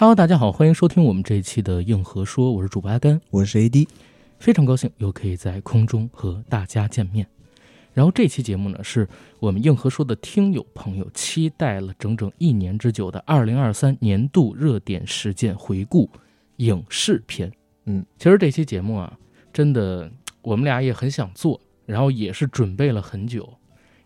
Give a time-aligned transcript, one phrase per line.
[0.00, 3.86] Hello，大家好，欢迎收听我们这一期的硬核说，我是主播阿甘，我是 AD，
[4.38, 7.26] 非常高兴又可以在空中和大家见面。
[7.92, 9.06] 然后这期节目呢，是
[9.40, 16.08] 我们硬核说的听友朋友期待了整整一年之久的二零二三年度热点事件回顾
[16.56, 17.52] 影视篇。
[17.84, 19.18] 嗯，其实这期节目啊，
[19.52, 20.10] 真的
[20.40, 23.46] 我们俩也很想做，然后也是准备了很久。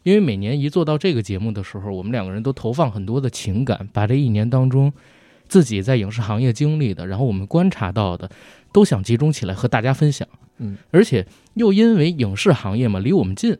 [0.02, 4.92] 因为每年一做到这个节目的时候，我们两个人都投放很多的情感，把这一年当中
[5.48, 8.30] 自己在影视行业经历的，然后我们观察到的，
[8.72, 10.26] 都想集中起来和大家分享。
[10.58, 13.58] 嗯，而且又因为影视行业嘛，离我们近，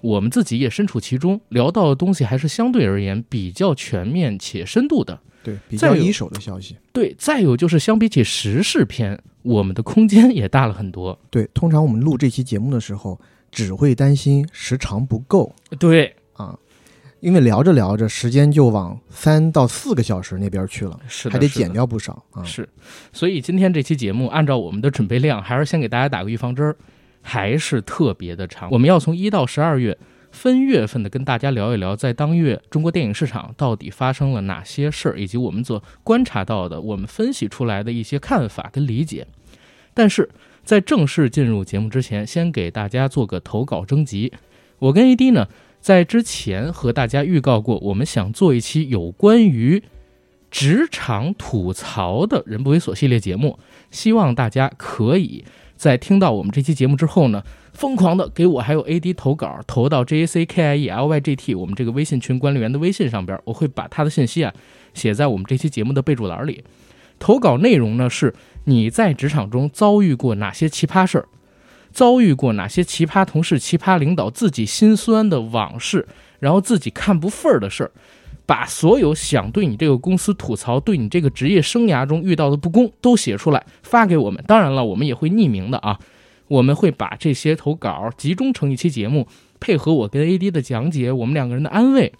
[0.00, 5.18] 我们自己也身处其中，聊到的东西还是相对而言比较全面且深度的。
[5.42, 6.76] 对，比较一手的消息。
[6.92, 11.18] 对，再有就是相比起时事片，我们的空间也大了很多。
[11.28, 13.20] 对，通常我们录这期节目的时候，
[13.50, 16.58] 只会担心时长不够对，啊，
[17.24, 22.44] 因为聊着聊着，时间就往三到四个小时那边去了，是，还得减掉不少啊。
[22.44, 22.68] 是，
[23.14, 26.76] 所以今天这期节目，按照我们的准备量，还是先给大家打个预防针儿，
[27.22, 28.68] 还是特别的长。
[28.70, 29.96] 我们要从一到十二月
[30.30, 39.26] 分月份的跟大家聊一聊，在当月中国电影市场到底发生了哪些事儿，以及我们所观察到的、我们分析出来的一些看法跟理解。
[39.94, 40.28] 但是
[40.62, 44.30] 在正式进入节目之前，先给大家做个投稿征集。
[44.80, 45.48] 我跟 AD 呢，
[45.84, 49.82] 在之前和大家预告过，我们想做一期有关于
[50.50, 53.58] 职场吐槽的人不猥琐系列节目，
[53.90, 55.44] 希望大家可以
[55.76, 64.54] 在听到我们这期节目之后呢，疯狂的给我还有 AD 投稿，投到 J A C K I E L Y G T 我们这个微信群管理员的微信上边，我会把他的信息啊
[64.94, 66.64] 写在我们这期节目的备注栏里。
[67.18, 68.34] 投稿内容呢是
[68.64, 71.28] 你在职场中遭遇过哪些奇葩事儿，
[71.94, 76.06] 遭遇过哪些奇葩同事、奇葩领导，自己心酸的往事，
[76.40, 77.92] 然后自己看不忿儿的事儿，
[78.44, 84.42] 把所有想对你这个公司吐槽、对你这个职业生涯中遇到的不公都写出来发给我们。
[84.46, 86.00] 当然了，我们也会匿名的啊，
[86.48, 89.28] 我们会把这些投稿集中成一期节目，
[89.60, 92.12] 配合我跟 AD 的讲解，我们两个人的安慰，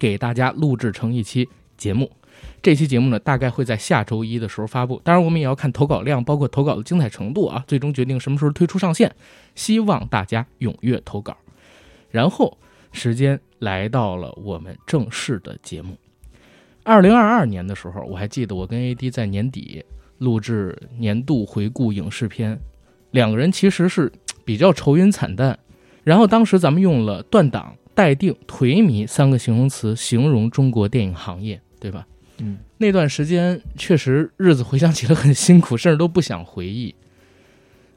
[0.00, 2.10] 给大家录制成一期节目。
[2.66, 5.00] 这期节目呢，大概会在下周一的时候发布。
[5.04, 9.14] 当然，我们也要看投稿量，包括投稿的精彩程度啊，最终决定什么时候推出上线。
[9.54, 11.36] 希望大家踊跃投稿。
[12.10, 12.58] 然后，
[12.90, 15.96] 时间来到了我们正式的节目。
[16.82, 19.84] 二零二二年的时候，我还记得我跟 AD 在年底
[20.18, 22.58] 录制年度回顾影视片，
[23.12, 24.10] 两个人其实是
[24.44, 25.56] 比较愁云惨淡。
[26.02, 32.04] 然后当时咱们用了断档、待定、颓靡三个形容词形容中国电影行业，对吧？
[32.38, 36.94] 嗯，那段时间确实日子回想起来很辛苦，甚至都不想回忆。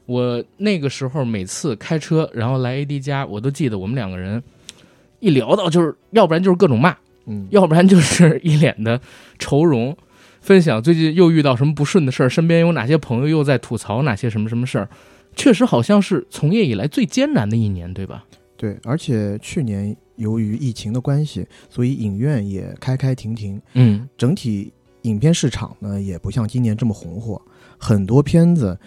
[0.06, 4.42] 我那个时候每次开车，然后来 AD 家，我都记得我们两个人
[5.20, 6.96] 一聊到就是，要不然就是各种骂，
[7.26, 9.00] 嗯，要不然就是一脸的
[9.38, 9.96] 愁容，
[10.40, 14.88] 分享最近又遇到什么不顺的事儿，身边有哪些朋友又在吐槽哪些什么什么事儿。
[15.36, 18.24] 确实好像是从业以来最艰难的一年，对吧？
[18.60, 24.70] 对，而且去年由于疫情的关系，所以影院也开开停停，嗯，整体
[25.02, 27.40] 影片市场呢也不像今年这么红火，
[27.78, 28.78] 很多片子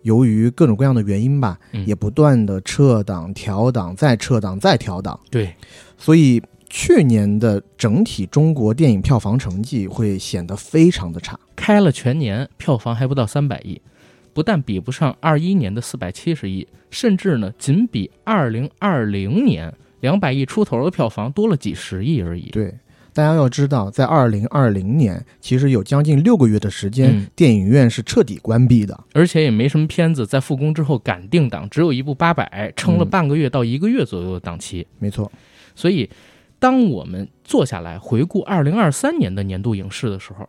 [0.00, 5.54] 由于各种各样的原因吧，嗯也不断的撤档、调档、再撤档、再调档，对，
[5.98, 11.38] 所以去年的整体中国电影票房成绩会显得非常的差。
[11.54, 13.78] 开了全年，票房还不到三百亿，
[14.32, 22.48] 不但比不上二一年的四百七十亿，甚至呢，仅比二零二零年两百亿出头的票房多了几十亿而已。
[22.50, 22.74] 对，
[23.12, 28.98] 大家要知道，在二零二零年，其实有将近六个月的时间，嗯电影院是彻底关闭的。
[29.12, 34.86] 而且也没什么片子在复工之后赶定档，只有一部八百，撑了嗯半个月到一个月左右的档期。
[34.98, 35.30] 没错，
[35.74, 36.08] 所以，
[36.58, 40.48] 当我们坐下来回顾二零二三年的年度影视的时候，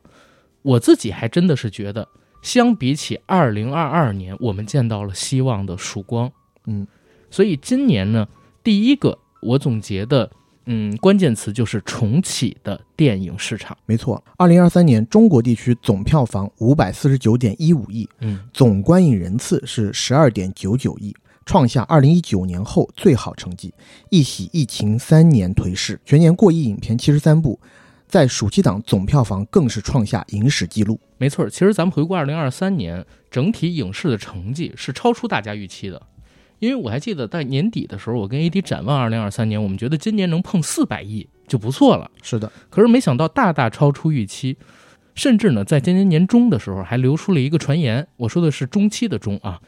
[0.62, 2.08] 我自己还真的是觉得，
[2.42, 6.32] 相比起二零二二年，我们见到了希望的曙光。
[6.66, 6.88] 嗯，
[7.30, 8.28] 所以今年呢，
[8.64, 10.30] 第一个我总结的，
[10.66, 13.78] 嗯，关键词就是重启的电影市场。
[13.86, 14.24] 没错。
[14.38, 21.16] 二零二三年中国地区总票房五百四十九点一五亿，嗯，总观影人次是十二点九九亿，
[21.46, 23.74] 创下二零一九年后最好成绩。
[24.10, 27.60] 一喜疫情三年颓势，全年过亿影片七十三部，
[28.12, 31.00] 在暑期档总票房更是创下影史纪录。
[31.18, 36.02] 没错，其实咱们回顾二零二三年整体影视的成绩是超出大家预期的。
[36.60, 42.12] 因为我还记得在年底的时候，我跟 AD 展望二零二三年，我们觉得今年能碰四百亿就不错了。
[42.22, 44.58] 是的，可是没想到大大超出预期，
[45.16, 49.62] 甚至呢，在今年年中的时候还流出了一个传言，我说的是中期的中啊，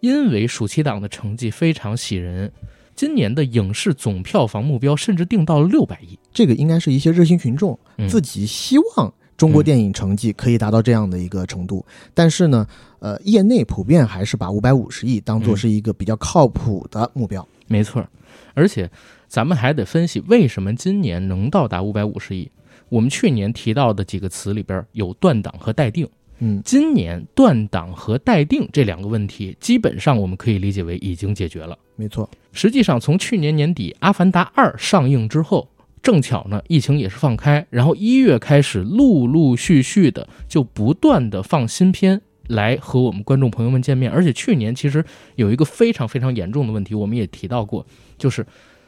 [0.00, 2.50] 因为暑期档的成绩非常喜人，
[2.94, 6.18] 今年的影视总票房目标甚至定到了六百亿。
[6.32, 11.84] 这个应该是一些热心群众嗯自己希望中国电影成绩可以达到这样的一个程度。
[12.14, 12.66] 但是呢，
[13.00, 17.46] 呃，业内普遍还是把五百五十亿当做是一个比较靠谱的目标。
[17.66, 18.06] 没错，
[18.54, 18.90] 而且
[19.26, 22.50] 咱们还得分析为什么今年能到达五百五十亿。
[22.88, 26.06] 我们去年提到的几个词里边有断档和待定，
[26.44, 31.78] 嗯，今年断档和待定这两个问题，基本上我们可以理解为已经解决了。
[31.94, 35.68] 没错，实际上从去年年底《阿凡达二》上映之后，
[36.02, 44.10] 正巧呢疫情也是放开，然后一月开始陆陆续续的就不断的放新片来和我们观众朋友们见面。
[44.10, 45.04] 而且去年其实
[45.36, 47.86] 有一个非常非常严重的问题，我们也提到过，
[48.18, 48.44] 就是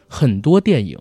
[0.08, 0.98] 很多电影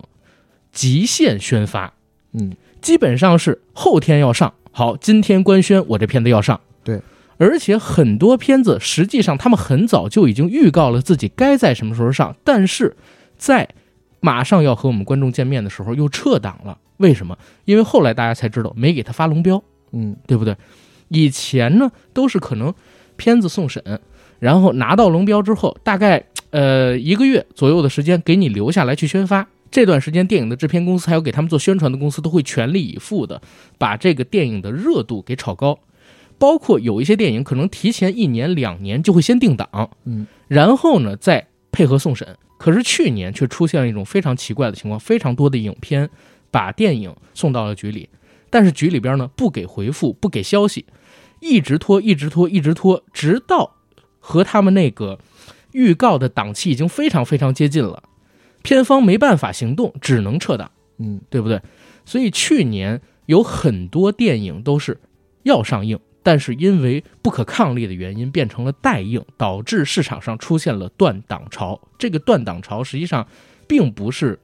[0.71, 1.95] 极限宣发，
[2.33, 2.55] 嗯。
[2.79, 6.59] 基本上是后天要上，好，今天官宣我这片子要上。
[6.83, 6.99] 对，
[7.37, 12.97] 而且很多片子实际上他们很早就已经预告了自己该在什么时候上，但是
[13.37, 13.69] 在
[14.19, 16.77] 马上要和我们观众见面的时候又撤档了。
[16.97, 17.37] 为什么？
[17.65, 20.57] 因为后来大家才知道没给他发龙标，嗯，对不对？
[21.09, 22.73] 以前呢都是可能
[23.15, 23.83] 片子送审，
[24.39, 29.47] 然后拿到龙标之后，大概呃一个月左右的时间给你留下来去宣发。
[29.73, 33.41] 这段时间，电影的制片公司还有给他们做宣传的公司都会全力以赴的
[33.79, 35.79] 把这个电影的热度给炒高，
[36.37, 42.37] 包括有一些电影可能提前一年两年就会先定档，嗯，然后呢再配合送审。
[42.59, 46.07] 可是去年却出现了一种非常奇怪的情况，非常多的影片
[46.51, 48.07] 把电影送到了局里，
[48.51, 50.85] 但是局里边呢不给回复，不给消息，
[51.39, 53.77] 一直拖，一直拖，一直拖，直到
[54.19, 55.17] 和他们那个
[55.71, 58.03] 预告的档期已经非常非常接近了。
[58.63, 61.61] 片方没办法行动，只能撤档，嗯，对不对？
[62.05, 64.99] 所以去年有很多电影都是
[65.43, 71.79] 要上映，但是因为不可抗力的原因变成了待映，导致市场上出现了断档潮。
[71.99, 73.27] 这个断档潮实际上
[73.67, 74.39] 并不是，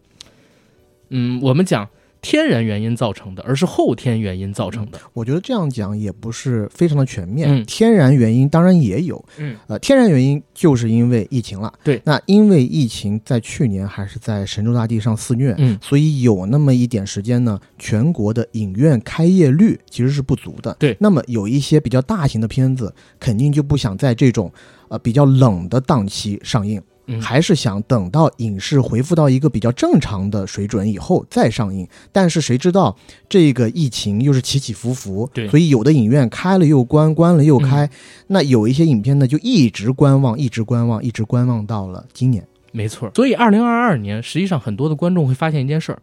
[1.10, 1.90] 嗯，我们讲。
[2.22, 5.00] 天然原因造成的，而是后天原因造成的。
[5.14, 7.50] 我觉得这样讲也不是非常的全面。
[7.50, 9.24] 嗯，天然原因当然也有。
[9.38, 11.74] 嗯，呃，天然原因就是因为疫情了。
[11.84, 20.76] 对，那因为疫情在去年还是在神州大地上肆虐，嗯，所以有那么一点时间呢，全国的影院开业率其实是不足的。
[20.80, 24.52] 对，那么有一些比较大型的片子，肯定就不想在这种
[24.90, 26.82] 呃比较冷的档期上映。
[27.22, 32.96] 还是想等到影视恢复到一个比较正常的水准以后再上映，但是谁知道
[33.28, 37.90] 这个疫情又是起起伏伏，对，所以有的影院开了又关，关了又开，
[38.28, 42.46] 那有一些影片呢就一直观望，一直观望，一直观望到了今年。
[42.72, 46.00] 没错，所以二零二二年实际上很多的观众会发现一件事儿。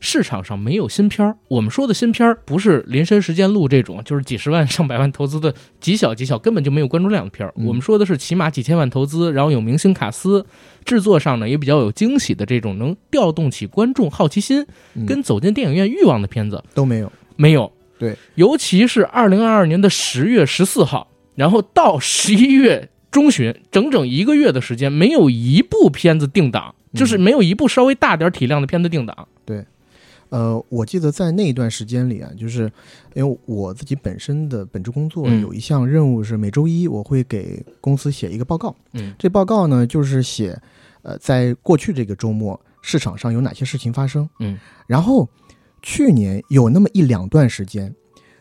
[0.00, 7.52] 市场上没有新片儿，我们说的新片儿不是《林深时间录》这种，就是几十万、上百万投资的极小极小，根本就没有关注量的片儿。
[7.56, 10.44] 我们说的是起码几千万投资，然后有明星卡司，
[10.84, 14.66] 制作上呢也比较有惊喜的这种，能调动起观众好奇心
[15.06, 17.72] 跟走进电影院欲望的片子都没有，没有。
[17.98, 29.26] 对，尤其是二零二二年的十月十四号，然后到十一月中旬，整整一个月的时间，没有一部片子定档，就是没有一部稍微大点体量的片子定档。
[29.46, 29.64] 对。
[30.28, 32.70] 呃，我记得在那一段时间里啊，就是
[33.14, 38.74] 因为我自己本身的本职工作有一项任务是每周一我会给公司写一个报告。
[38.92, 40.60] 嗯，这报告呢就是写，
[41.02, 44.28] 呃，在过去这个周末市场上有哪些事情发生。
[44.40, 45.28] 嗯，然后
[45.80, 47.94] 去年有那么一两段时间，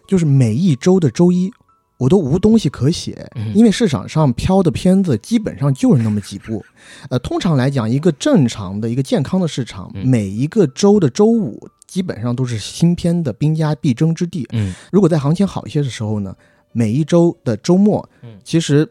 [0.07, 1.51] 就是每一周的周一
[1.97, 6.65] 我都无东西可写，因为市场上飘的片子基本上就是那么几部。
[7.09, 11.69] 呃，通常来讲，一个正常的一个健康的市场，每一个周的周五。
[11.95, 14.45] 基本上都是新片的兵家必争之地。
[14.51, 16.35] 嗯，如果在行情好一些的时候呢，
[16.73, 18.85] 每一周的周末，嗯，其实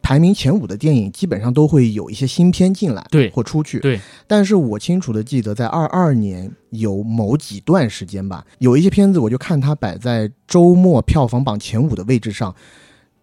[0.00, 3.80] 排名前五的电影基本上都会有一些新片进来，对，或出去。
[3.80, 12.54] 对，但是我清楚的记得，在二二年有某几段时间吧，有一些片子我就看它摆在周末票房榜前五的位置上，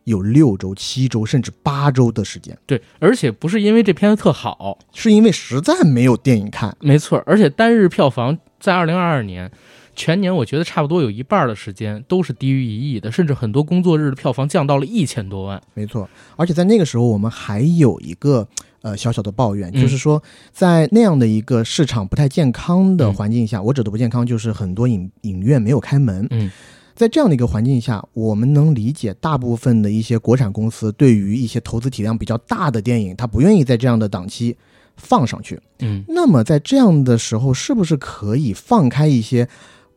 [0.03, 2.58] 有六周、七周甚至八周的时间。
[2.65, 6.75] 对，而且不是因为这片子特好，是因为实在没有电影看。
[6.82, 8.38] 没错，而且单日票房。
[8.63, 9.51] 在二零二二年
[9.93, 15.62] 全年，我觉得差不多有一半的时间都是低于一亿的，甚至很多工作日的票房降到了一千多万。
[15.74, 18.48] 没错，而且在那个时候，我们还有一个
[18.82, 26.25] 呃小小的抱怨，就是说在那样的一个市场不太健康的环境下，我指的不健康就是很多影影院没有开门。
[26.29, 26.50] 嗯，
[26.96, 34.55] 在这样的一个环境下，我们能理解大部分的一些国产公司对于一些投资体量比较大的电影，他不愿意在这样的档期。
[34.96, 39.48] 放上去，嗯，那么在这样的时候，是不是可以放开一些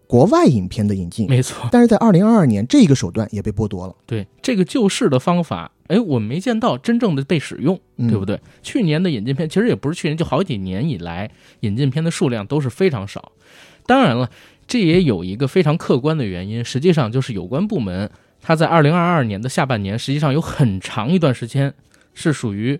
[0.07, 1.29] 国外影片的引进？
[1.29, 3.95] 没错，但是在二零二二年，这个手段也被剥夺了。
[4.07, 8.41] 对，这个救市的方法，哎，我没见到真正的被使用，对不对？
[8.63, 13.33] 去年的引进片，其实也不是去年，就好几年以来引进片的数量都是非常少。
[13.87, 14.31] 当然了，
[14.67, 18.11] 这也有一个非常客观的原因，实际上就是有关部门
[18.41, 21.73] 它在二零二二年的下半年，实际上有很长一段时间
[22.15, 22.79] 是属于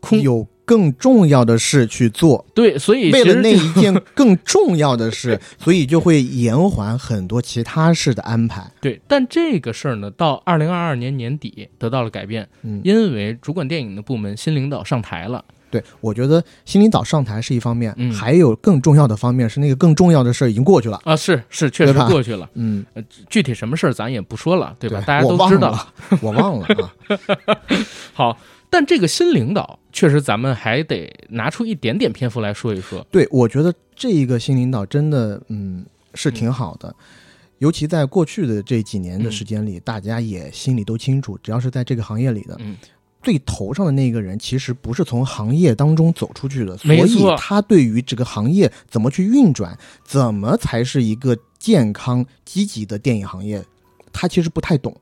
[0.00, 8.70] 空有更重要的事去做，对，所以为了那一件 更重要的事，所以就会延缓很多其他事的安排。
[8.78, 15.42] 对，但这个事儿呢，到二零二二年年底得到了改变，嗯，因为主管电影的部门新领导上台了。
[15.70, 21.00] 对，我觉得新领导上台是一方面，嗯还有更重要的方面是那个更重要的事儿已经过去了。
[21.04, 22.48] 啊，是是，确实过去了。
[22.54, 22.84] 嗯，
[23.30, 25.00] 具体什么事儿咱也不说了，对吧？
[25.00, 25.70] 对大家都知道。
[25.70, 27.56] 了，我忘了啊。
[28.14, 28.38] 好，
[28.70, 33.06] 但这个新领导确实咱们还得拿出一点点篇幅来说一说。
[33.10, 35.84] 对，我觉得这一个新领导真的，嗯，
[36.14, 36.94] 是挺好的。
[37.58, 42.76] 尤其在过去的这几年的时间里，大家也心里都清楚，只要是在这个行业里的，嗯，
[43.20, 53.64] 最头上的那个人，其实不是从行业当中走出去的，所以他对于这个行业怎么去运转，怎么才是一个健康积极的电影行业，
[54.12, 54.96] 他其实不太懂。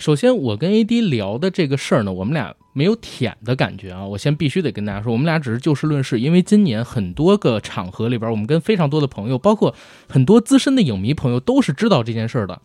[0.00, 4.02] 首先，我跟 AD 聊的这个事儿呢，我们俩没有舔的感觉啊。
[4.02, 9.74] 我先必须得跟大家说，我们俩只是就事论事，因为今年很多个场合里边，我们跟非常多的朋友，包括
[10.08, 12.62] 很多资深的影迷朋友，都是知道这件事儿的。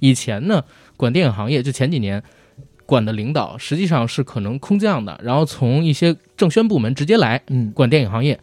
[0.00, 0.64] 以前呢，
[0.96, 2.20] 管电影行业就前几年
[2.84, 8.40] 管的领导，实际上是可能空降的，然后从一些政宣部门直接来嗯，管电影行业。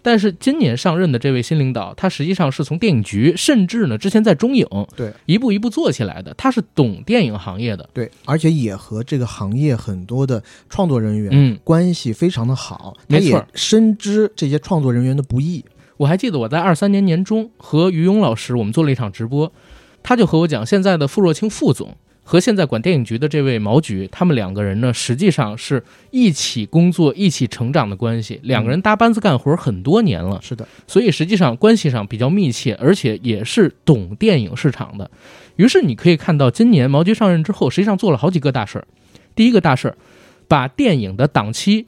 [0.00, 7.88] 但是今年上任的这位新领导，他实际上是从电影局，甚至呢之前在中影，对，一步一步做起来的，他是懂电影行业的。
[7.92, 15.64] 对，而且也和这个行业很多的创作人员嗯，关系非常的好，他没错也深知这些创作人员的不易。
[15.96, 19.52] 我还记得我在二三年年中和于勇老师我们做了一场直播，
[20.02, 21.96] 他就和我讲，现在的傅若清副总
[22.30, 35.10] 和现在管电影局的这位毛局，他们两个人呢，实际上是一起工作、一起成长的关系，两个人搭班子干活很多年了，是的，所以实际上关系上比较密切，而且也是懂电影市场的。
[35.56, 38.86] 于是你可以看到，今年毛局上任之后，实际上做了好几个大事儿。
[39.34, 39.96] 第一个大事儿，
[40.46, 41.86] 把电影的档期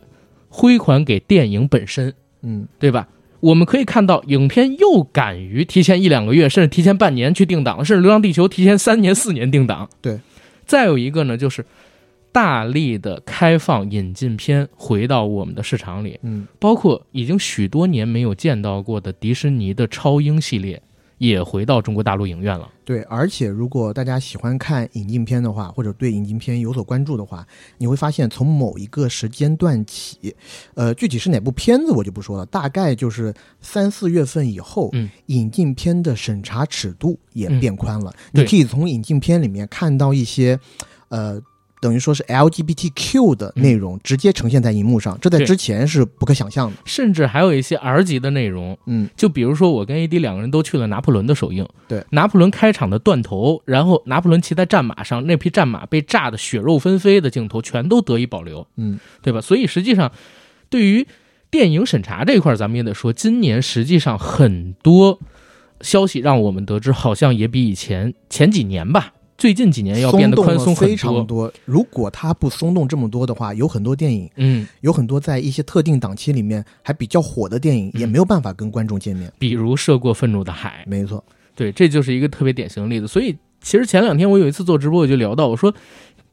[0.49, 2.14] 归还给电影本身。
[2.40, 3.09] 嗯，对吧？
[3.40, 9.87] 我们可以看到，影片又敢于提前一两个月，甚至提前半年去定档，甚至《流浪地球》提前三年、四年定档。
[10.00, 10.18] 对。
[10.70, 11.66] 再有一个呢，就是
[12.30, 20.80] 大力的开放引进片回到我们的市场里，嗯，包括已经许多年没有见到过的迪士尼的超英系列
[21.20, 22.66] 也回到中国大陆影院了。
[22.82, 27.46] 对，而且如果大家喜欢看引进片的话，或者对引进片有所关注的话，
[27.76, 30.34] 你会发现从某一个时间段起，
[30.74, 40.58] 呃，具体是哪部片子我就不说了，大概就是三四月份以后，嗯，引进片的审查尺度也嗯变宽了，对你可以从引进片里面看到一些，
[41.10, 41.40] 呃。
[41.80, 46.76] 等于说是 LGBTQ 的内容直接呈现在荧幕上，这在之前是不可想象的。
[46.84, 59.40] 甚至还有一些 R 级的内容，嗯，就比如说，我跟 AD 两个人都去了拿破仑的首映，对，拿破仑开场的断头，然后拿破仑骑在战马上，那匹战马被炸得血肉纷飞的镜头，全都得以保留，嗯，对吧？
[59.40, 60.12] 所以实际上，
[60.68, 61.06] 对于
[61.50, 65.18] 电影审查这一块，咱们也得说，今年实际上很多
[65.80, 71.50] 消息让我们得知，好像也比以前前几年吧，最近几年要变得宽松非常多。
[71.64, 79.32] 如果它不松动这么多的话，有很多电影嗯，有很多在一些特定档期里面还比较火的电影，嗯也没有办法跟观众见面。
[79.38, 81.25] 比如《涉过愤怒的海》，没错，
[81.56, 83.09] 对，这就是一个特别典型的例子。
[83.09, 85.75] 所以，其实前两天我有一次做直播，我就聊到，我说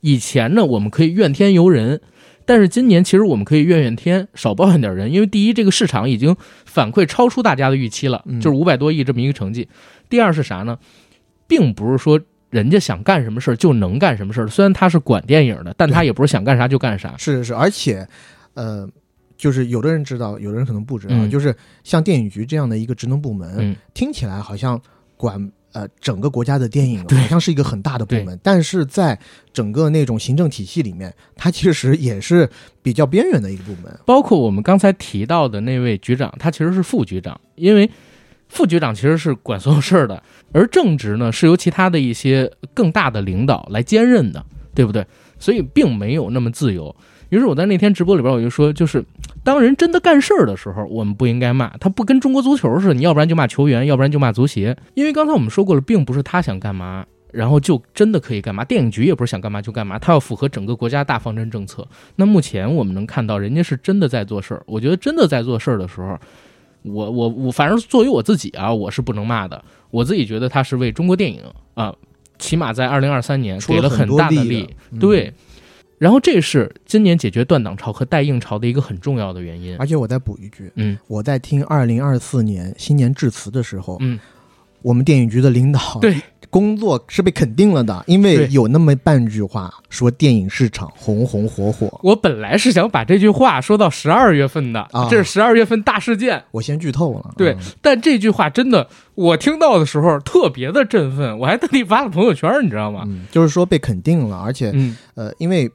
[0.02, 2.02] 以前呢，我们可以怨天尤人，
[2.46, 6.36] 但是今年其实我们可以怨怨天，少抱怨点人，因为第一，这个市场已经
[6.66, 9.70] 反馈超出大家的预期了，嗯就是五百多亿这么一个成绩。
[10.10, 10.78] 第二是啥呢？
[11.48, 12.20] 并不是说
[12.62, 17.16] 人家想干什么事儿就能干什么事儿，虽然他是管电影的，但他也不是想干啥就干啥。
[17.18, 18.08] 是是是，而且，
[18.54, 18.88] 呃，
[19.38, 24.82] 就是有的人知道，有的人可能不知道，嗯就是像电影局这样的一个职能部门，嗯，听起来好像
[25.16, 25.52] 管。
[25.74, 29.20] 呃，整个国家的电影好像是一个很大的部门，但是在
[29.54, 32.50] 整个那种行政体系里面，它其实也是
[32.82, 33.96] 比较边缘的一个部门。
[34.04, 37.88] 包括我们刚才提到的那位局长，他其实是副局长，因为
[38.50, 40.22] 副局长其实是管所有事儿的，
[40.54, 45.06] 而正职呢是由其他的一些更大的领导来兼任的，对不对？
[45.40, 46.96] 所以并没有那么自由。
[47.30, 49.04] 于是我在那天直播里边我就说，就是
[49.44, 57.06] 当人真的干事儿的时候，我们不应该骂他，不跟中国足球似的，你要不然就骂球员，要不然就骂足协，因为刚才我们说过了，并不是他想干嘛。
[57.34, 58.64] 然后就真的可以干嘛？
[58.64, 61.86] 电影局也不是想干嘛就干嘛，他要符合整个国家大方针政策。
[62.16, 64.64] 那目前我们能看到，人家是真的在做事儿。
[64.66, 66.18] 我觉得真的在做事儿的时候，
[66.90, 69.64] 我我我，反正作为我自己啊，我是不能骂的。
[69.90, 71.42] 我自己觉得他是为中国电影
[71.74, 71.94] 啊，
[72.38, 75.34] 起码在二零二三年给了很大的力嗯对。
[75.98, 79.76] 然后这是今年解决断档潮和待应潮的一个很重要的原因。
[79.78, 84.20] 而且我再补一句，嗯我在听二零二四年新年致辞的时候，嗯
[84.84, 86.16] 我们电影局的领导对
[86.50, 92.00] 工作是被肯定了的，因为有那么半句话说电影市场红红火火。
[92.04, 96.44] 我本来是想把这句话说到十二月份的，啊这是十二月份大事件。
[96.52, 103.04] 我先剧透了，对嗯，但这句话真的，我听到的时候特别的振奋，我还特地发了朋友圈，你知道吗？
[103.08, 105.70] 嗯，就是说被肯定了，而且嗯，呃，因为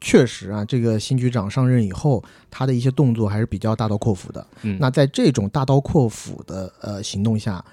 [0.00, 4.46] 确实啊，这个新局长上任以后，他的一些动作还是比较大刀阔斧的。
[4.62, 7.64] 嗯那在这种大刀阔斧的呃行动下，呃，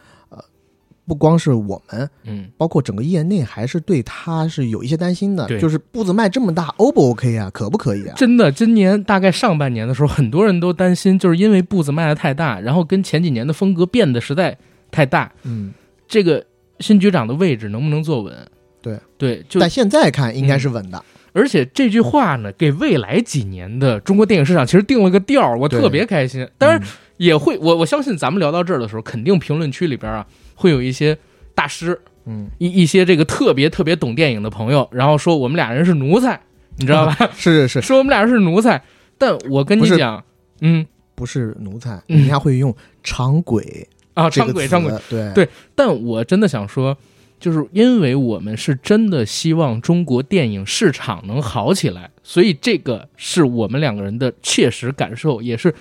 [1.12, 5.46] 不光是我们，嗯，包括整个业内，还是对他是有一些担心的。
[5.46, 7.50] 对就是步子迈这么大，O 不 OK 啊？
[7.54, 8.14] 可不可以啊？
[8.16, 14.58] 真的，今年大概上半年的时候，很多人都担心，就是因为步子迈的太大，然后跟前几年的风格变得实在
[14.90, 15.74] 太大，嗯，
[16.08, 16.42] 这个
[16.80, 18.34] 新局长的位置能不能坐稳？
[18.82, 21.04] 对对，就但现在看应该是稳的。
[21.34, 26.48] 而且这句话呢，给未来几年的中国电影市场其实定了个调儿，我特别开心。
[26.58, 26.88] 当然嗯
[27.18, 30.26] 也会，我我相信咱们聊到这儿的时候，肯定评论区里边啊
[30.62, 31.18] 会有一些
[31.56, 36.40] 大师，嗯，一一些这个特别特别懂电影的朋友，然后说我们俩人是奴才，
[36.78, 37.30] 你知道吧？
[37.36, 38.82] 是是是，说我们俩人是奴才，
[39.18, 40.24] 但我跟你讲，
[40.62, 40.86] 嗯。
[41.14, 42.20] 不是奴才，嗯。
[42.20, 45.34] 人家会用长轨啊，这个词昌鬼昌鬼，对。
[45.34, 46.98] 对但我真的想说，
[47.40, 55.76] 就是因为我们是真的希望中国电影市场能好起来，所以这个是我们两个人的切实感受，也是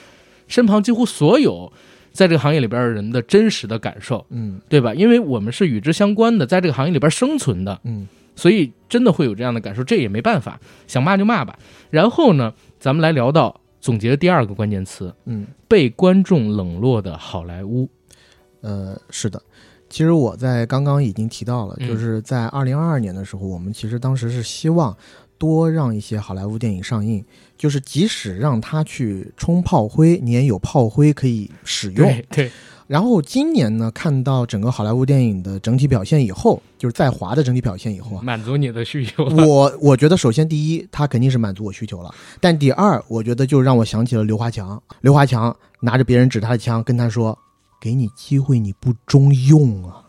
[0.46, 1.72] 身旁几乎所有
[2.12, 4.93] 在这个行业里边的人的真实的感受，嗯对吧？
[4.95, 11.59] 因为我们是与之相关的，在这个行业里边生存的，嗯所以真的会有这样的感受，这也没办法，想骂就骂吧。
[11.90, 17.88] 然后呢，咱们来聊到总结的第二个关键词：嗯被观众冷落的好莱坞。
[18.62, 19.43] 呃，是的。
[19.88, 24.96] 其实我在刚刚已经提到了，嗯就是在二零二二年的时候，我们其实当时是希望
[25.40, 27.24] 多让一些好莱坞电影上映，
[27.57, 32.07] 就是即使让它去冲炮灰，你也有炮灰可以使用。
[32.07, 32.50] 对对，
[32.87, 39.24] 然后今年呢，看到整个好莱坞电影的整体表现以后，就是在华的整体表现以后啊，满足你的需求。
[39.24, 44.81] 我我觉得首先第一，他肯定是满足我需求了，但第二，我觉得就让我想起了刘华强。
[45.00, 47.38] 刘华强拿着别人指他的枪，跟他说
[47.81, 50.05] ：“给你机会你不中用啊。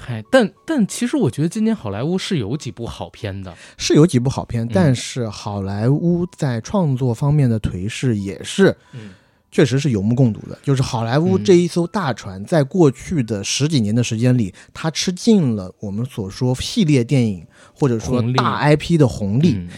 [0.00, 9.10] 嗨，但但其实我觉得今年好莱坞是有几部好片的。”是有几部好片嗯，但是好莱坞在创作方面的颓势也是嗯
[9.52, 10.58] 确实是有目共睹的。
[10.62, 19.54] 就是好莱坞嗯这一艘大船，在过去的十几年的时间里，它吃尽了我们所说系列电影或者说大 IP 的红利。
[19.54, 19.68] 嗯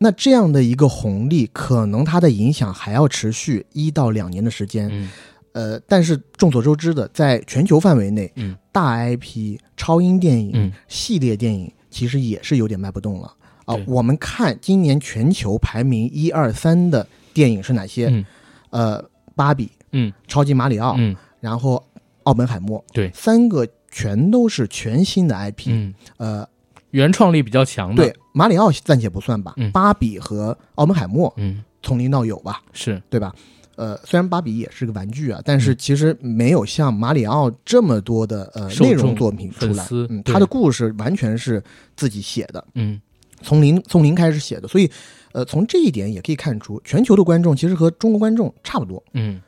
[0.00, 5.08] 那这样的一个红利，可能它的影响还要持续一到两年的时间。
[5.52, 8.56] 嗯呃，但是众所周知的，在全球范围内，嗯。
[8.72, 10.72] 大 IP、超英电影、嗯。
[10.88, 13.34] 系列电影其实也是有点卖不动了。
[13.64, 13.84] 啊、对。
[13.88, 18.06] 我们看今年全球排名一二三的电影是哪些？
[18.08, 18.24] 嗯。
[18.70, 20.12] 呃，芭比、嗯。
[20.26, 21.16] 超级马里奥，嗯。
[21.40, 21.84] 然后
[22.24, 23.10] 奥本海默，对。
[23.14, 25.68] 三个全都是全新的 IP。
[25.70, 26.48] 嗯，呃，
[26.90, 28.04] 原创力比较强的。
[28.04, 29.72] 对，马里奥暂且不算吧，嗯。
[29.72, 33.02] 芭比和奥本海默嗯，从零到有吧，是。
[33.10, 33.34] 对吧？
[33.78, 39.86] 呃，虽然芭比也是个玩具啊，但是嗯其实没有像马里奥这么多的呃内容作品出来。
[39.92, 41.62] 嗯，他的故事完全是
[41.96, 43.00] 自己写的，嗯
[43.40, 44.90] 从零从零开始写的，所以
[45.30, 49.00] 呃，从这一点也可以看出，全球的观众其实和中国观众差不多。
[49.14, 49.40] 嗯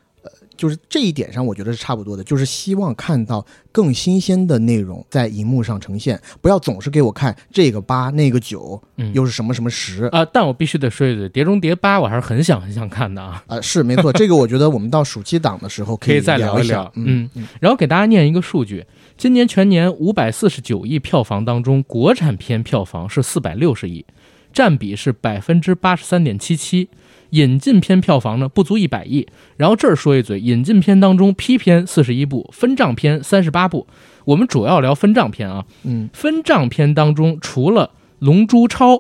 [0.61, 3.43] 就是这一点上，我觉得是差不多的，就是希望看到
[3.73, 9.11] 更新鲜的内容在荧幕上呈现，不要总是给我看这个八那个九，嗯。
[9.15, 10.05] 又是什么什么十。
[10.09, 16.93] 啊、但我必须得说一嘴，《碟中谍八》我还是很想很想看的啊，啊、是没错，这个我觉得我们到暑期档的时候以可以再聊一聊。
[16.95, 18.85] 嗯嗯，然后给大家念一个数据：
[19.17, 24.05] 今年全年五百四十九亿票房当中，国产片票房是四百六十亿，
[24.53, 26.91] 占比是百分之八十三点七七。
[27.31, 29.27] 引进片票房呢不足一百亿。
[29.57, 33.87] 然后这儿说一嘴，引进片当中批片四十一部，分账片三十八部。
[34.27, 37.87] 我们主要聊分账片啊，嗯分账片当中，除了
[38.19, 38.95] 《龙珠超》，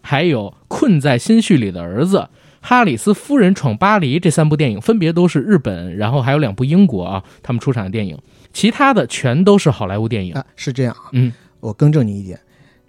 [0.00, 2.18] 还有《困在心绪里的儿子》
[2.60, 8.16] 《哈里斯夫人闯巴黎》这三部电影，分别都是日本，然后还有两部英国啊，他们出产的电影。
[8.52, 10.32] 其他的全都是好莱坞电影。
[10.34, 11.10] 啊，是这样啊。
[11.12, 12.38] 嗯，我更正你一点，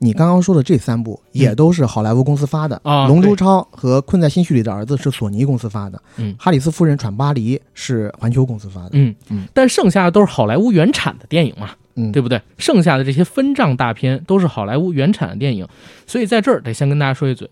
[0.04, 8.90] 你刚刚说的这三部也都是好莱坞公司发的啊龙珠超》和《困在心绪里的儿子》是索尼公司发的，嗯哈里斯夫人闯巴黎》是环球公司发的。
[8.94, 12.42] 嗯嗯，但剩下的都是好莱坞原产的电影嘛，嗯，对不对？
[12.58, 15.68] 剩下的这些分账大片都是好莱坞原产的电影，
[16.08, 17.48] 所以在这儿得先跟大家说一嘴，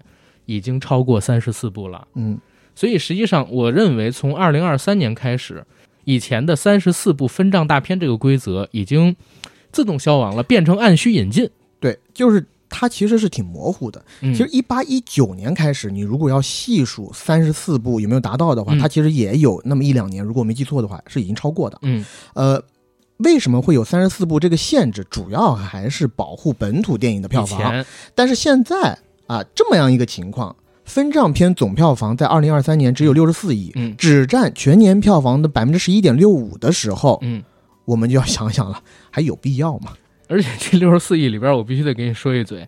[0.48, 2.08] 已经超过三十四部了。
[2.16, 2.40] 嗯
[2.74, 5.64] 所以实际上，我认为从二零二三年开始，
[6.06, 9.16] 以前的三十四部分账大片这个规则已经
[9.72, 11.48] 自动消亡了，变成按需引进。
[11.80, 14.04] 对，就是它其实是挺模糊的。
[14.22, 21.80] 嗯，其实一八一九年开始，你如果要细数三十四部有没有达到的话，嗯它其实也有那么一两年，如果我没记错的话，是已经超过的。
[21.82, 22.62] 嗯呃，
[23.18, 25.06] 为什么会有三十四部这个限制？
[25.10, 27.86] 主要还是保护本土电影的票房。
[28.14, 37.44] 但是现在啊，这么样一个情况，分账片总票房在二零二三年只有六十四亿，嗯只占全年票房的百分之十一点六五的时候，嗯，
[37.86, 39.94] 我们就要想想了，还有必要吗？
[40.30, 42.66] 而且这六十四亿里边，我必须得给你说一嘴，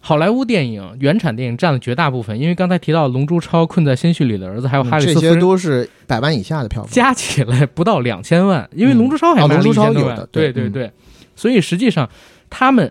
[0.00, 6.90] 好莱坞电影原产电影占了绝大部分，因为刚才提到《龙珠超》《困在心绪里的儿子》还有《哈里嗯这些都是百万以下的票房。
[6.90, 10.52] 加起来不到两千万，因为《龙珠超》还哦卖了龙珠超有1000多万的对嗯。
[10.52, 10.90] 对对，
[11.34, 12.08] 所以实际上
[12.48, 12.90] 他们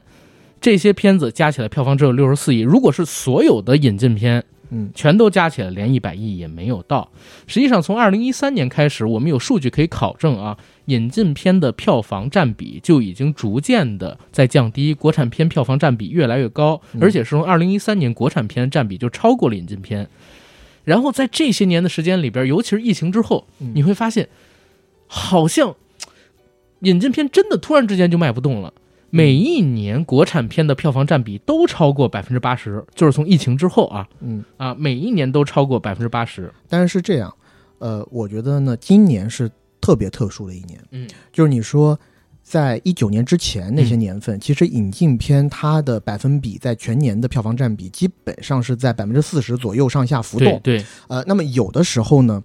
[0.62, 4.92] 这些片子加起来票房只有六十四亿，如果是所有的引进片嗯。
[4.94, 7.10] 全都加起来，连一百亿也没有到。
[7.48, 20.08] 实际上，从二零一三年开始，我们有数据可以考证啊，引进片的票房占比就已经逐渐的在降低，国产片票房占比越来越高，嗯而且是从二零一三年国产片占比就超过了引进片。
[20.84, 24.30] 然后在这些年的时间里边，尤其是疫情之后，嗯你会发现，
[25.08, 25.76] 好像
[26.82, 28.72] 引进片真的突然之间就卖不动了。
[29.10, 36.54] 每一年国产片的票房占比都超过百分之八十，就是从疫情之后啊嗯，啊，每一年都超过百分之八十。
[36.68, 37.34] 但是是这样，
[37.80, 39.50] 呃，我觉得呢，今年是
[39.86, 42.00] 特别特殊的一年，嗯，就是你说。
[42.48, 50.62] 在一九年之前那些年份，其实引进片它的百分比在全年的票房占比基本上是在百分之四十左右上下浮动。
[50.64, 52.44] 对对，呃，那么有的时候呢，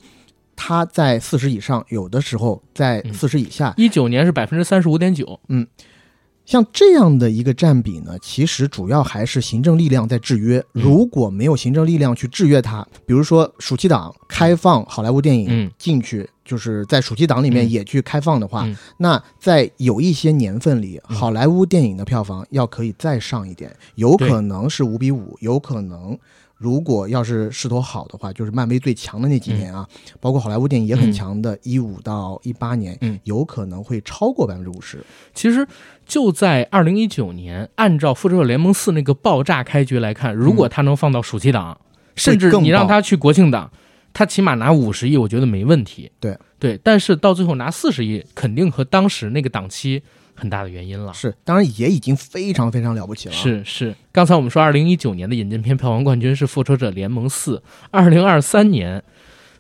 [0.56, 3.74] 它在四十以上，有的时候在嗯四十以下。
[3.76, 5.38] 一九年是百分之三十五点九。
[6.50, 10.58] 像这样的一个占比呢，其实主要还是行政力量在制约。
[10.74, 10.82] 嗯。
[10.82, 15.70] 如果没有行政力量去制约它，比如说暑期档开放好莱坞电影嗯。
[15.78, 17.70] 进去，就是在暑期档里面嗯。
[17.70, 18.76] 也去开放的话，嗯。
[18.96, 21.16] 那在有一些年份里，嗯。
[21.16, 26.18] 好莱坞电影的票房要可以再上一点，有可能是五比五，有可能。
[26.60, 29.88] 如果要是势头好的话，就是漫威最强的那几年啊，
[30.20, 33.18] 包括好莱坞电影也很嗯强的，一五到一八年，嗯。
[33.24, 35.02] 有可能会超过百分之五十。
[35.34, 35.66] 其实
[36.04, 41.80] 就在二零一九年，按照《复仇者联盟四》那个爆炸开局来看，如果它能放到暑期档，
[42.14, 43.70] 甚至你让它去国庆档，
[44.12, 46.12] 它起码拿五十亿，我觉得没问题。
[46.20, 46.36] 对。
[46.58, 50.02] 对，但是到最后拿四十亿，肯定和当时那个档期
[50.40, 51.12] 很大的原因了。
[51.12, 57.56] 是，当然也已经非常非常了不起了。，是是，刚才我们说，二零一九年的引进片票房冠军是《复仇者联盟四》，
[57.90, 59.04] 二零二三年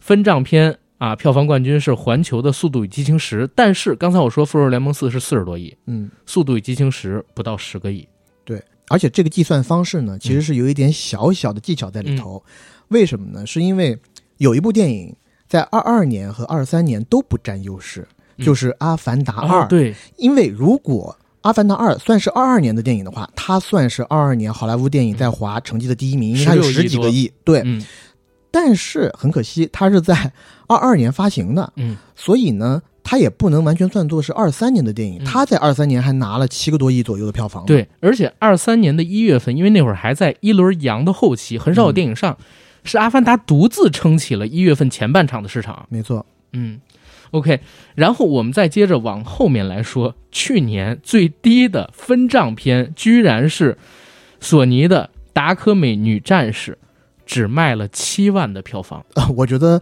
[0.00, 8.08] 分账片啊票房冠军是环球的《速度与激情十》，但是刚才我说《复仇者联盟四》是四十多亿，嗯，《速度与激情十》不到十个亿。
[8.44, 12.42] 对而且这个计算方式呢，其实是有一点小小的技巧在里头。
[12.46, 12.50] 嗯
[12.90, 13.46] 为什么呢？
[13.46, 13.96] 是因为
[14.38, 15.14] 有一部电影
[15.46, 27.32] 在二二年和二三年都不占优势，嗯就是《阿凡达二》哦对，因为如果《阿凡达二》算是二二年的电影的话，它算是二二年好莱坞电影在华成绩的第一名，因为它有十几个亿。
[27.44, 27.84] 对，嗯
[28.52, 30.32] 但是很可惜，它是在
[30.66, 35.22] 二二年发行的，嗯，所以呢，它也不能完全算作是二三年的电影。
[35.22, 42.36] 嗯它在二三年还拿了七个多亿左右的票房。，对，而且二三年的一月份，因为那会儿还在一轮阳的后期，很少有电影上，
[42.82, 45.86] 是《阿凡达》独自撑起了一月份前半场的市场。
[45.88, 46.26] 没错。
[46.52, 46.80] 嗯
[47.30, 47.60] ，OK，
[47.94, 53.76] 然后我们再接着往后面来说，去年最低的分账片居然是
[54.40, 56.72] 索尼的《达科美女战士》，
[57.26, 59.04] 只卖了七万的票房。
[59.14, 59.80] 啊，我觉得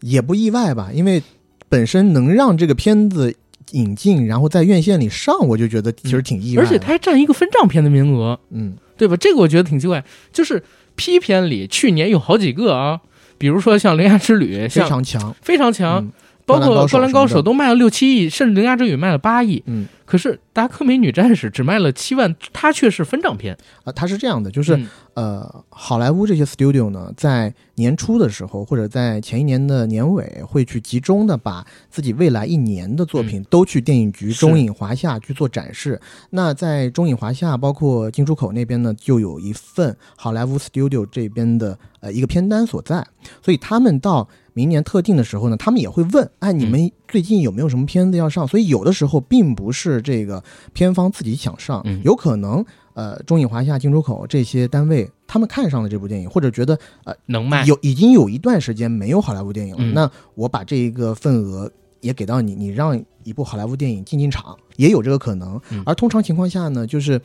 [0.00, 1.22] 也不意外吧，因为
[1.68, 3.34] 本身能让这个片子
[3.72, 6.68] 引进，然后在院线里上，我就觉得其实挺意外的。
[6.68, 9.16] 而且它还占一个分账片的名额，嗯，对吧？
[9.16, 10.02] 这个我觉得挺奇怪。
[10.32, 10.62] 就是
[10.96, 13.00] P 片里去年有好几个啊，
[13.36, 15.36] 比如说像《铃芽之旅》，非常强。
[15.42, 16.12] 非常强，嗯
[16.48, 19.62] 包括《灌篮高手都卖了六七亿，甚至《铃芽之旅》卖了八亿。
[19.66, 23.54] 嗯可是《达科美女战士》只卖了七万，它却是分账片。
[23.84, 36.00] 啊，它是这样的，就是、嗯呃，好莱坞这些 studio 呢，在年初的时候，或者在前一年的年尾，会去集中的把自己未来一年的作品都去电影局、嗯中影、华夏去做展示。
[36.30, 43.06] 那在中影、华夏，包括进出口那边呢，就有一份好莱坞 studio 这边的呃一个片单所在，
[43.42, 44.26] 所以他们到
[44.58, 48.44] 明年特定的时候呢，他们也会问，哎，你们最近有没有什么片子要上？
[48.48, 50.42] 所以有的时候并不是这个
[50.72, 57.64] 片方自己想上，嗯有可能呃中影、华夏、进出口这些单位他们看上了这部电影，或者觉得呃能卖。
[57.66, 65.60] 有已经有一段时间没有好莱坞电影了，嗯那我把这一个份额也给到你，你让一部好莱坞电影进进场，也有这个可能。
[65.70, 67.20] 嗯而通常情况下呢，就是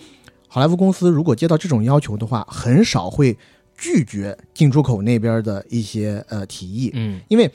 [0.47, 3.35] 好莱坞公司如果接到这种要求的话，很少会
[3.77, 7.51] 拒绝进出口那边的一些呃提议，嗯，因为。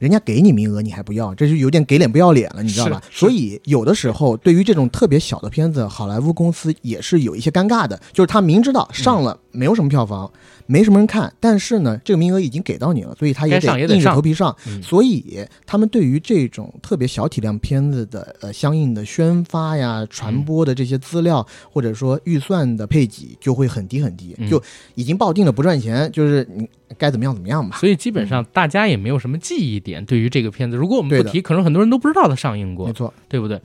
[0.00, 3.00] 人家给你名额，你还不要，这就有点给脸不要脸了，你知道吧？
[3.10, 10.30] 所以有的时候，对于这种特别小的片子，好莱坞公司也是有一些尴尬的，就是他明知道上了没有什么票房，
[10.66, 14.54] 没什么人看，但是呢，这个名额已经给到你了，所以他也得硬着头皮上。
[14.66, 24.62] 嗯所以他们对于这种特别小体量片子的呃相应的宣发呀、传播的这些资料，或者说预算的配给就会很低很低，嗯就
[24.94, 27.76] 已经抱定了不赚钱，就是你该怎么样怎么样吧。
[27.76, 30.76] 所以基本上大家也没有什么记忆点对于这个片子。
[30.76, 33.60] 如果我们不提，可能很多人都不知道它上映过没，错，对不对？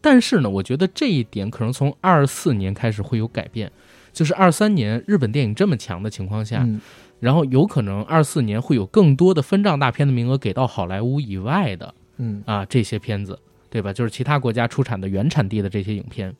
[0.00, 3.70] 但是呢，我觉得这一点可能从二四年开始会有改变，
[4.12, 6.80] 就是二三年日本电影这么强的情况下，嗯，
[7.20, 13.38] 然后有可能二四年会有更多的分账大片的名额给到好莱坞以外的嗯啊这些片子，
[13.70, 13.92] 对吧？
[13.92, 16.34] 就是其他国家出产的原产地的这些影片。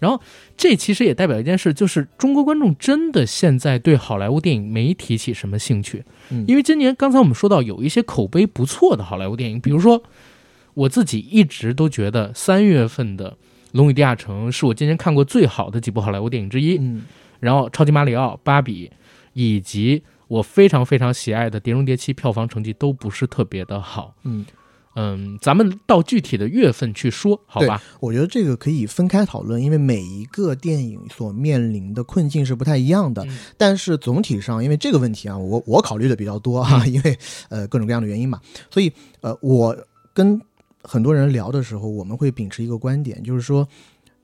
[0.00, 0.20] 然后
[0.56, 10.02] 这其实也代表一件事，就是中国观众真的现在对好莱坞电影没提起什么兴趣，嗯因为今年刚才我们说到有一些口碑不错的好莱坞电影，比如说
[10.74, 13.30] 我自己一直都觉得三月份的
[13.72, 16.78] 《龙与地下城》是我今年看过最好的几部好莱坞电影之一。
[16.78, 17.02] 嗯
[17.40, 18.86] 然后《超级马里奥》《芭比》，
[19.32, 24.14] 以及我非常非常喜爱的《碟中谍七》，票房成绩都不是特别的好。
[24.22, 24.46] 嗯，
[24.94, 27.82] 嗯，咱们到具体的月份去说，好吧？
[27.98, 33.24] 我觉得这个可以分开讨论，因为每一个电影所面临的困境是不太一样的。
[33.24, 39.76] 嗯但是总体上，因为这个问题啊，我我考虑的比较多哈、因为呃各种各样的原因嘛，所以呃我
[40.14, 40.40] 跟
[40.82, 43.66] 很多人聊的时候，我们会秉持一个观点，就是说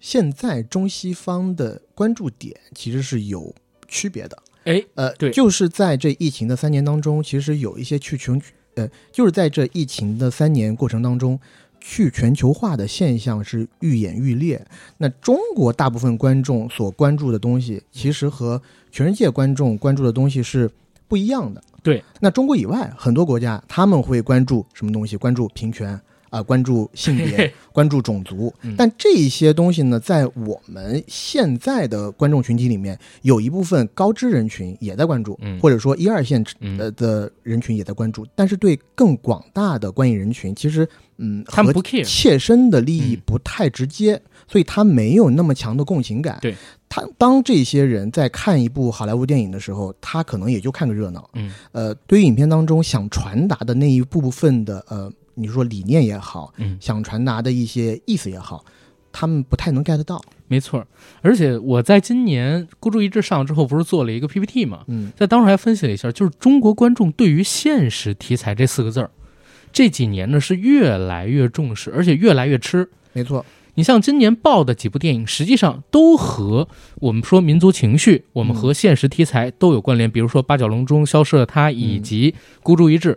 [0.01, 3.55] 现在中西方的关注点其实是有
[3.87, 4.42] 区别的。
[4.64, 8.40] 哎，呃，对就是在这疫情的三年当中，其实有一些去全
[8.75, 11.40] 呃，就是在这疫情的三年过程当中，
[11.81, 14.62] 去全球化的现象是愈演愈烈。
[14.99, 20.71] 那中国大部分观众所关注的东西，其实和全世界观众关注的东西是
[21.07, 21.62] 不一样的。
[21.83, 25.16] 对，那中国以外很多国家，他们会关注什么东西？
[25.16, 25.99] 关注平权
[26.31, 28.75] 啊、关注性别，关注种族嗯。
[28.77, 38.27] 但这一些东西呢，在我们现在的观众群体里面，有一部分高知人群也在关注，嗯或者说一二线嗯呃的人群也在关注。
[38.35, 42.05] 但是对更广大的观影人群，其实嗯，和他们不 care。
[42.05, 46.38] 切身的利益嗯不太直接，所以他没有那么强的共情感。
[46.41, 46.55] 对，
[46.88, 51.29] 他当这些人在看一部好莱坞电影的时候，他可能也就看个热闹。
[51.35, 58.64] 嗯呃，对于影片当中想传达的那一部分的呃，你说理念也好，嗯，想传达的一些意思也好，
[59.12, 60.20] 他们不太能 get 到。
[60.48, 60.87] 没错。
[61.20, 69.11] 而且我在今年孤注一掷上之后，不是做了一个 PPT 嘛，嗯在当时还分析了一下，就是中国观众对于现实题材这四个字儿，
[69.72, 72.88] 这几年呢是越来越重视，而且越来越吃。
[73.12, 80.11] 没错，你像今年爆的几部电影，实际上都和我们说民族情绪，我们和现实题材都有关联。
[80.11, 83.12] 比如说《八角笼中消失的他》以及《孤注一掷》，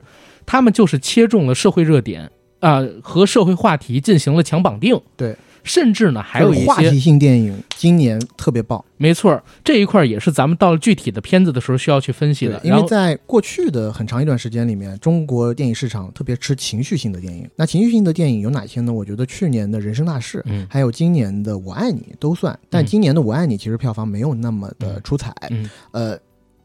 [0.52, 5.00] 他们就是切中了社会热点啊、和社会话题进行了强绑定。
[5.16, 5.34] 对，
[5.64, 8.84] 甚至呢还有一些话题性电影今年特别爆。
[8.98, 17.50] 没错，这一块也是咱们到了具体的片子的时候需要去分析的。，因为在过去的很长一段时间里面，中国电影市场特别吃情绪性的电影。
[17.56, 18.92] 那情绪性的电影有哪些呢？
[18.92, 22.60] 我觉得去年的人生大事，嗯还有今年的我爱你都算。
[22.70, 25.34] 但嗯今年的我爱你其实票房没有那么的出彩。
[25.50, 26.20] 嗯，呃，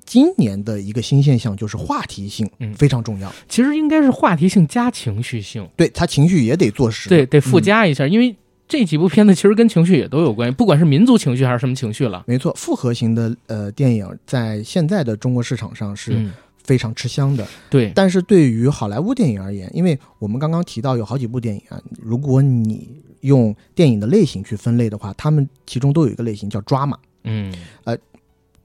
[0.06, 3.30] 今年的一个新现象就是话题性嗯非常重要。
[3.48, 7.08] 其实应该是话题性加情绪性，对他情绪也得做实。
[7.08, 8.34] 对，得附嗯加一下，因为
[8.68, 12.24] 这几部片子其实跟情绪也都有关系，不管是民族情绪还是什么情绪了。
[12.26, 17.46] 没错，复合型的呃电影在现在的中国市场上是嗯，非常吃香的。
[17.68, 22.88] 对，但是对于好莱坞电影而言，因为我们刚刚提到有好几部电影啊，如果你
[23.22, 27.52] 用电影的类型去分类的话，他们其中都有一个类型叫 drama，嗯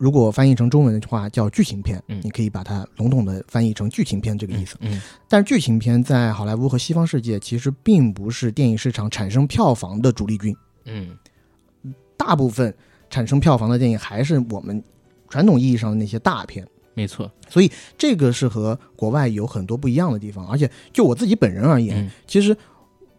[0.02, 2.20] 如果翻译成中文的话叫剧情片，嗯。
[2.24, 4.76] 你可以把它笼统的翻译成剧情片这个意思。
[4.80, 5.00] 嗯。
[5.28, 11.16] 但是剧情片在好莱坞和西方世界其实并不是电影市场产生票房的主力军，嗯。
[12.18, 12.74] 大部分
[13.12, 14.84] 产生票房的电影还是我们
[15.30, 16.68] 传统意义上的那些大片。
[16.96, 22.12] 没错，所以这个是和国外有很多不一样的地方，而且就我自己本人而言，嗯。
[22.26, 22.58] 其实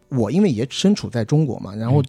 [0.09, 2.05] 我因为也身处在中国嘛，然后嗯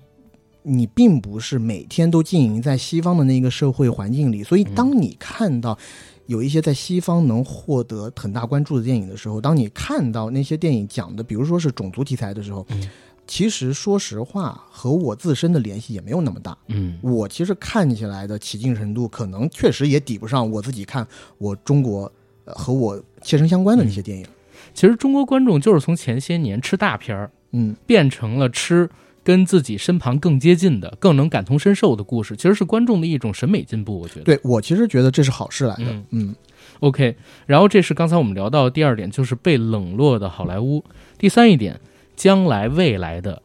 [0.63, 4.75] 你并不是每天都经营在西方的那个社会环境里，所以嗯。
[4.75, 5.77] 当你看到
[6.25, 12.89] 有一些在西方能获得很大关注的电影的时候，当你看到那些电影讲的，比如说是种族题材的时候，嗯。
[13.25, 16.57] 其实说实话和我自身的联系也没有那么大。
[16.67, 16.99] 嗯。
[17.01, 22.11] 我其实看起来的起劲程度，可能确实也抵不上我自己看我中国
[22.43, 24.25] 呃和我切身相关的那些电影。
[24.73, 28.89] 其实中国观众就是从前些年吃大片儿，嗯，变成了吃
[29.23, 33.99] 跟自己身旁更接近的、更能感同身受的故事，其实是观众的一种审美进步。
[33.99, 34.23] 我觉得。
[34.23, 35.85] 对我其实觉得这是好事来的。
[35.85, 36.35] 嗯嗯
[36.79, 40.83] OK，然后这是刚才我们聊到的第二点，就是被冷落的好莱坞。
[41.17, 41.79] 第三一点，
[42.15, 43.41] 将来未来的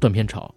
[0.00, 0.54] 断片潮。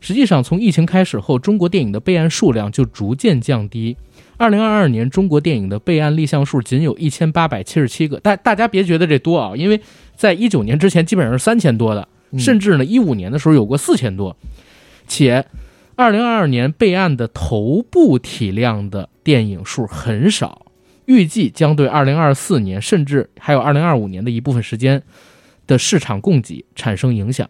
[0.00, 3.96] 实际上从疫情开始后，中国电影的备案数量就逐渐降低。
[4.36, 9.80] 二零二二年，中国电影的备案立项数仅有一千八百七十七个，但大家别觉得这多啊，因为
[10.16, 14.36] 在一九年之前基本上是三千多的，嗯甚至呢一五年的时候有过四千多，
[15.06, 15.44] 且
[15.94, 20.66] 二零二二年备案的头部体量的电影数很少，
[21.04, 25.02] 预计将对二零二四年甚至还有二零二五年的一部分时间
[25.66, 27.48] 的市场供给产生影响。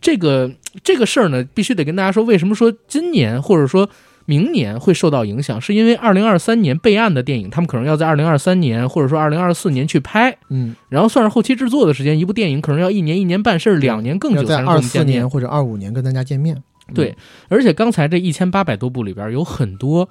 [0.00, 0.52] 这个
[0.82, 3.88] 这个事儿呢，必须得跟大家说，为什么说今年或者说
[4.26, 15.28] 明年会受到影响，是因为二零二三年备案的电影，他们可能要在二零二三年或者说二零二四年去拍，嗯，然后算是后期制作的时间，一部电影可能要一年、一年半，甚至两年更久才能跟我二四年。
[15.30, 16.62] 或者二五年跟大家见面。
[16.94, 17.16] 对，
[17.48, 20.08] 而且刚才这一千八百多部里边有很多，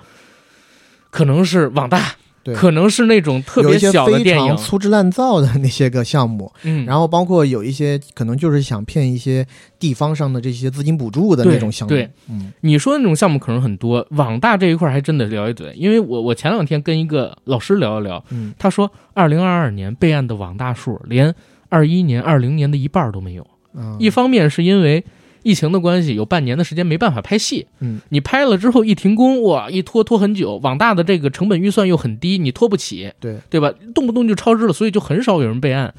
[1.10, 2.06] 可能是网大，对
[2.54, 9.46] 可能是那种特别小的电影，粗制滥造的那些个项目，嗯，然后包括有一些可能就是想骗一些
[9.80, 11.90] 地方上的这些资金补助的那种项目。
[11.90, 12.54] 对，嗯。
[12.62, 18.54] 你说的那种项目可能很多，网大这一块还真得聊一嘴，因为我我前两天跟一个老师聊一聊，嗯。
[18.60, 21.34] 他说二零二二年备案的网大数连
[21.70, 23.48] 二一年、二零年的一半都没有。
[23.74, 23.96] 嗯。
[24.00, 25.04] 一方面是因为
[25.46, 33.72] 疫情的关系，有半年的时间没办法拍戏，嗯，你拍了之后一停工，哇，一拖拖很久，网大的这个成本预算又很低，你拖不起，对对吧？
[33.94, 35.94] 动不动就超支了，所以就很少有人备案。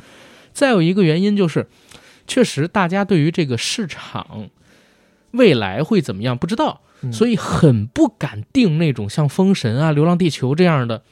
[0.53, 1.69] 再有一个原因就是，
[2.27, 4.49] 确实大家对于这个市场
[5.31, 11.03] 未来会怎么样不知道，嗯所以很不敢定那种像《封神》啊、《流浪地球》这样的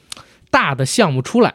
[0.49, 1.53] 大的项目出来。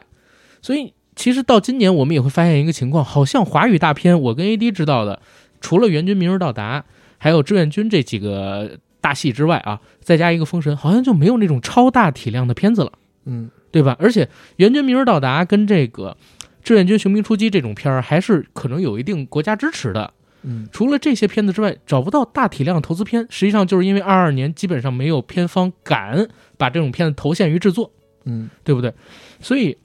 [0.63, 5.21] 所以其实到今年我们也会发现一个情况，好像华语大片，我跟 AD 知道的，
[5.61, 6.81] 除了《援军：明日到达》
[7.17, 12.91] 还有《志愿军》这几个大戏之外啊，再加一个《封神》，好像就没有那种超大体量的片子了。
[13.25, 13.95] 嗯对吧？
[13.99, 14.25] 而且
[14.57, 16.17] 《援军：明日到达》跟这个
[16.63, 20.13] 《志愿军：雄兵出击》这种片儿，还是可能有一定国家支持的。
[20.43, 27.91] 嗯除了这些片子之外，找不到大体量投资片，实际上就是因为二二年基本上没有片方敢把这种片子投献于制作，
[28.25, 28.91] 嗯对不对？
[29.39, 29.77] 所以，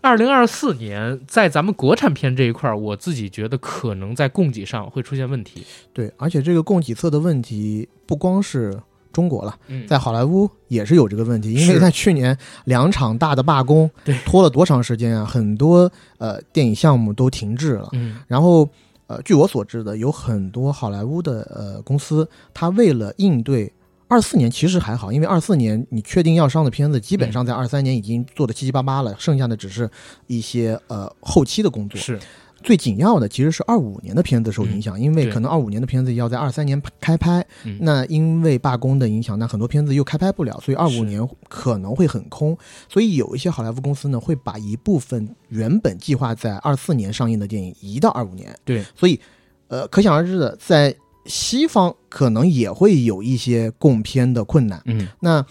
[0.00, 5.64] 二零二四年在咱们国产片这一块儿，我自己觉得可能在供给上会出现问题。
[5.92, 8.78] 对，而且这个供给侧的问题不光是
[9.12, 15.24] 中国了，嗯，在好莱坞也是有这个问题，因为在去年两场大的罢工，对拖了多长时间啊？
[15.24, 17.88] 很多呃电影项目都停滞了。
[17.92, 18.68] 嗯然后
[19.08, 23.72] 呃，据我所知的，有很多好莱坞的呃公司，它为了应对
[24.08, 29.88] 二四年，其实还好，因为二四年你确定要上的片子，基本上在二三年已经做的七七八八了，剩下的只是
[30.26, 32.00] 一些呃后期的工作。
[32.00, 32.18] 是
[32.60, 42.58] 最紧要的其实是二五年的片子受影响，因为可能二五年的片子要在二三年开拍，嗯那因为罢工的影响，那很多片子又开拍不了，所以二是五年可能会很空。
[42.88, 48.52] 所以有一些好莱坞公司呢，会把一部分原本计划在二四年上映的电影移到二五年。
[48.64, 49.20] 对，所以
[49.68, 50.92] 呃，可想而知的，在
[51.28, 54.82] 西方可能也会有一些供片的困难。
[54.86, 55.44] 嗯，那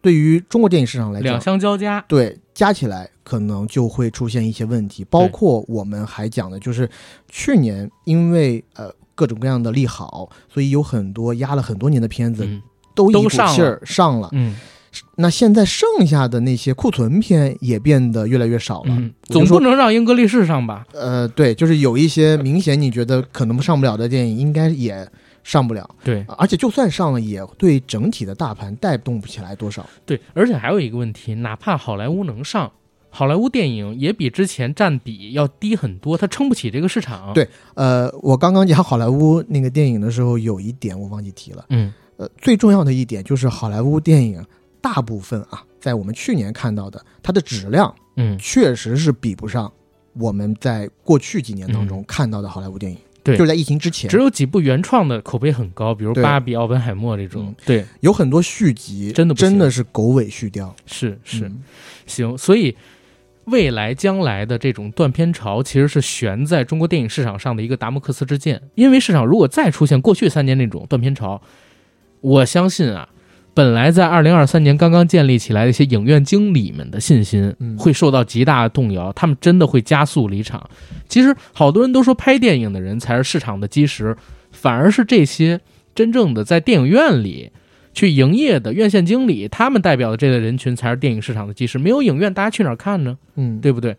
[0.00, 2.00] 对于中国电影市场来讲两讲，相交加。
[2.08, 6.88] 对加起来可能就会出现一些问题，包括我们还讲的就是
[7.28, 12.62] 去年因为呃各种各样的利好，所以有很多压了很多年的片子嗯
[12.94, 14.28] 都一股都上气儿上了。
[14.32, 14.56] 嗯
[15.16, 18.94] 那现在剩下的那些库存片也变得越来越少了。
[18.96, 20.86] 嗯，总不能让英格力士上吧？
[20.92, 25.06] 呃，对，就是有一些明显你觉得可能上不了的电影，应该也
[25.42, 25.88] 上不了。
[26.04, 29.84] 对而且就算上了，也对整体的大盘带动不起来多少。
[30.04, 32.70] 对，而且还有一个问题，哪怕好莱坞能上，
[33.10, 37.32] 好莱坞电影也比之前占比要低很多，它撑不起这个市场。
[37.32, 41.64] 对呃，我刚刚讲好莱坞那个电影的时候，有一点我忘记提了。
[41.70, 44.42] 嗯呃，最重要的一点就是好莱坞电影
[44.80, 49.72] 大部分啊，在我们去年看到的，它的质量嗯，确实是比不上
[50.14, 52.98] 我们在过去几年当中看到的好莱坞电影。
[52.98, 57.54] 嗯对就是在疫情之前只，有几部原创的口碑很高，比如《对芭比》《奥本海默》这种嗯。
[57.66, 60.70] 对，有很多续集真的真的是狗尾续貂。
[60.86, 61.62] 是是、嗯
[62.06, 62.76] 行，所以。
[63.46, 68.60] 未来将来的这种断片潮，其实是悬在中国电影市场上的一个达摩克斯之剑。
[68.74, 71.40] 因为市场如果再出现过去三年那种断片潮，
[72.22, 73.08] 我相信啊，
[73.56, 80.68] 本来在二零二三年刚刚建立起来的一些影院经理们的信心嗯会受到极大的动摇，他们真的会加速离场。
[81.08, 84.14] 其实好多人都说拍电影的人才是市场的基石，
[84.52, 85.58] 反而是这些
[85.94, 87.50] 真正的在电影院里
[87.94, 91.78] 去营业的院线经理，他们代表的这类人群才是电影市场的基石。
[91.78, 93.16] 没有影院，大家去哪儿看呢？
[93.36, 93.96] 嗯，对不对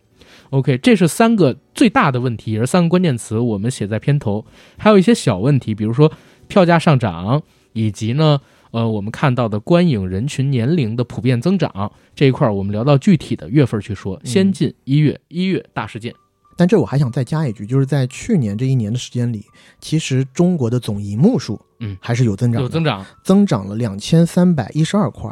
[0.52, 4.46] ？OK，这是三个最大的问题，也是三个关键词，我们写在片头。
[4.78, 6.12] 还有一些小问题，比如说
[6.48, 7.42] 票价上涨，
[7.74, 8.40] 以及呢，
[8.72, 14.20] 呃，我们看到的观影人群年龄的普遍增长这一块，儿，我们聊到具体的月份去说。
[14.24, 16.14] 先进一月，一月大事件。
[16.60, 19.46] 但这我还想再加一句，就是在去年这一年的时间里，
[19.80, 25.32] 其实中国的总银幕数，嗯，还是有增长，有增长，增长了两千三百一十二块，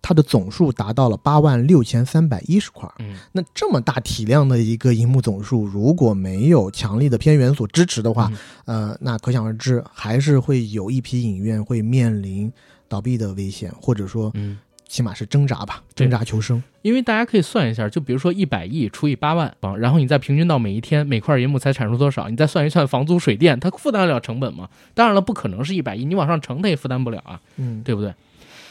[0.00, 2.88] 它的总数达到了八万六千三百一十块。
[2.98, 8.30] 嗯，那这么大体量的一个银幕总数，如果没有强力的片源所支持的话，
[8.64, 12.52] 呃，那可想而知，还是会有一批影院会面临
[12.88, 14.58] 倒闭的危险，或者说，嗯。
[14.90, 16.62] 起码是挣扎吧，挣扎求生。
[16.80, 24.70] 因为大家可以算一下，就比如说一百亿除以八万，然后你再平均到每一天每块银幕才产出多少，你再算一算房租水电，它负担得了成本吗？
[24.94, 28.14] 当然了，不可能是一百亿，你往上乘它也负担不了啊，嗯，对不对？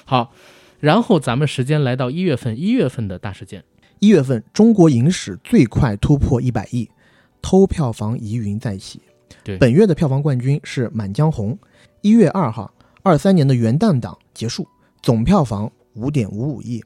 [0.05, 0.33] 好，
[0.79, 3.63] 然后咱们时间来到一月份，一月份的大事件，
[3.99, 6.89] 一月份中国影史最快突破一百亿，
[7.41, 9.01] 偷票房疑云再起。
[9.43, 11.53] 对，本月的票房冠军是《满江红》，
[12.01, 12.73] 一月二号，
[13.03, 14.67] 二三年的元旦档结束，
[15.01, 15.71] 总票房。
[15.99, 16.79] 五点五五亿，《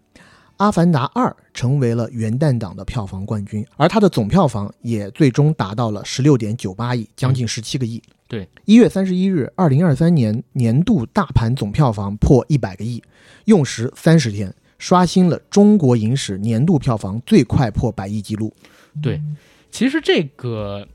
[0.56, 8.02] 阿凡达二》成为了元旦档的票房冠军，而它的总票房也最终达到了十六点九八亿，将近十七个亿。
[8.32, 13.04] 对，一月三十一日，二零二三年年度大盘总票房破一百个亿，
[13.44, 18.54] 用时三十天，刷新了中国影史年度票房最快破百亿纪录。
[19.02, 19.22] 对，
[19.70, 20.88] 其实这个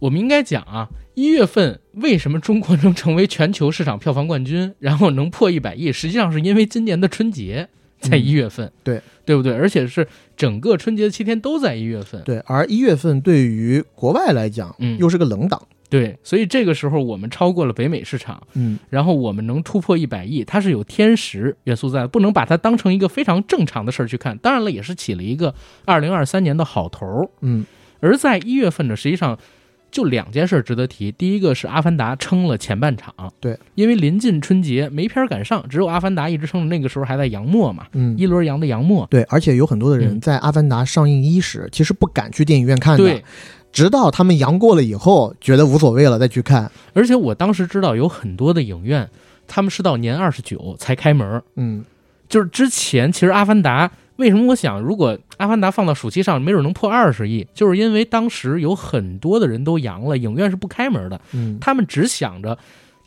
[0.00, 0.88] 我们应该讲啊。
[1.14, 5.92] 一月份为什么中国能成为全球市场票房冠军，然后能破一百亿？
[5.92, 7.68] 实际上是因为今年的春节
[8.00, 9.52] 在一月份，对对不对？
[9.52, 12.22] 而且是整个春节的七天都在一月份。
[12.24, 15.62] 对，而一月份对于国外来讲，嗯，又是个冷档。
[15.92, 24.36] 对，所以这个时候我们超过了北美市场，嗯，然后我们能突破一百亿，它是有天时元素在，不能把它当成一个非常正常的事儿去看。
[24.38, 27.28] 当然了，也是起了一个二零二三年的好头儿。
[27.42, 27.64] 嗯，
[28.00, 29.38] 而在一月份呢，实际上。
[29.90, 43.22] 就两件事值得提，第一个是《阿凡达》撑了前半场，对，因为临近春节没片儿赶上，只有《阿凡达》一直撑着，那个时候还在杨末嘛，嗯，一轮阳的杨末，对，而且有很多的人在《阿凡达》上映伊始其实不敢去电影院看的，对，
[43.72, 46.70] 直到他们阳过了以后，觉得无所谓了再去看。
[46.92, 49.08] 而且我当时知道有很多的影院，
[49.48, 51.84] 他们是到年二十九才开门，嗯，
[52.28, 53.88] 就是之前其实《阿凡达》。
[54.16, 57.44] 为什么我想，如果《阿凡达》放到暑期上，没准能破二十亿？
[57.54, 61.18] 就是因为当时有很多的人都阳了，影院是不开门的。
[61.32, 62.56] 嗯，他们只想着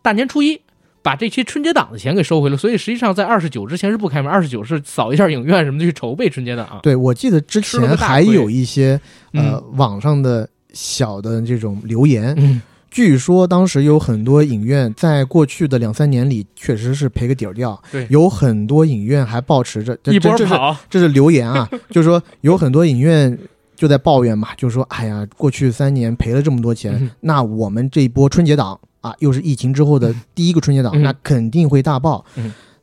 [0.01, 0.59] 大年初一
[1.03, 4.29] 把这期春节档的钱给收回来，所以实际上在二十九之前是不开门。
[4.29, 6.79] 二十九是扫一下影院什么的去筹备春节档。
[6.81, 8.99] 对，我记得之前还有一些
[9.33, 12.61] 呃网上的小的这种留言。
[12.91, 23.37] 据说当时有很多影院在过去的两三年里确实是赔个底儿掉，对，有很多影院还保持着一波跑， 这是留言啊， 就是说有很多影院
[23.75, 32.23] 就在抱怨嘛，就是说，哎呀，过去三年赔了这么多钱，那我们这一波春节档啊，又是疫情之后的第一个春节档，那肯定会大爆，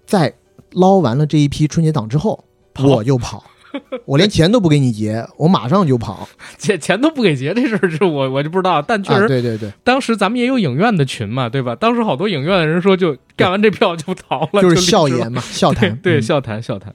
[0.04, 0.30] 在
[0.72, 2.44] 捞完了这一批春节档之后，
[2.80, 3.42] 我就跑。
[4.04, 6.28] 我连钱都不给你结，我马上就跑。
[6.58, 8.80] 钱钱都不给结这事儿，是我我就不知道。
[8.82, 11.74] 但确实，对对对，当时咱们也有影院的群嘛，对吧？
[11.74, 16.94] 当时好多影院的人说，就干完这票就逃了，就是笑言嘛，笑谈， 对笑谈笑谈。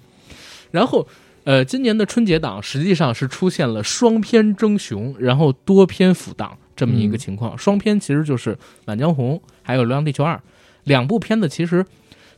[0.71, 1.07] 然后，
[1.45, 7.57] 呃，今年的春节档实际上是出现了双片争雄，然后多片辅档这么一个情况。
[7.57, 8.53] 双片其实就是
[8.86, 10.36] 《满江红》还有《流浪地球二》
[10.84, 11.86] 两部片子，其实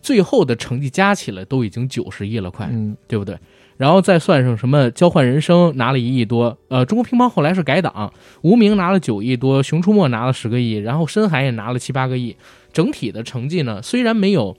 [0.01, 3.37] 最后的成绩加起来都已经九十亿了，快，嗯，对不对？
[3.79, 8.11] 然后再算上什么交换人生拿了一亿多，呃，中国乒乓后来是改档，
[8.41, 12.35] 无名拿了九亿多，熊出没拿了十个亿，然后深海也拿了七八个亿，
[12.73, 14.57] 整体的成绩呢虽然没有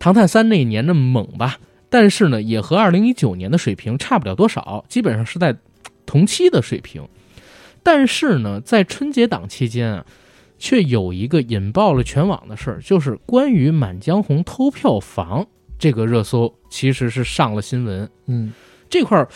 [0.00, 1.58] 唐探三那一年那么猛吧，
[1.88, 5.56] 但是呢也和二零一九年的水平差不了多少，基本上是在
[6.04, 7.06] 同期的水平。
[7.84, 10.04] 但是呢，在春节档期间啊，
[10.58, 15.46] 却有一个引爆了全网的事儿，就是关于《满江红》偷票房。
[15.78, 18.52] 这个热搜其实是上了新闻，嗯，
[18.88, 19.28] 这块儿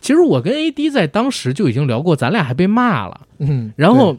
[0.00, 4.18] 其实我跟 AD 在当时就已经聊过，咱俩还被骂了，嗯，然后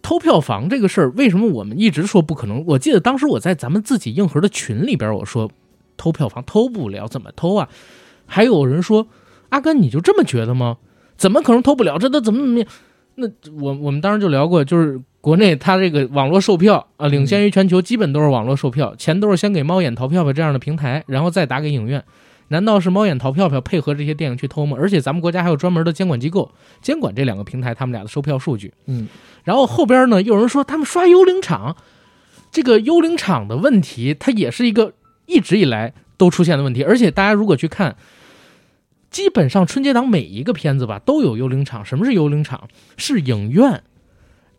[0.00, 2.64] 偷票房这个事儿，为什么我们一直说不可能？
[2.66, 5.50] 我记得当时我在咱们自己硬核的群里边，我说
[5.98, 7.68] 偷票房偷不了，怎么偷啊？
[8.24, 9.08] 还有人说
[9.50, 10.78] 阿甘，你就这么觉得吗？
[11.18, 11.98] 怎么可能偷不了？
[11.98, 12.68] 这都怎么怎么样？
[13.18, 13.28] 那
[13.60, 15.00] 我我们当时就聊过，就是。
[15.20, 22.02] 国内它这个网络售票啊，领先于全球，基本都是网络售票，钱都是先给猫眼淘票票这样的平台，然后再打给影院。
[22.48, 24.76] 难道是猫眼淘票票配合这些电影去偷吗？
[24.80, 26.50] 而且咱们国家还有专门的监管机构
[26.80, 28.72] 监管这两个平台他们俩的售票数据。
[28.86, 29.08] 嗯，
[29.42, 31.76] 然后后边呢，有人说他们刷幽灵场，
[32.52, 34.94] 这个幽灵场的问题，它也是一个
[35.26, 36.84] 一直以来都出现的问题。
[36.84, 37.96] 而且大家如果去看，
[39.10, 41.84] 基本上春节档每一个片子吧都有幽灵场。
[41.84, 42.68] 什么是幽灵场？
[42.96, 43.82] 是影院。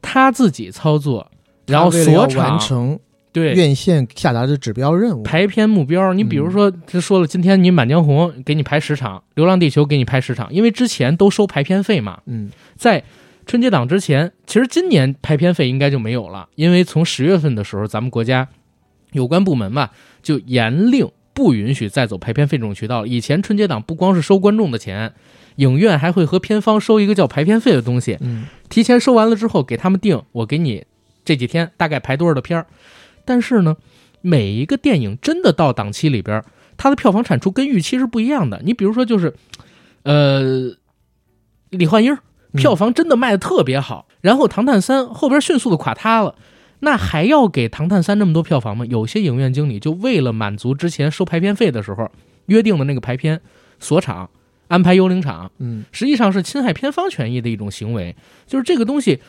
[0.01, 1.29] 他自己操作，
[1.67, 2.97] 然后所场完成
[3.33, 5.23] 对院线下达的指标任务。
[5.23, 13.03] 排片目标，你比如说，他说了，今天你《满江红》给你排十场，《流浪地球》给你排十场，因为之前都收排片费嘛，嗯在
[13.45, 18.47] 春节档之前，其实今年排片费应该就没有了，因为从十月份的时候，咱们国家
[19.11, 19.89] 有关部门嘛
[20.23, 21.05] 就严令
[21.39, 23.07] 不允许再走排片费这种渠道了。
[23.07, 25.13] 以前春节档不光是收观众的钱，
[25.55, 30.83] 影院还会和片方收一个叫排片费的东西，嗯提前收完了之后给他们定，我给你
[31.23, 32.67] 这几天大概排多少的片儿。
[33.23, 33.77] 但是呢，
[34.19, 38.61] 每一个电影真的到档期里边儿，它的票房产出跟预期是不一样的。
[38.65, 39.33] 你比如说，就是，
[40.03, 40.75] 呃，
[41.69, 42.17] 李焕英
[42.53, 46.35] 票房真的卖的特别好，然后《唐探三》后边迅速的垮塌了，
[46.79, 48.85] 那还要给《唐探三》那么多票房吗？
[48.85, 52.09] 有些影院经理就为了满足之前收排片费的时候
[52.45, 53.41] 约定的那个排片
[53.79, 54.29] 锁场。
[54.69, 58.15] 安排幽灵场，嗯实际上是侵害片方权益的一种行为，
[58.45, 59.19] 就是这个东西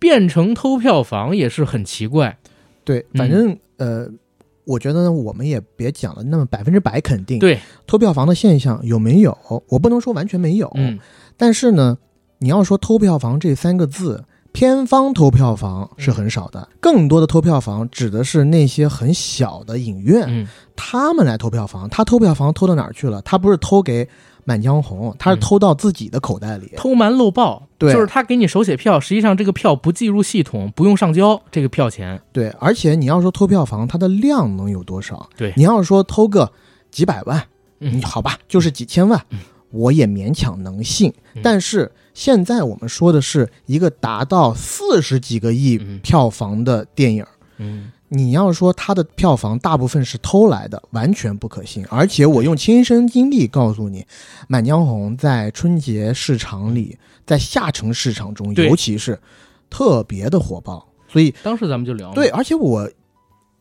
[0.00, 2.36] 变成偷票房也是很奇怪。
[2.82, 4.08] 对，反正、呃，
[4.64, 7.38] 我觉得呢，我们也别讲了那么百分之百肯定。
[7.38, 9.38] 对，偷票房的现象有没有？
[9.68, 10.98] 我不能说完全没有，嗯，
[11.36, 11.96] 但是呢，
[12.38, 21.88] 你要说偷票房这三个字，片方偷票房是很少的，更多的偷票房指的是那些很小的影院，嗯，他们来偷票房。
[21.88, 23.22] 他偷票房偷到哪儿去了？
[23.22, 24.04] 他不是偷给
[24.44, 26.72] 《满江红》，他是偷到自己的口袋里。
[26.76, 32.20] 偷瞒漏报，对就是他给你手写票，实际上这个票不计入系统，不用上交这个票钱。
[32.32, 35.28] 对，而且你要说偷票房，它的量能有多少？
[35.36, 36.50] 对你要说偷个
[36.90, 37.40] 几百万，
[37.78, 39.38] 嗯好吧，就是几千万，嗯
[39.70, 41.12] 我也勉强能信。
[41.34, 47.24] 嗯但是现在我们说的是一个达到四十几个亿嗯票房的电影，
[47.58, 51.86] 嗯，你要说它的票房大部分是偷来的，完全不可信。
[51.88, 54.00] 而且我用亲身经历告诉你，
[54.48, 59.18] 《满江红》在春节市场里，在下沉市场中，尤其是
[59.70, 60.86] 特别的火爆。
[61.08, 62.90] 所以，当时咱们就聊嘛对，，而且我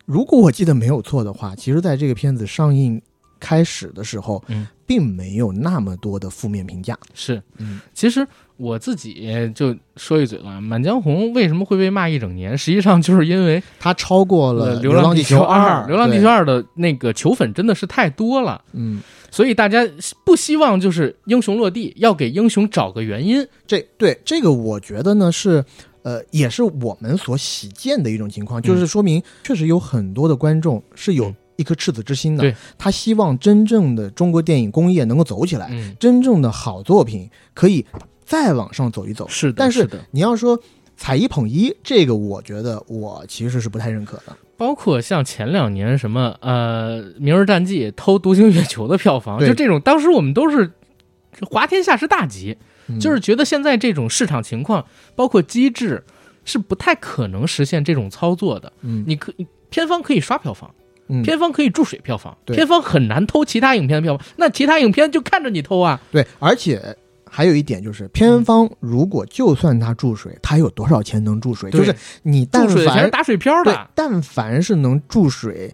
[0.05, 2.99] 如果我记得没有错的话，其实在这个片子上映
[3.39, 6.97] 开始的时候，嗯，并没有那么多的负面评价。
[7.13, 8.25] 是，嗯，其实
[8.57, 12.57] 我自己就说一嘴了，《满江红》为什么会被骂一整年？
[12.57, 19.87] 实际上就是因为它超过了《流浪地球二》，流浪地球，二》的那个球粉真的是太多了，嗯，所以大家
[20.25, 23.47] 不希望就是英雄落地，要给英雄找个原因。
[23.65, 25.63] 这对这个我觉得呢是。
[26.01, 37.85] 呃，也是我们所喜见的一种情况，嗯就是说明确实有很多的观众是有嗯一颗赤子之心的，他希望真正的中国电影工业能够走起来，嗯，真正的好作品可以
[38.23, 39.27] 再往上走一走。
[39.27, 40.57] 是的，但是你要说
[40.95, 44.35] 踩一捧一，这个我觉得我其实是不太认可的。
[44.55, 50.71] 包括像前两年什么呃《明日战记》偷《独行月球》的票房，就这种，当时我们都是
[51.49, 52.57] 滑天下之大吉，
[52.87, 52.99] 嗯。
[52.99, 54.85] 就是觉得现在这种市场情况，
[55.15, 56.03] 包括机制，
[56.43, 58.73] 是不太可能实现这种操作的。
[58.81, 59.33] 嗯，你可
[59.69, 60.69] 片方可以刷票房，
[61.09, 65.99] 嗯片方可以注水票房，对片方很难偷其他影片的票房，那其他影片就看着你偷啊。
[66.11, 66.95] 对，而且
[67.31, 71.69] 还有一点就是，片方如果就算他注水，他有多少钱能注水？
[71.71, 71.93] 就是
[72.23, 75.73] 你但注水的钱是凡打水漂的，，但凡是能注水，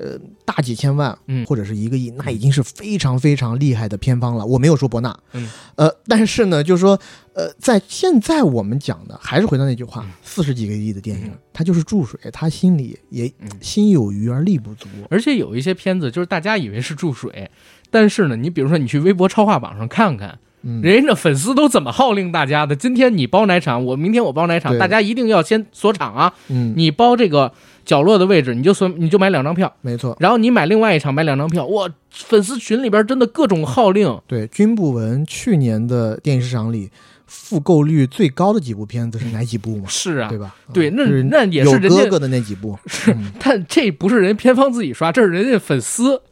[0.00, 4.46] 呃，大几千万，嗯或者是一个亿，那已经是非常非常厉害的偏方了。
[4.46, 5.46] 我没有说博纳，嗯，
[5.76, 6.98] 呃，但是呢，就是说，
[7.34, 14.88] 呃，在现在我们讲的，还是回到那句话嗯，四十几个亿的电影嗯，它就是注水，他心里也嗯心有余而力不足。
[15.10, 17.50] 而且有一些片子就是大家以为是注水，
[17.90, 22.74] 但是呢，你比如说你去微博超话榜上看看，嗯，人家的粉丝都怎么号令大家的？
[22.74, 26.34] 今天你包奶场，我明天我包奶场，大家一定要先锁场啊！
[26.48, 27.52] 嗯，你包这个
[27.90, 30.16] 角落的位置，你就算，你就买两张票，没错。
[30.20, 36.88] 然后你买另外一场买两张票，哇，粉丝群里边真的各种号令，对，君不闻去年的电影市场里
[37.26, 39.86] 复购率最高的几部片子是哪几部嘛？
[39.88, 40.54] 是啊对，吧？
[40.72, 46.22] 对，那嗯那也是人家哥哥的那几部，是嗯但这不是人片方自己刷，这是人家粉丝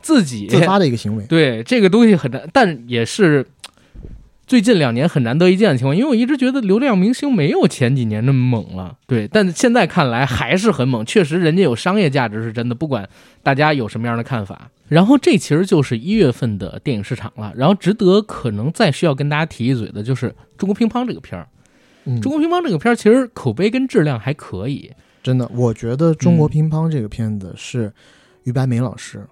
[0.00, 1.24] 自己自发的一个行为。
[1.30, 3.46] 对这个东西很难，但也是
[4.46, 13.08] 最近两年很难得一见的情况，因为我一直觉得流量明星没有前几年那么猛了，对，但现在看来还是很猛，确实人家有商业价值是真的，不管
[13.42, 14.70] 大家有什么样的看法。
[14.88, 20.28] 然后这其实就是一月份的电影市场了，然后值得可能再需要跟大家提一嘴的就是
[20.58, 21.48] 《中国乒乓》这个片儿，
[22.04, 24.90] 嗯，中国乒乓》这个片儿其实口碑跟质量还可以，
[25.22, 27.90] 真的，我觉得《中国嗯乒乓》这个片子是
[28.42, 29.26] 于白眉老师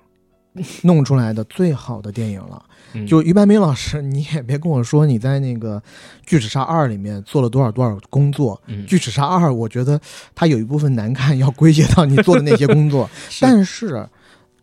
[0.84, 2.62] 弄出来的最好的电影了。
[2.94, 5.78] 嗯就于白明老师，你也别跟我说你在那个
[6.26, 8.60] 《巨齿鲨二》里面做了多少多少工作。
[8.66, 9.98] 嗯《巨齿鲨二》，我觉得
[10.34, 13.08] 它有一部分难看要归结到你做的那些工作，
[13.40, 14.06] 但是。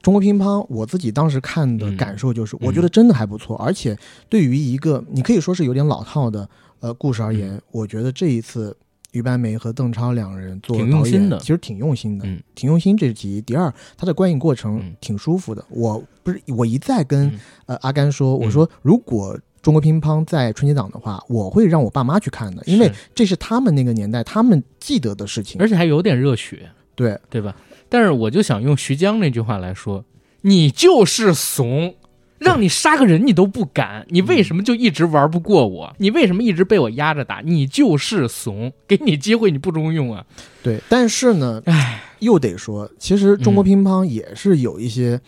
[0.01, 3.97] 中国乒乓，我自己当时看的嗯感受就是，嗯我觉得真的还不错，而且
[4.29, 8.75] 对于一个你可以说是有点老套的呃故事而言，嗯我觉得这一次
[9.11, 12.95] 于白眉和邓超两人做挺用导演心的其实挺用心的，嗯挺用心。
[12.95, 15.63] 这是其一，第二，他的观影过程嗯挺舒服的。
[15.69, 25.59] 我不是我一再跟、嗯呃阿甘说，嗯我说如果中国乒乓在春节档的话，我会让我爸妈去看的，因为这是他们那个年代他们记得的事情。
[25.59, 27.55] 而且还有点热血，对，对吧？
[27.89, 30.05] 但是我就想用徐江那句话来说
[30.41, 31.95] ：“你就是怂，
[32.39, 35.93] 让你杀个人你都不敢，你为什么就一直玩不过我？
[35.97, 37.41] 你为什么一直被我压着打？
[37.43, 40.25] 你就是怂，给你机会你不中用啊！
[40.63, 45.19] 对，但是呢，唉，又得说，其实中国嗯乒乓也是有一些、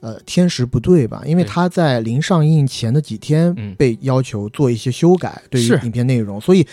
[0.00, 1.22] 呃天时不对吧？
[1.26, 6.64] 因为对他在临上映前的几天嗯被要求做一些修改，对于影片内容，所以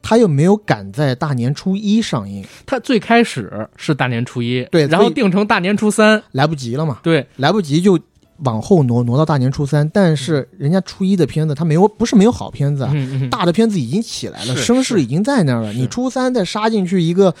[0.00, 7.98] 他又没有赶在大年初一上映，他最开始是大年初一，对然后定成大年初三，来不及了嘛，对，来不及就。
[8.44, 15.72] 往后挪挪到大年初三，但是人家初一的片子他没有不是没有好片子啊，嗯嗯，大的片子已经起来了，声势已经在那儿了。
[15.72, 17.34] 你初三再杀进去一个，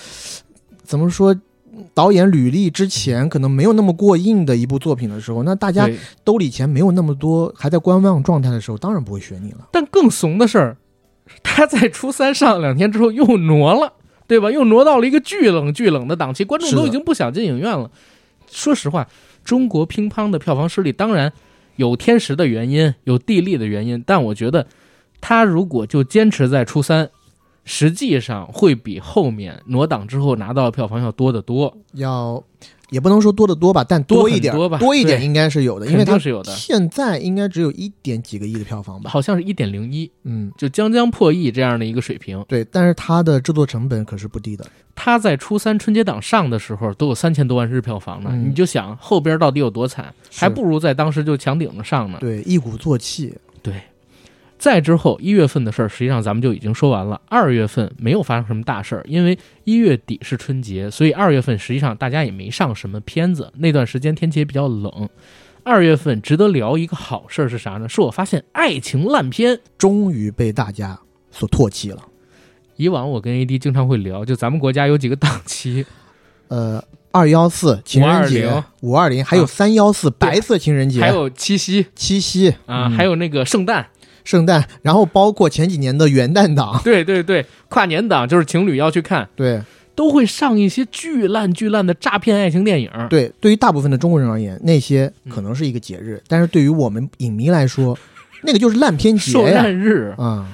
[0.82, 1.34] 怎么说？
[1.94, 5.88] 导演履历之前可能没有那么过硬的一部作品的时候，那大家
[6.24, 9.68] 兜里钱没有那么多，还在观望状态的时候，当然不会选你了。
[9.72, 10.76] 但更怂的事儿，
[11.42, 13.94] 他在初三上两天之后又挪了，
[14.26, 14.50] 对吧？
[14.50, 17.90] 又挪到了一个巨冷巨冷的档期，观众都已经不想进影院了。
[18.50, 19.08] 说实话，
[19.44, 21.32] 中国乒乓的票房失利当然
[21.76, 24.66] 有天时的原因，有地利的原因，但我觉得
[25.20, 27.10] 他如果就坚持在初三，
[27.64, 31.76] 实际上会比后面挪档之后拿到的票房要多得多。
[31.94, 32.42] 要
[32.90, 39.10] 也不能说多得多吧，但多一点，多吧多一点应该是有的，因为它是有的现在应该只有一点几个亿的票房吧。
[39.10, 42.44] 好像是一点零一，嗯，就将将破亿这样的一个水平。
[42.48, 44.66] 对，但是它的制作成本可是不低的。
[44.94, 52.18] 它在初三春节档上的时候都有三千多万日票房呢，嗯你就想后边到底有多惨，还不如在当时就强顶着上呢。
[52.20, 53.34] 对，一鼓作气。
[53.62, 53.74] 对，
[54.60, 57.18] 再之后一月份的事儿，实际上咱们就已经说完了。
[57.30, 63.50] 二月份没有发生什么大事儿，因为一月底是春节，所以二月份实际上大家也没上什么片子。
[63.56, 65.08] 那段时间天气也比较冷。
[65.64, 67.88] 二月份值得聊一个好事儿是啥呢？
[67.88, 69.58] 是我发现爱情烂片。
[69.78, 71.00] 终于被大家
[71.30, 72.04] 所唾弃了。
[72.76, 75.86] 以往我跟 AD 经常会聊，就咱们国家有几个档期，
[76.48, 76.82] 呃，
[77.12, 83.88] 二幺四情人节，五二零，还有啊三幺四白色情人节，还有七夕七夕啊，嗯还有那个圣诞。
[84.24, 89.60] 圣诞，然后包括前几年的元旦档，对对对，跨年档就是情侣要去看，对。
[89.96, 92.90] 都会上一些巨烂巨烂的诈骗爱情电影。
[93.10, 95.30] 对，对于大部分的中国人而言，那些嗯。
[95.30, 97.98] 可能是一个节日，但是对于我们影迷来说，
[98.44, 99.38] 那个就是烂片节
[99.70, 100.46] 日，啊！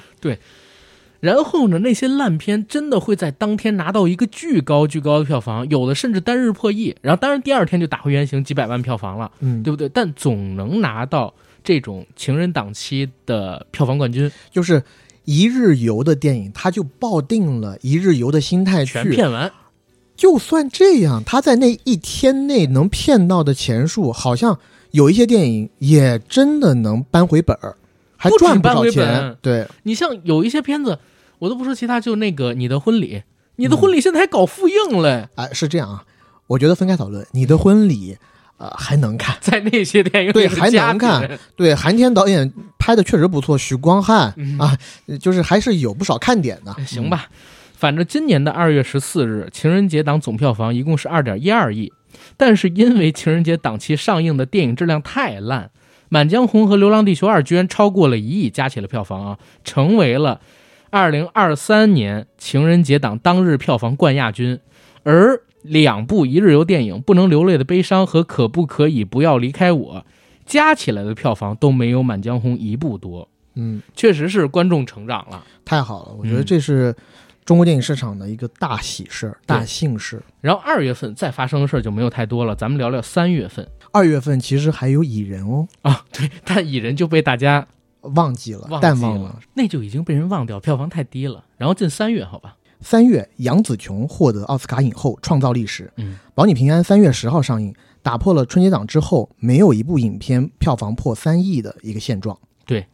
[1.21, 9.87] 然后呢，那些烂片真的会在当天拿到一个巨高巨高的票房，有的甚至单日破亿，然后当然第二天就打回原形，几百万票房了，嗯，对不对？
[9.87, 11.33] 但总能拿到
[11.67, 14.81] 这种情人档期的票房冠军，就是
[15.25, 18.93] 一日游的电影，他就抱定了一日游的心态去。
[18.93, 19.51] 全骗完。
[20.15, 24.57] 就算这样，他在那一天内能骗到的钱数，好像
[24.91, 27.75] 有一些电影也真的能扳回本儿，
[28.15, 29.35] 还不赚不少钱。
[29.41, 30.97] 对，你像有一些片子，
[31.39, 33.23] 我都不说其他，就那个你的婚礼，
[33.57, 36.05] 你的婚礼现在还搞复映嘞，哎，是这样啊，
[36.47, 37.27] 我觉得分开讨论。
[37.33, 38.15] 你的婚礼，
[38.57, 39.35] 呃，还能看。
[39.41, 41.29] 在那些电影里对还能看。
[41.55, 44.57] 对，韩天导演拍的确实不错，许光汉、嗯。
[44.57, 44.77] 啊，
[45.19, 46.75] 就是还是有不少看点的。
[46.85, 47.27] 行吧，
[47.75, 51.93] 反正今年的二月十四日，情人节档总票房一共是二点一二亿，
[52.35, 55.65] 但是因为情人节档期上映的电影质量太烂，
[56.09, 60.41] 《满江红》和《流浪地球二》居然超过了一亿加起了票房啊，成为了
[60.89, 64.59] 二零二三年情人节档当日票房冠亚军，
[65.03, 69.95] 而两部一日游电影《不能流泪的悲伤》和《可不可以不要离开我》
[70.45, 75.43] 加起来的票房都没有《满江红》一部多，嗯，确实是观众成长了。
[75.65, 76.95] 太好了，我觉得嗯这是
[77.43, 80.21] 中国电影市场的一个大喜事儿、大幸事。
[80.41, 87.65] 然后二月份再发生的事儿就没有太多了，咱们聊聊三月份二月份其实还有蚁人哦，啊，对，但蚁人就被大家
[88.01, 89.39] 忘记了，忘记淡忘了。
[89.53, 91.43] 那就已经被人忘掉，票房太低了。
[91.57, 95.91] 然后进三月，好吧，三月，杨紫琼获得奥斯卡影后，创造历史。
[95.97, 102.37] 嗯，保你平安三月十号上映，打破了春节档之后没有一部影片票房破三亿的一个现状。
[102.65, 102.85] 对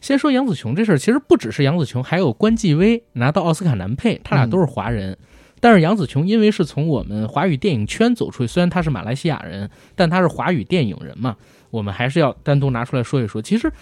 [0.00, 5.16] 先说杨紫琼这事儿，其实不只是杨紫琼，还有关继威拿到奥斯卡男配，他俩都是华人。
[5.60, 11.36] 但是杨紫琼因为是从我们华语电影圈走出去，虽然她是马来西亚人，但她是华语电影人嘛，
[11.70, 13.40] 我们还是要单独拿出来说一说。
[13.40, 13.72] 其实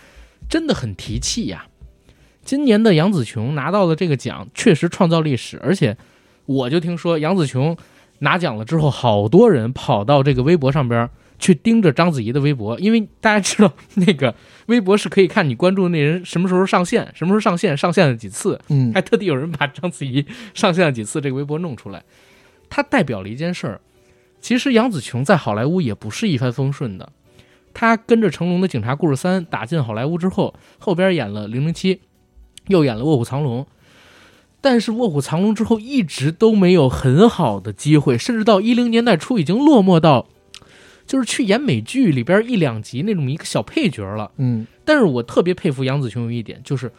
[0.48, 1.66] 真的很提气呀、
[2.45, 5.97] 今年的杨紫琼拿到了这个奖，确实创造历史，而且
[6.47, 7.76] 我就听说杨紫琼
[8.18, 14.34] 拿奖了之后，好多人跑到这个微博上边去盯着章子怡的微博，因为大家知道那个
[14.66, 20.24] 微博是可以看你关注的那人什么时候上线，什么时候上线，上线了几次，嗯还特地有人把章子怡
[20.55, 22.03] 上线了几次这个微博弄出来。
[22.70, 23.80] 它代表了一件事儿，
[24.40, 27.12] 其实杨紫琼在好莱坞也不是一帆风顺的。
[27.74, 31.97] 她跟着成龙的《警察故事三》打进好莱坞之后，后边演了《零零七》，
[32.73, 33.62] 又演了《卧虎藏龙》，
[34.61, 40.27] 但是《卧虎藏龙》之后一直都没有很好的机会，甚至到一零年代初已经落寞到，
[41.07, 44.33] 就是去演美剧里边一两集那种一个小配角了。
[44.39, 46.91] 嗯但是我特别佩服杨紫琼有一点，就是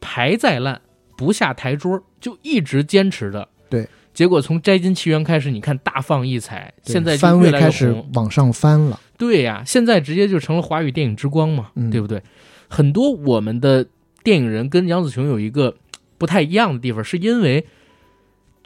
[0.00, 0.80] 牌再烂
[1.16, 3.48] 不下台桌，就一直坚持着。
[3.68, 8.04] 对，结果从《摘金奇缘》开始，你看大放异彩，现在就番越来越位开始。
[8.14, 9.00] 往上翻了。
[9.18, 12.22] 对呀、现在直接就成了华语电影之光嘛，嗯对不对？
[12.68, 13.86] 很多我们的
[14.22, 15.74] 电影人跟杨紫琼有一个
[16.18, 17.66] 不太一样的地方，是因为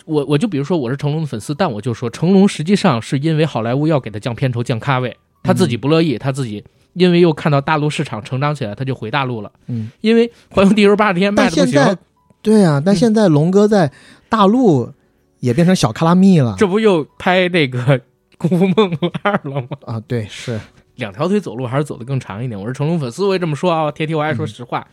[0.04, 9.50] 我我就比如说我是成龙的粉丝，但我就说成龙实际上是因为好莱坞要给他降片酬、降咖位，他自己不乐意，他自己因为又看到大陆市场成长起来，他就回大陆了。
[9.68, 11.96] 嗯，因为《环游地球八十天》卖的不行，
[12.42, 13.90] 对啊，但嗯现在龙哥在
[14.28, 14.92] 大陆
[15.40, 16.54] 也变成小卡拉蜜了。
[16.59, 17.78] 这不又拍那个
[18.36, 19.68] 《功夫梦二》了吗？
[19.86, 20.61] 啊，对，是
[20.96, 22.61] 两条腿走路还是走得更长一点。
[22.61, 24.86] 我是成龙粉丝，我也这么说啊，铁铁我爱说实话。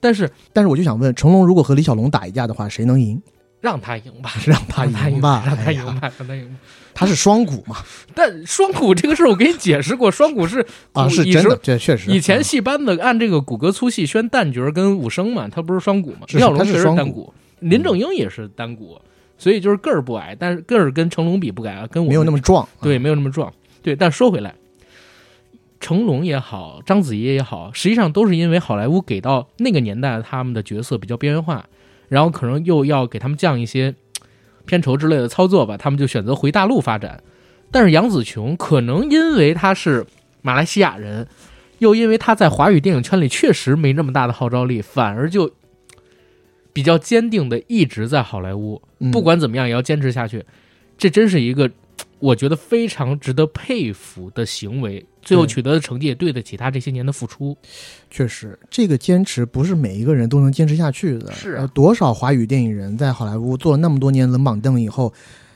[0.00, 3.20] 但是但是我就想问，成龙如果和李小龙打一架的话，谁能赢？
[3.60, 6.56] 让他赢吧， 让他赢吧，让他赢吧，让他赢吧。
[6.94, 7.76] 他是双股嘛？
[8.14, 12.10] 但双股这个事儿我给你解释过，双股是啊，是真的，这确实。
[12.10, 16.26] 以前啊戏班子按这个骨骼粗细宣旦角跟武生嘛，他不是双股嘛？
[16.28, 18.98] 李小龙确实他是单股，林正英也是单股，
[19.36, 22.66] 所以就是个儿不矮，但是个儿跟成龙比不矮啊，跟我没有那么壮。
[22.80, 23.52] 对，啊，没有那么壮。
[23.82, 24.54] 对，但说回来，
[25.80, 31.64] 成龙也好，章子怡也好，实际上都是因为好莱坞给到那个年代他们的角色比较边缘化，
[32.08, 33.94] 然后可能又要给他们降一些
[34.66, 37.22] 片酬之类的操作吧，他们就选择回大陆发展。
[37.70, 40.06] 但是杨紫琼可能因为她是
[40.42, 41.26] 马来西亚人，
[41.78, 45.52] 又因为她在华语电影圈里确实没那么大的号召力，反而就
[46.72, 48.82] 比较坚定的一直在好莱坞。
[49.10, 50.44] 不管怎么样也要坚持下去，
[50.98, 51.70] 这真是一个
[52.20, 55.04] 我觉得非常值得佩服的行为。
[55.22, 57.54] 最后取得的成绩也对得起他这些年的付出。
[58.10, 61.30] 确实，这个坚持不是每一个人都能坚持下去的。
[61.32, 65.12] 是啊呃多少华语电影人在好莱坞做了那么多年冷板凳以后，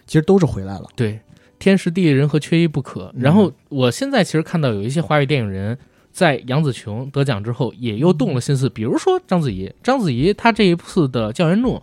[0.07, 0.85] 其实都是回来了。
[0.95, 1.19] 对，
[1.59, 3.11] 天时地利人和缺一不可。
[3.15, 5.79] 嗯然后我现在其实看到有一些华语电影人
[6.13, 11.77] 在杨紫琼得奖之后，也又动了心思，比如说章子怡，章子怡她这一次的《教员众》，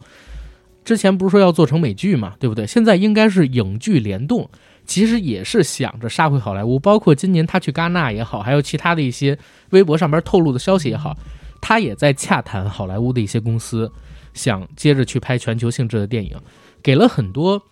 [0.86, 2.68] 之前不是说要做成美剧嘛，对不对？
[2.68, 4.48] 现在应该是影剧联动。
[4.92, 9.40] 其实也是想着杀回好莱坞，包括今年他去戛纳也好，还有其他的一些
[9.70, 11.18] 微博上边透露的消息也好，
[11.62, 13.90] 他也在洽谈好莱坞的一些公司，
[14.34, 16.38] 想接着去拍全球性质的电影，
[16.84, 17.64] 给了很多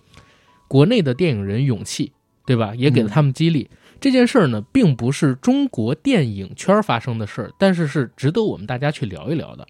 [0.70, 2.14] 国内的电影人勇气，
[2.46, 2.74] 对吧？
[2.74, 3.70] 也给了他们激励。
[4.00, 9.68] 这件事儿呢，并不是中国电影圈发生的事儿，但是是值得我们大家去聊一聊的。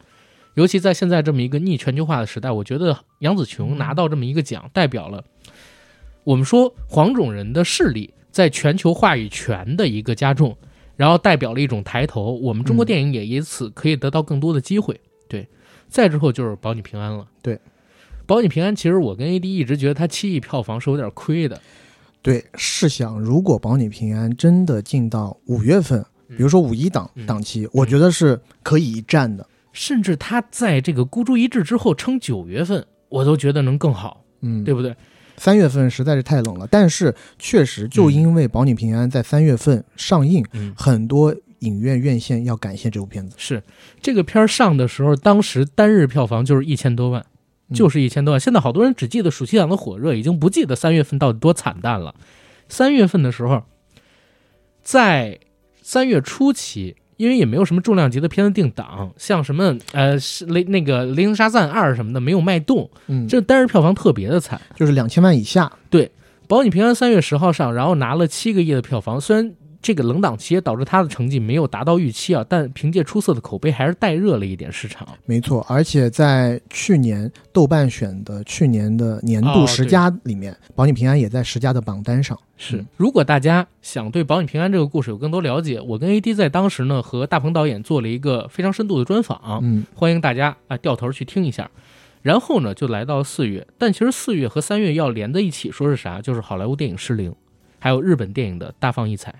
[0.54, 5.24] 尤其在现在这么一个逆全球化的时代，我觉得杨紫琼拿到这么一个奖，代表了
[6.24, 10.56] 我们说黄种人的势力在全球话语权的一个加重，
[10.96, 12.34] 然后代表了一种抬头。
[12.34, 15.00] 我们中国电影也因此可以得到更多的机会。
[15.28, 15.48] 对，
[15.88, 17.28] 再之后就是保你平安了。
[17.42, 17.60] 对，
[18.26, 21.60] 保你平安，其实我跟 AD 一直觉得它七亿票房是有点亏的。
[22.22, 29.48] 对，试想如果保你平安真的进到五月份，比如说五一档嗯档期，我觉得是可以一战的。
[29.72, 34.94] 甚至他在这个孤注一掷之后撑九月份，我都觉得能更好，嗯，对不对？
[35.40, 43.36] 三月份实在是太冷了，但是确实就因为保你平安在三月份上映，嗯，很多影院院线要感谢这部片子。
[43.40, 43.64] 是
[44.02, 47.26] 这个片儿上的时候，当时单日票房就是一千多万，
[47.70, 48.40] 嗯就是一千多万。
[48.40, 52.14] 现在好多人只记得暑期档的火热，已经不记得三月份到底多惨淡了。
[52.68, 53.64] 三月份的时候，
[54.84, 55.40] 在
[55.82, 64.60] 三月初期，因为也没有什么重量级的片子定档，像什么呃是雷那个《雷霆沙赞二》什么的没有卖动，嗯，这单日票房特别的惨。
[64.74, 65.70] 就是两千万以下。
[65.90, 66.10] 对
[66.48, 69.20] 保你平安三月十号上，然后拿了七个亿的票房。
[69.20, 69.52] 虽然
[69.82, 75.08] 这个冷档期也导致他的成绩没有达到预期啊，但凭借出色的口碑，还是带热了一点市场。
[75.26, 82.38] 没错，而且在去年豆瓣选的去年的年哦度十佳里面，保你平安也在十佳的榜单上。
[82.58, 91.72] 是嗯，如果大家想对保你平安这个故事有更多了解，我跟 AD 在当时呢和大鹏导演做了一个非常深度的专访，嗯，欢迎大家啊掉头去听一下。
[92.22, 96.22] 然后呢，就来到四月，但其实四月和三月要连在一起说是啥？
[96.22, 97.34] 就是好莱坞电影失灵，
[97.80, 99.34] 还有日本电影的大放异彩。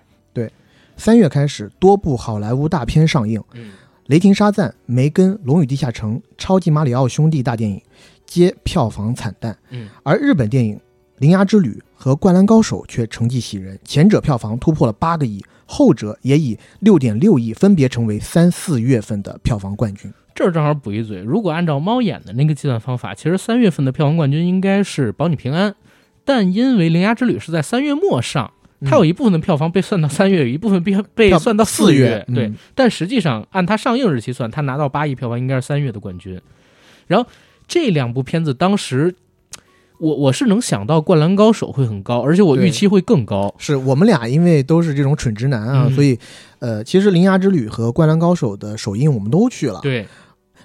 [0.98, 3.72] 三月开始，多部好莱坞大片上映，嗯，
[4.08, 7.82] 雷霆沙赞》《梅根》《龙与地下城》《超级马里奥兄弟》大电影
[8.26, 10.78] 皆票房惨淡，嗯，而日本电影
[11.20, 20.14] 铃芽之旅》和《灌篮高手》却成绩喜人，前者票房突破了八个亿，后者也以六点六亿分别成为三四月份的票房冠军。
[20.36, 25.72] 这儿正好补一嘴，如果按照猫眼的那个计算方法，其实三月份的票房冠军应该是《保你平安》，
[26.26, 28.52] 但因为《铃芽之旅》是在三月末上，
[28.86, 32.26] 它有一部分的票房被算到三月，有一部分被被算到四月。
[32.34, 36.40] 对，嗯但实际上按它上映日期算，它拿到八亿票房应该是三月的冠军。
[37.08, 37.30] 然后
[37.68, 39.14] 这两部片子当时，
[40.00, 43.54] 我我是能想到《灌篮高手》会很高，而且我预期会更高。
[43.58, 46.18] 是我们俩因为都是这种蠢直男啊，嗯所以
[46.60, 49.82] 呃，其实《铃芽之旅》和《灌篮高手》的首映我们都去了。
[49.82, 50.08] 对，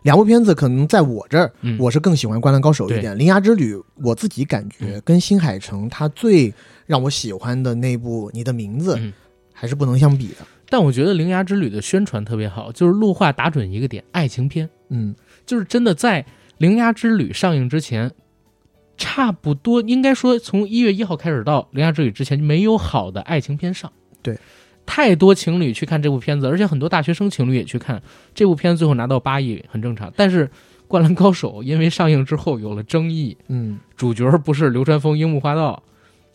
[0.03, 6.53] 两部片子可能在我这儿，嗯我是更喜欢《灌篮高手》一点，《铃芽之旅》我自己感觉嗯跟新海诚他最
[6.87, 9.13] 让我喜欢的那部《你的名字》嗯
[9.53, 10.47] 还是不能相比的。
[10.69, 14.69] 但我觉得《铃芽之旅》的宣传特别好，就是陆话打准一个点，爱情片。
[14.89, 15.15] 嗯，
[15.47, 16.23] 就是真的在
[16.59, 18.11] 《铃芽之旅》上映之前，
[18.97, 23.93] 差不多应该说从一月一号开始到《铃芽之旅》之前，没有好的爱情片上。
[24.23, 24.37] 对，
[24.85, 28.03] 太多情侣去看这部片子，而且很多大学生情侣也去看
[28.35, 30.13] 这部片子，最后拿到八亿很正常。
[30.17, 30.49] 但是
[30.89, 35.81] 《灌篮高手》因为上映之后有了争议，嗯，主角不是流川枫、樱木花道，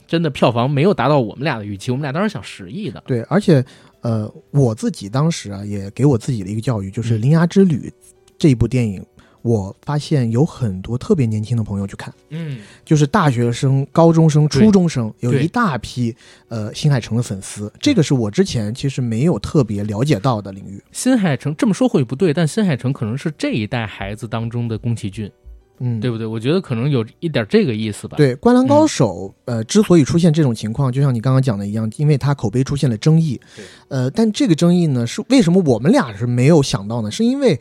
[0.10, 1.92] 真的票房没有达到我们俩的预期。
[1.92, 3.64] 我们俩当时想十亿的，对，而且
[4.02, 7.94] 呃，我自己当时啊，也给我自己的一个教育，就是《嗯铃芽之旅》
[8.38, 9.06] 这一部电影，
[9.44, 16.16] 我发现有很多特别年轻的朋友去看，嗯，就是大学生、高中生、初中生，有一大批
[16.48, 20.82] 呃新海诚的粉丝，这个是我之前其实没有特别了解到的领域。
[20.92, 25.32] 新海诚这么说会不对，但新海诚可能是这一代孩子当中的宫崎骏。
[25.80, 26.28] 嗯，对不对？
[26.28, 33.66] 我觉得可能有一点这个意思吧。，对，《灌篮高手》呃，之所以出现这种情况，就像你刚刚讲的一样，因为它口碑出现了争议对。
[33.88, 37.10] 呃，但这个争议呢，是为什么我们俩是没有想到呢？
[37.10, 37.60] 是因为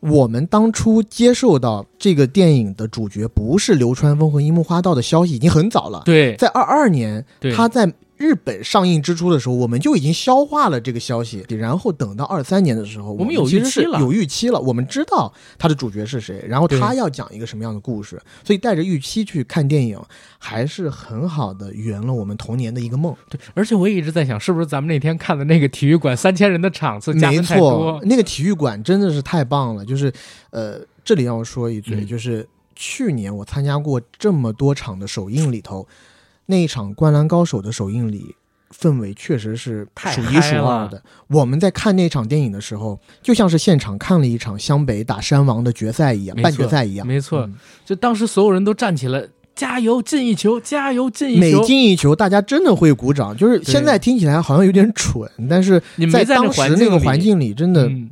[0.00, 7.24] 我们当初接受到这个电影的主角不是流川枫和樱木花道的消息已经很早了，对在二二年，
[7.54, 7.92] 他在
[8.22, 20.00] 日本上映之初的时候，我们就已经消化了这个消息，然后等到二三年的时候，我我们有其实是预期了有预期了，我们知道它的主角是谁，然后他要讲一个什么样的故事，所以带着预期去看电影，
[20.38, 23.12] 还是很好的圆了我们童年的一个梦。
[23.28, 28.00] 对，而且我也一直在想，是不是咱们那天看的那个体育馆三千人的场次加没分太错多，？
[28.04, 30.12] 那个体育馆真的是太棒了，就是
[30.50, 32.46] 呃，这里要说一嘴，嗯就是
[32.76, 35.86] 去年我参加过这么多场的首映里头，
[36.52, 38.36] 那一场《灌篮高手》的首映礼。
[38.74, 41.00] 氛围确实是太数一数二的。
[41.28, 47.06] 我们在看那场电影的时候，就像是现场看了一场湘北打山王的决赛一样，半决赛一样。
[47.06, 51.66] 没错嗯就当时所有人都站起来，加油进一球，加油进一球每。
[51.66, 53.36] 进一球，大家真的会鼓掌。
[53.36, 55.78] 就是现在听起来好像有点蠢，但是
[56.10, 58.10] 在当时那个环，境里，真的嗯，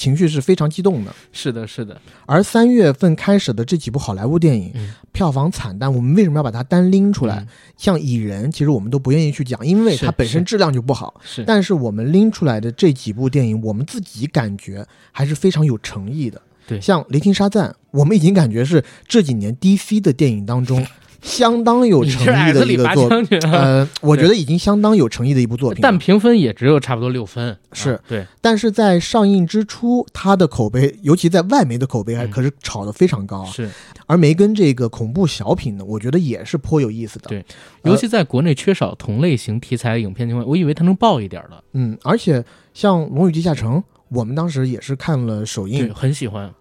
[0.00, 1.14] 情绪是非常激动的。
[1.30, 7.36] 是的，是的，而三月份开始的这几部好莱坞电影，嗯票房惨淡，我们为什么要把它单拎出来？
[7.40, 7.46] 嗯
[7.76, 11.20] 像蚁人，其实我们都不愿意去讲，因为它本身质量就不好。
[11.22, 16.40] 是，但是我们拎出来的这几部电影，我们自己感觉还是非常有诚意的。
[16.66, 20.86] 对像《雷霆沙赞》，我们已经感觉是这几年 DC 的电影当中
[21.22, 25.80] 相当有诚意的一个作将军啊，呃， 我觉得已经相当有诚意的一部作品。
[25.82, 27.56] 但评分也只有差不多六分。
[27.72, 33.44] 是啊对，但是在上映之初，它的口碑，尤其在外媒的口碑，还嗯可是炒得非常高。
[33.44, 33.68] 是，
[34.06, 37.28] 而梅根这个恐怖小品呢，我觉得也是颇有意思的。
[37.28, 37.44] 对
[37.82, 42.44] 呃尤其在国内缺少同类型题材的影片情况，我以为它能爆一点的，嗯，而且
[42.74, 43.76] 像《龙与地下城》，
[44.08, 46.52] 我们当时也是看了首映，，很喜欢。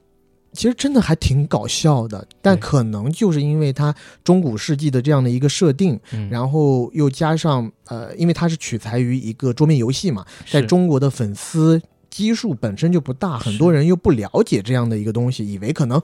[0.51, 3.93] 其实真的还挺搞笑的，但可能就是因为它
[4.23, 16.01] 中古世纪的这样的一个设定，嗯，然后又加上呃，因为它是取材于一个桌面游戏嘛，在中国的粉丝基数本身就不大，很多人又不了解这样的一个东西，以为可能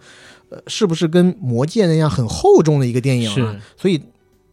[0.49, 3.59] 呃是不是跟《魔戒》那样很厚重的一个电影啊？
[3.75, 3.99] 所以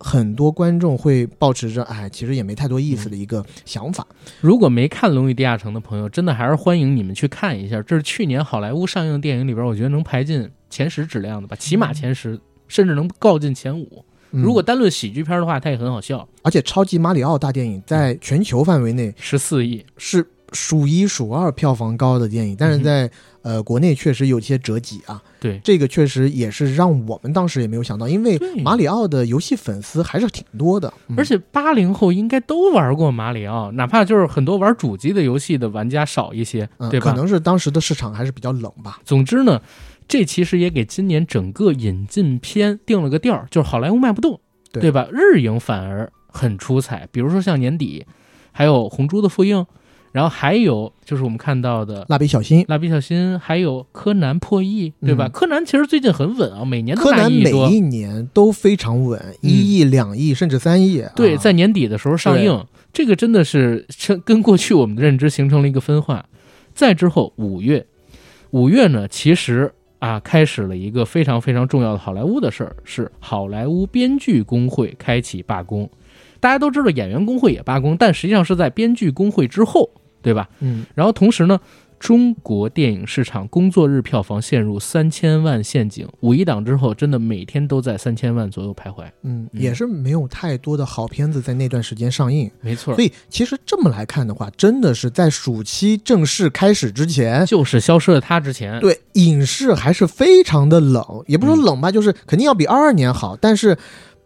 [0.05, 4.07] 很多观众会保持着哎，其实也没太多意嗯思的一个想法。
[4.41, 7.81] 如果没看《龙与地下城》的朋友，真的还是欢迎你们去看一下。
[7.83, 14.05] 这是去年好莱坞上映的电影里边，我觉得能排进前十质量的吧，起码前十，甚至能告进前五。
[14.33, 16.27] 嗯如果单论喜剧片的话，它也很好笑。
[16.43, 23.11] 而且超级马里奥大电影在全球范围内十四亿，是数一数二票房高的电影，但是在、
[23.43, 25.21] 呃国内确实有些折戟啊。
[25.41, 37.11] 对这个确实也是让我们当时也没有想到，因为马里奥的游戏粉丝还是挺多的，嗯而且八零后应该都玩过马里奥，哪怕就是很多玩主机的游戏的玩家少一些，嗯对吧？
[37.11, 39.01] 可能是当时的市场还是比较冷吧。
[39.05, 39.61] 总之呢，
[40.07, 44.39] 这其实也给今年整个引进片定了个调儿，就是好莱坞卖不动，
[44.73, 45.09] 对对吧？
[45.11, 48.07] 日影反而很出彩，比如说像年底
[48.53, 49.59] 还有《红猪的复映》，
[50.13, 55.27] 然后还有就是我们看到的蜡笔小新，蜡笔小新，还有柯南破亿，对吧？
[55.27, 61.03] 嗯柯南其实最近很稳啊，每年都柯南每一年都非常稳，嗯一亿、两亿甚至三亿。
[61.17, 66.25] 对，啊在年底的时候上映，这个真的是跟跟过去我们的认知形成了一个分化。
[66.75, 67.87] 再之后五月，
[68.51, 75.89] 五月呢，其实啊开始了一个非常非常重要的好莱坞的事儿，是好莱坞编剧工会开启罢工。
[76.39, 79.89] 大家都知道演员工会也罢工，但实际上是在编剧工会之后，
[80.23, 80.49] 对吧？
[80.61, 81.59] 嗯，然后同时呢，
[81.99, 86.09] 中国电影市场工作日票房陷入三千万陷阱。
[86.21, 89.05] 五一档之后，真的每天都在三千万左右徘徊。
[89.23, 103.77] 嗯，嗯也是没有太多的好片子在那段时间上映，没错所以其实这么来看的话，真的是在暑期正式开始之前，就是消失了它之前，对影视还是非常的冷，也不是说冷吧，就是肯定要比二二年好，但是，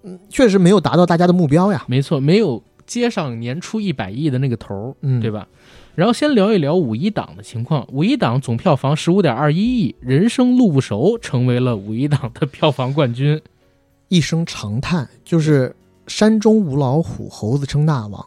[0.03, 1.85] 嗯，确实没有达到大家的目标呀。
[1.89, 5.47] 没错，没有接上年初一百亿的那个头儿，嗯对吧？
[5.97, 7.87] 然后先聊一聊五一档的情况。
[7.91, 13.41] 五一档总票房十五点二一亿，《人生路不熟》成为了五一档的票房冠军。
[14.09, 15.75] 一声长叹，就是
[16.07, 18.25] 山中无老虎，猴子称大王。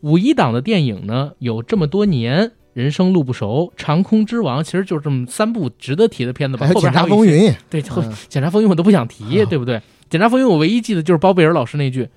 [0.00, 6.66] 五一档的电影呢，有这么多年，《人生路不熟》《长空之王》，其实就是这么三部值得提的片子吧。
[6.66, 7.82] 还有检察风云，对，
[8.28, 9.82] 检察风云我都不想提，啊对不对？
[10.08, 12.08] 检察风云我唯一记得就是包贝尔老师那句：“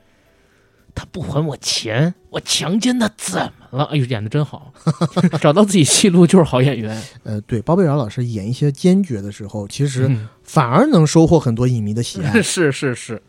[0.96, 3.38] 他不还我钱，我强奸他怎
[3.70, 4.74] 么了？”哎呦，演的真好，
[5.42, 7.00] 找到自己戏路就是好演员。
[7.24, 12.32] 呃，对，包贝尔老师演一些坚决的时候，其实嗯反而能收获很多影迷的喜爱。
[12.42, 13.22] 是是是，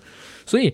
[0.47, 0.73] 所以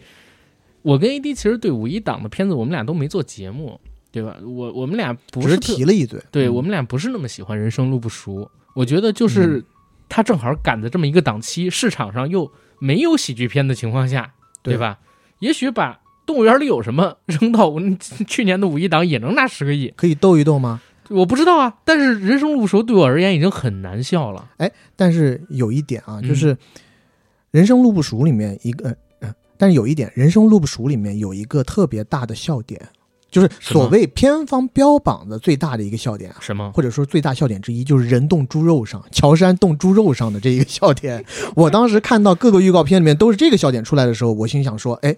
[0.83, 3.81] 我跟 AD 其实对五一档的片子，我们俩都没做节目，
[4.11, 4.37] 对吧？
[4.45, 8.41] 我我们俩不是特提了一嘴，嗯对我们俩不是那么喜欢《人生路不熟》，
[8.75, 9.65] 我觉得就是
[10.09, 14.99] 他正好赶在这么一个档期，市场上又没有喜剧片的情况下，对对吧？
[15.39, 20.81] 也许把动物园里有什么扔到我们去年的五一档也能拿十个亿，可以逗一逗吗？
[21.11, 21.75] 我不知道啊。
[21.85, 24.49] 但是《人生路不熟》对我而言已经很难笑了。
[24.57, 26.55] 哎但是有一点啊，嗯就是
[27.51, 32.81] 《人生路不熟》里面一个，呃，但是有一点，《人生路不熟》里面有一个特别大的笑点，
[33.31, 36.71] 就是所谓片方标榜的最大的一个笑点啊，什么？
[36.73, 41.23] 或者说最大笑点之一，就是人动猪肉上，乔杉动猪肉上的这一个笑点。
[41.55, 45.15] 我当时看到各个预告片里面都是这个笑点出来的时候，我心想说，哎，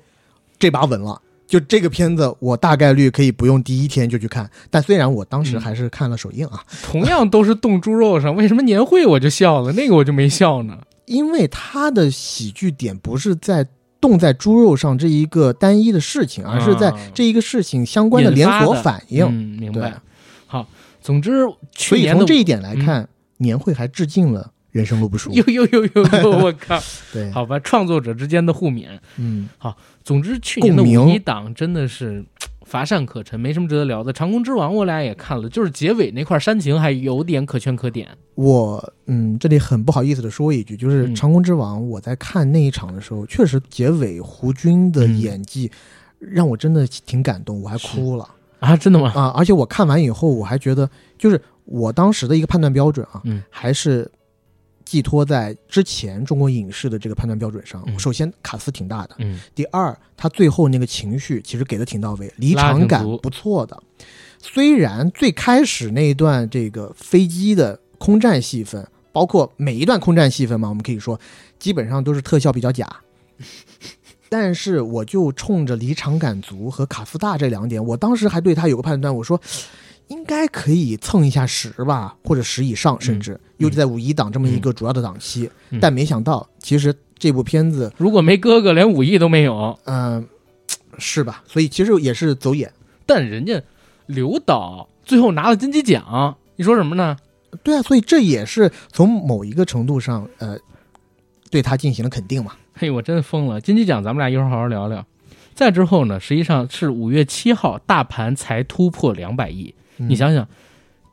[0.59, 1.21] 这把稳了。
[1.47, 4.51] 就这个片子，我大概率可以不用第一天就去看。
[4.71, 10.79] 但虽然我当时嗯还是看了首映啊，同样都是冻猪肉上， 为什么年会我就笑了，那个我就没笑呢？
[11.05, 13.65] 因为他的喜剧点不是在
[14.01, 19.25] 冻在猪肉上这一个单一的事情，而是在啊这一个事情相关的连锁反应。
[19.27, 20.01] 嗯，明白。
[20.47, 20.67] 好，
[21.03, 21.43] 总之
[21.77, 25.31] 所以从这一点来看，年会还致敬了《人生路不熟》。
[25.39, 26.31] 呦呦呦呦呦！
[26.45, 26.81] 我靠，
[27.13, 28.89] 对，好吧，创作者之间的互勉。
[29.19, 32.25] 嗯，好总之，去年的共鸣五一档真的是
[32.65, 34.13] 乏善可陈，没什么值得聊的。
[34.17, 38.09] 《长空之王》我俩也看了，就是结尾那块煽情还有点可圈可点。
[38.35, 45.71] 我嗯，这里很不好意思的说一句，就是嗯《长空之王》，我在看那一场的时候，确实结尾胡军的嗯演技
[46.19, 49.13] 让我真的挺感动，我还哭了啊，真的吗？
[49.15, 49.33] 啊！
[49.37, 54.11] 而且我看完以后，我还觉得，就是我当时的一个判断标准啊，嗯还是
[54.95, 57.83] 寄托在之前中国影视的这个判断标准上。
[57.89, 63.77] 嗯首先，卡斯挺大的；嗯，第二，他最后那个情绪其实给的挺到位，离场感不错的。
[64.39, 71.21] 虽然最开始那一段这个飞机的空战戏份，包括每一段空战戏份嘛，我们可以说
[71.59, 72.89] 基本上都是特效比较假。
[74.31, 79.41] 但是我就冲着离场感足和卡斯大这两点，我当时还对他有个判断，我说
[80.09, 85.51] 应该可以蹭一下十吧，或者十以上，甚至尤其在五一档这么一个主要的档期。
[85.71, 89.79] 嗯但没想到，其实这部片子，如果没哥哥，连五亿都没有。
[89.85, 90.27] 嗯、
[90.99, 91.43] 是吧？
[91.47, 92.73] 所以其实也是走眼。
[93.07, 93.63] 但人家
[94.07, 97.17] 刘导最后拿了金鸡奖，你说什么呢？
[97.63, 100.59] 对啊，所以这也是从某一个程度上，呃，
[101.51, 102.53] 对他进行了肯定嘛。
[102.75, 103.61] 嘿，我真疯了！
[103.61, 105.07] 金鸡奖咱们俩一会儿好好聊聊。
[105.55, 109.73] 再之后呢，实际上是五月七号，大盘才突破两百亿。
[109.99, 110.47] 嗯你想想，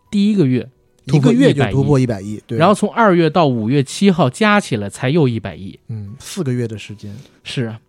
[0.09, 0.67] 第一个月
[1.05, 7.79] 一个月就100亿突破一百亿，对，然后从二月到五月七号加起来才又一百亿，嗯，四个月的时间，是啊。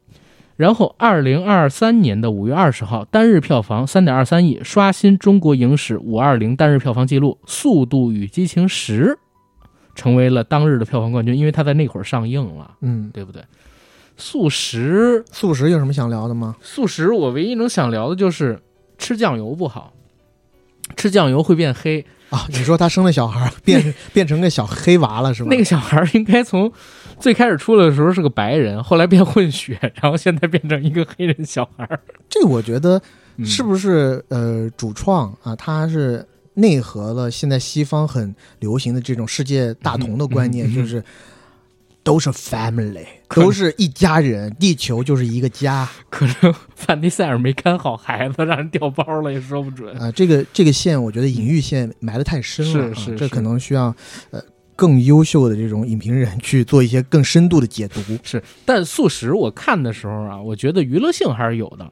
[0.56, 9.18] 然后二零二三年的五月二十号，单日票房三点二三亿，刷新中国影史五二零单日票房纪录，《速度与激情十》
[9.94, 13.42] 成为了当日的票房冠军，因为它在那会儿上映了，嗯，对不对？
[14.16, 16.54] 速食，素食有什么想聊的吗？
[16.60, 18.60] 速食，我唯一能想聊的就是
[18.98, 19.92] 吃酱油不好，
[20.96, 22.04] 吃酱油会变黑。
[22.30, 25.48] 啊，你说他生了小孩儿变 变成个小黑娃了是吧？
[25.50, 26.72] 那个小孩儿应该从
[27.20, 32.00] 最开始出来的时候是个白人，后来变混血，然后现在变成一个黑人小孩儿。
[32.30, 33.00] 这我觉得
[33.36, 41.04] 嗯是不是呃主创啊，他是内核了现在西方很流行的这种世界大同的观念，就是
[42.04, 45.88] 都是 family，都是一家人，地球就是一个家。
[46.10, 49.96] 可能范迪塞尔没看好孩子，让人掉包了也说不准。
[49.98, 53.94] 啊、这个这个线，我觉得隐喻线埋得太深了，是是是啊这可能需要
[54.30, 54.42] 呃
[54.74, 58.00] 更优秀的这种影评人去做一些更深度的解读。
[58.22, 61.88] 是，但素食我看的时候啊，我觉得娱乐性还是有的，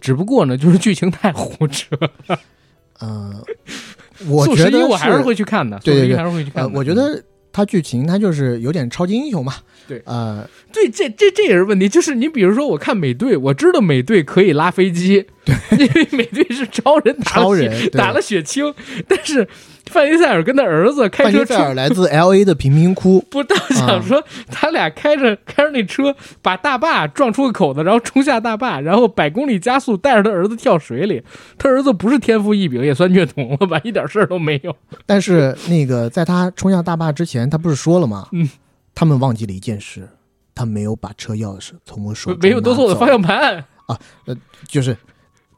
[0.00, 1.96] 只不过呢，就是剧情太胡扯。
[3.00, 3.44] 呃，
[4.28, 7.22] 我觉得我还是会去看的，对对对还是会去看呃，我觉得
[7.54, 9.54] 它剧情它就是有点超级英雄嘛。
[9.86, 10.02] 对。
[10.04, 18.74] 呃，对，这这这也是问题，就是你比如说，我看美队，我知道美队可以拉飞机，对， 因为美队是超人打超人打了血清，
[19.06, 19.46] 但是
[19.90, 31.22] 范迪塞尔跟他儿子开车出范迪塞尔来自 L A 的贫民窟， 不倒想说，他俩开着开着那车，把大坝撞出个口子，然后冲下大坝，然后百公里加速，带着他儿子跳水里。
[31.58, 34.74] 他儿子不是天赋异禀，也算虐童了吧，一点事儿都没有。
[35.06, 38.28] 但是那个在他冲下大坝之前，他不是说了吗？
[38.32, 38.48] 嗯，
[38.94, 40.08] 他们忘记了一件事，
[40.54, 43.56] 他没有把车钥匙从我手没有夺走我的方向盘
[43.86, 44.34] 啊，呃。
[44.66, 44.96] 就是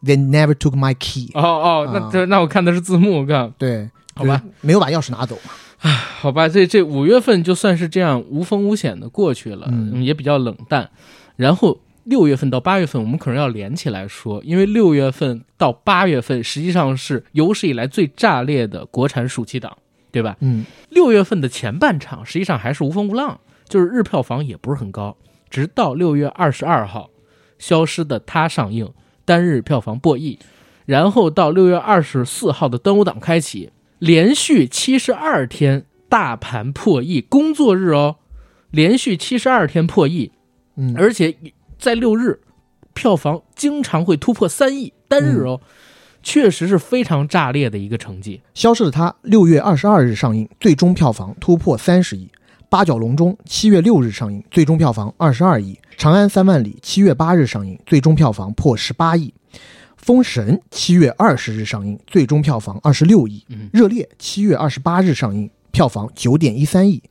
[0.04, 1.30] they never took my key。
[1.34, 5.90] 哦哦，那啊这那我看的是字幕，我看对，好吧，没有把钥匙拿走嘛。
[6.18, 10.90] 好吧，这这五月份就算是这样无风无险的过去了，嗯也比较冷淡。
[11.36, 19.76] 然后六月份到八月份，我们可能要连起来说，因为六月份到八月份实际上是有史以来最炸裂的国产暑期档，
[20.10, 20.36] 对吧？
[20.40, 23.38] 嗯，六月份的前半场实际上还是无风无浪，
[23.68, 25.16] 就是日票房也不是很高，
[25.50, 27.10] 直到六月二十二号，
[27.58, 28.90] 《消失的她》上映，
[29.26, 30.38] 单日票房破亿，
[30.86, 38.16] 然后到六月二十四号的端午档开启，连续七十二天大盘破亿，工作日哦，
[38.70, 40.32] 连续七十二天破亿，
[40.76, 41.36] 嗯而且
[41.78, 42.40] 在六日
[42.94, 45.61] 票房经常会突破三亿单日哦，
[46.22, 48.42] 确实是非常炸裂的一个成绩。
[48.55, 52.30] 消失的她六月二十二日上映，最终票房突破三十亿。
[52.68, 55.78] 八角笼中七月六日上映，最终票房二十二亿。
[55.97, 59.32] 长安三万里七月八日上映，最终票房破十八亿。
[60.07, 63.44] 封神七月二十日上映，最终票房二十六亿。
[63.48, 67.02] 嗯热烈七月二十八日上映，票房九点一三亿。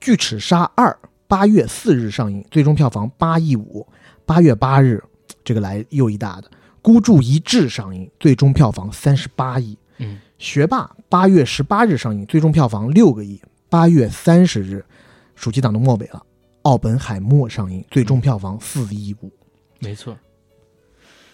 [0.00, 3.86] 巨齿鲨二八月四日上映，最终票房八亿五。
[4.24, 5.04] 八月八日，
[5.44, 9.76] 这个来又一大的，孤注一掷上映，最终票房三十八亿。
[9.98, 13.38] 嗯，学霸八月十八日上映，最终票房六个亿。
[13.68, 14.82] 八月三十日，
[15.34, 16.22] 暑期档的末尾了，
[16.62, 19.30] 奥本海默上映，最终票房四亿五。
[19.80, 20.16] 没错，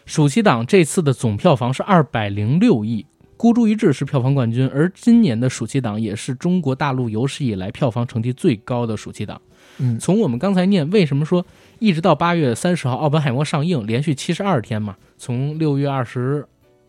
[0.06, 3.06] 暑期档这次的总票房是二百零六亿，
[3.38, 9.40] 孤注一掷是票房冠军，而今年的暑期档也是中国大陆有史以来票房成绩最高的暑期档。
[9.78, 11.44] 嗯，从我们刚才念，为什么说
[11.78, 16.46] 一直到八月三十号奥本海默上映，连续七十二天嘛，从六月二十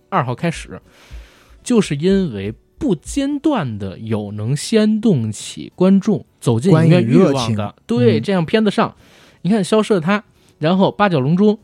[0.09, 0.81] 二号开始，
[1.63, 8.93] 就是因为不间断的有能掀动起观众走进影院欲望的，对、嗯这样片子上，
[9.43, 10.19] 你看《消失的她》，
[10.59, 11.55] 然后《八角笼中》。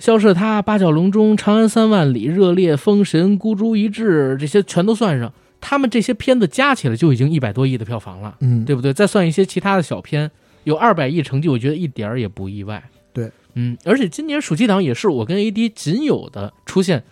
[0.00, 5.30] 消失他、八角笼中、长安三万里、热烈、封神、孤注一掷，这些全都算上，
[5.60, 8.34] 他们这些片子加起来就已经一百多亿的票房了。
[8.40, 8.94] 嗯，对不对？
[8.94, 10.30] 再算一些其他的小片，
[10.64, 12.82] 有二百亿成绩，我觉得一点儿也不意外。
[13.12, 17.04] 对，嗯，而且今年暑期档也是我跟 AD 仅有的出现，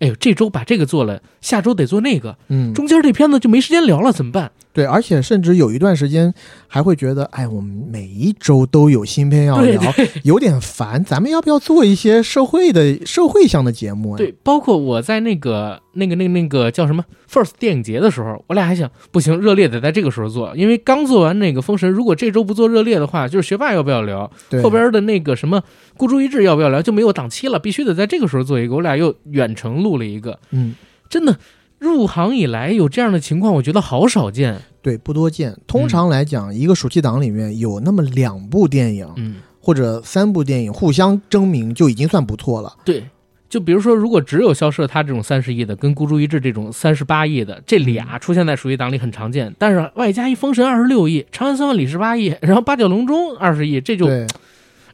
[0.00, 4.50] 哎呦，这周把这个做了，下周得做那个，嗯，中间这片子就没时间聊了，怎么办？
[4.72, 6.34] 对，而且甚至有一段时间
[6.66, 9.94] 还会觉得，哎，我们每一周都有新片要对聊，
[10.24, 11.04] 有点烦。
[11.04, 14.16] 咱们要不要做一些社会的社会向的节目呀？
[14.18, 24.28] 对，包括我在那个那个那个那个叫什么 First 电影节的时候，我俩还想，不行，热烈得在这个时候做，因为刚做完那个封神，如果这周不做热烈的话，就是学霸要不要聊？
[24.50, 25.62] 对，后边的那个什么
[25.96, 28.74] 孤注一掷要不要聊就没有档期了，必须得在这个时候做一个。
[28.74, 30.74] 我俩又远程录了一个，嗯，
[31.08, 31.38] 真的
[31.78, 34.60] 入行以来有这样的情况，我觉得好少见。
[34.82, 35.56] 对，不多见。
[35.66, 42.76] 通常来讲，一个暑期档里面有那么两部电影、嗯，或者三部电影互相争鸣，就已经算不错了。
[42.84, 43.04] 对。
[43.48, 49.54] 就比如说，如果只有消失的他这种三十亿的，跟孤注一掷这种三十八亿的，这俩出现在暑期档里很常见。
[49.56, 54.26] 但是外加一封神二十六亿，长安三万里十八亿，然后八角笼中二十亿，这就对，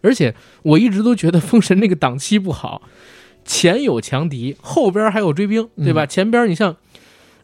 [0.02, 2.82] 而且我一直都觉得封神那个档期不好，
[3.44, 6.06] 前有强敌，后边还有追兵，对吧？
[6.06, 6.76] 前边你像，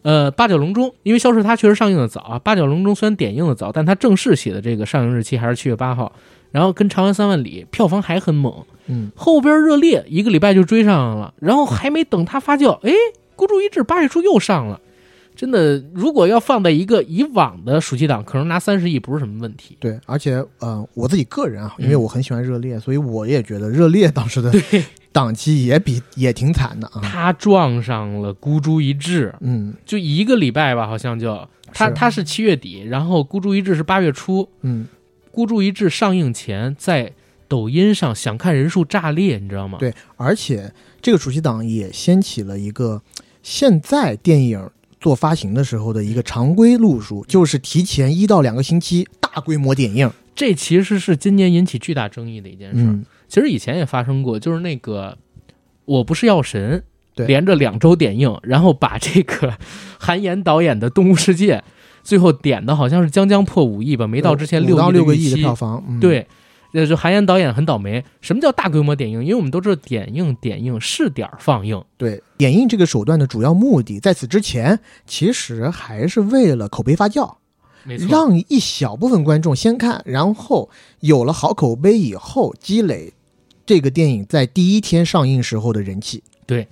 [0.03, 2.39] 呃，八角笼中，因为消失它确实上映的早啊。
[2.39, 6.13] 八角笼中虽然点映的早，但它正式写的这个上映日期还是七月八号。
[6.51, 12.91] 然后跟长安三万里票房还很猛，嗯，后边热烈一个礼拜就追上了，然后还没等它发酵，哎，
[13.37, 14.81] 孤注一掷八月初又上了。
[15.37, 19.77] 真的，如果要放在一个以往的暑期档，可能拿三十亿不是什么问题。
[19.79, 24.51] 对，而且呃，我自己个人啊，因为嗯我很喜欢热烈，所以我也觉得热烈当时的
[25.19, 27.01] 档期也比也挺惨的啊。
[27.03, 34.87] 他撞上了孤注一掷，嗯就一个礼拜吧，好像就他是他是七月底，然后孤注一掷是八月初，嗯，
[35.33, 37.13] 孤注一掷上映前在
[37.49, 39.79] 抖音上想看人数炸裂，你知道吗？
[39.81, 40.73] 对而且
[41.03, 43.03] 这个暑期档也掀起了一个
[43.43, 44.71] 现在电影
[45.01, 50.11] 做发行的时候的一个常规路数，就是提前一到两个星期大规模点映。
[50.35, 52.83] 这其实是今年引起巨大争议的一件事。
[52.85, 55.17] 嗯，其实以前也发生过，就是那个
[55.85, 56.83] 《我不是药神》
[57.27, 59.53] 连着两周点映，然后把这个
[59.99, 61.59] 韩延导演的《动物世界》
[62.03, 65.85] 最后点的好像是将将破五亿吧，没到之前六到六个亿的票房。
[65.89, 66.27] 嗯、，对，
[66.73, 68.03] 那，就韩延导演很倒霉。
[68.21, 69.23] 什么叫大规模点映？
[69.23, 77.37] 因为我们都知道点映点映试点儿放映，对，点映这个手段的主要目的，在此之前其实还是为了口碑发酵。
[78.09, 80.69] 让一小部分观众先看，然后
[81.01, 83.15] 有了好口碑以后，积累
[83.69, 86.23] 这个电影在第一天上映时候的人气。
[86.47, 86.67] 对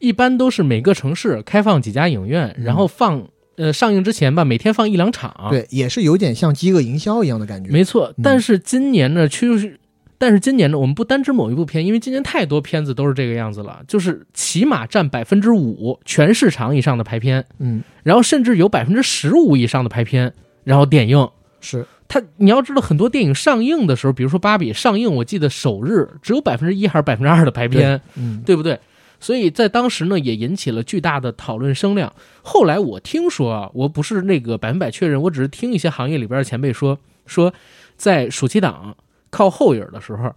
[0.00, 7.70] 一般都是每个城市开放几家影院，嗯然后放呃上映之前吧，每天放一两场。，对，也是有点像饥饿营销一样的感觉。
[7.70, 8.12] 没错。
[8.16, 9.78] 嗯但是今年呢，趋势。
[10.18, 20.32] 但是今年呢，我们不单指某一部片，因为今年太多片子都是这个样子了，就是起码占百分之五全市场以上的排片，嗯，然后甚至有百分之十五以上的排片，
[20.64, 21.28] 然后点映。
[21.60, 28.78] 是它你要知道，很多电影上映的时候，比如说《芭比》上映，我记得首日只有百分之一还是百分之二的排片，嗯，对不对？
[29.18, 32.12] 所以在当时呢，也引起了巨大的讨论声量。
[32.42, 37.50] 后来我听说啊，我不是那个百分百确认，我只是听一些行业里边的前辈说，说
[37.96, 38.94] 在暑期档
[39.30, 40.30] 靠后影的时候，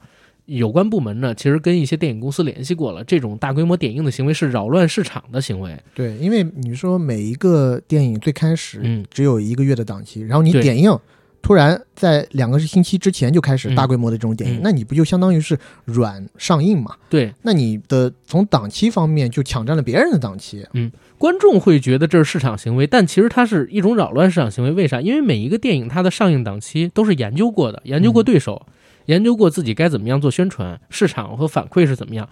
[0.45, 5.77] 有关部门呢其实跟一些电影公司联系过了，这种大规模点映的行为是扰乱市场的行为。
[5.93, 10.97] 对，因为你说每一个电影最开始嗯只有一个月的档期，然后你点映。
[11.45, 16.95] 突然在两个星期之前就开始嗯大规模的这种点映，嗯那你不就相当于是软上映嘛？
[17.07, 20.65] 对，那你的从档期方面就抢占了别人的档期。
[20.73, 24.71] 嗯观众会觉得这是市场行为，但其实它是一种扰乱市场行为。
[24.71, 24.99] 为啥？
[24.99, 28.65] 因为每一个电影它的上映档期都是研究过的，研究过对手，
[29.05, 32.27] 研究过自己该怎么样做宣传，市场和反馈是怎么样。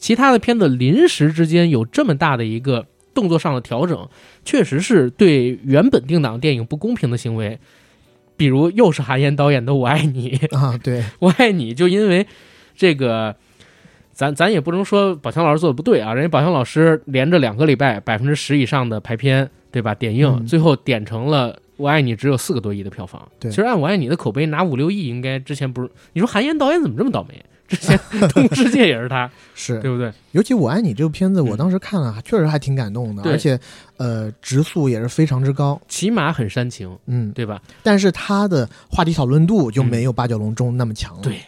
[0.00, 4.08] 其他的片子临时之间有这么大的一个动作上的调整，
[4.44, 7.56] 确实是对原本定档电影不公平的行为。
[8.38, 12.26] 比如又是韩延导演的《我爱你》， 啊，对， 我爱你，就因为
[12.74, 13.34] 这个，
[14.12, 19.94] 咱咱也不能说宝强老师做的不对啊，人家宝强老师连着两个礼拜百分之十以上的排片，对吧？
[19.94, 23.28] 点映、嗯最后点成了《我爱你》，只有四个多亿的票房。
[23.40, 25.90] 对其实按《我爱你》的口碑拿五六亿，应该之前不是？
[26.12, 27.44] 你说韩延导演怎么这么倒霉？
[27.68, 27.98] 之前
[28.32, 30.12] 《动物世界》也是他， 是对不对？
[30.32, 33.58] 尤其《我爱你》这部片子，我嗯当时看了，确实还挺感动的，而且，
[33.98, 37.60] 呃，直速也是非常之高，起码很煽情，嗯，对吧？
[37.82, 41.22] 但是他的话题讨论度就没有《八角笼中》那么强了。
[41.22, 41.38] 对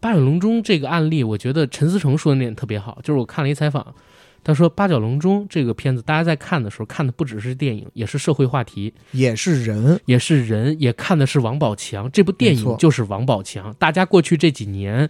[0.00, 3.94] 八角笼中这个案例，我觉得陈思诚说的那点特别好，就是我看了一采访，
[4.42, 12.10] 他说八角笼中这个片子，大家在看的时候看的不只是电影，也是社会话题，也是人，也是人，也看的是王宝强。
[12.10, 13.72] 这部电影就是王宝强。
[13.78, 15.08] 大家过去这几年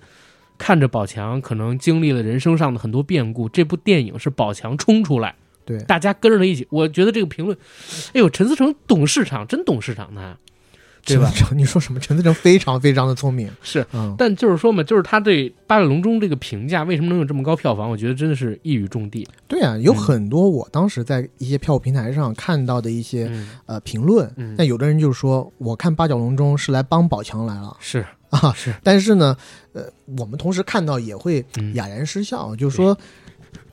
[0.63, 5.35] 看着宝强，可能经历了人生上的很多变故，这部电影是宝强冲出来，
[5.65, 6.65] 对，大家跟着他一起。
[6.71, 7.59] 我觉得这个评论，
[8.15, 10.37] 哎呦，陈思诚懂市场，真懂市场呢，
[11.05, 11.99] 对吧你说什么？
[11.99, 13.85] 陈思诚非常非常的聪明，是。
[13.93, 17.91] 嗯，但就是说嘛，就是他对《八角笼中》这个评价为什么能有这么高票房？
[17.91, 19.27] 我觉得真的是一语中的。
[19.49, 29.37] 对啊，有嗯很多我当时在一些票务平台上看到的一些、嗯，呃评论，嗯但有的人就是说，我看《八角笼中》是来帮宝强来了是啊，是，但是呢，
[29.75, 29.83] 呃，
[30.19, 31.75] 我们同时看到也会嗯。
[31.75, 32.97] 哑然失笑，就是说，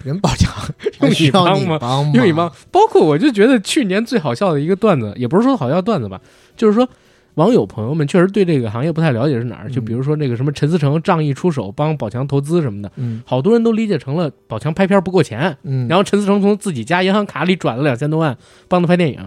[0.03, 0.53] 人宝强
[1.01, 2.11] 用你帮吗你帮吗？
[2.13, 6.19] 因为你帮，包括我就觉得去年最好笑的一个段子，也不是说好笑段子吧，
[6.57, 6.87] 就是说
[7.35, 13.23] 网友朋友们确实对这个行业不太了解是哪儿，就比如说那个什么陈思诚仗义出手帮宝强投资什么的，嗯。
[13.25, 18.37] 好多人都理解成了宝强拍片不够钱，嗯，然后陈思诚从自己家银行卡里转了两千多万
[18.67, 19.25] 帮他拍电影。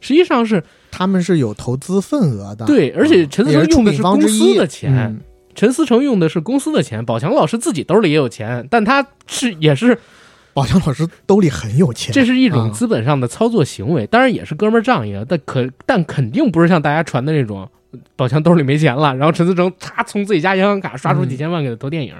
[0.00, 0.62] 实际上是
[0.96, 5.20] 他们是有投资份额的，对，而且陈思也是出诚用的是公司的钱，嗯。
[5.56, 9.98] 陈思成用的是公司的钱，宝强老师自己兜里也有钱，但他是也是
[10.54, 12.72] 宝强老师兜里很有钱，这是一种嗯。
[12.72, 17.68] 资本上的操作行为，当然也是哥们儿仗义啊，但可但肯定不是像大家传的那种，
[18.14, 22.14] 宝强兜里没钱了，然后陈思诚他从自己家银行卡刷出几千万给他投电影，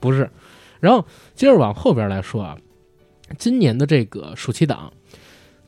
[0.00, 0.28] 不是。
[0.80, 1.04] 然后
[1.34, 2.56] 接着往后边来说啊，
[3.38, 4.92] 今年的这个暑期档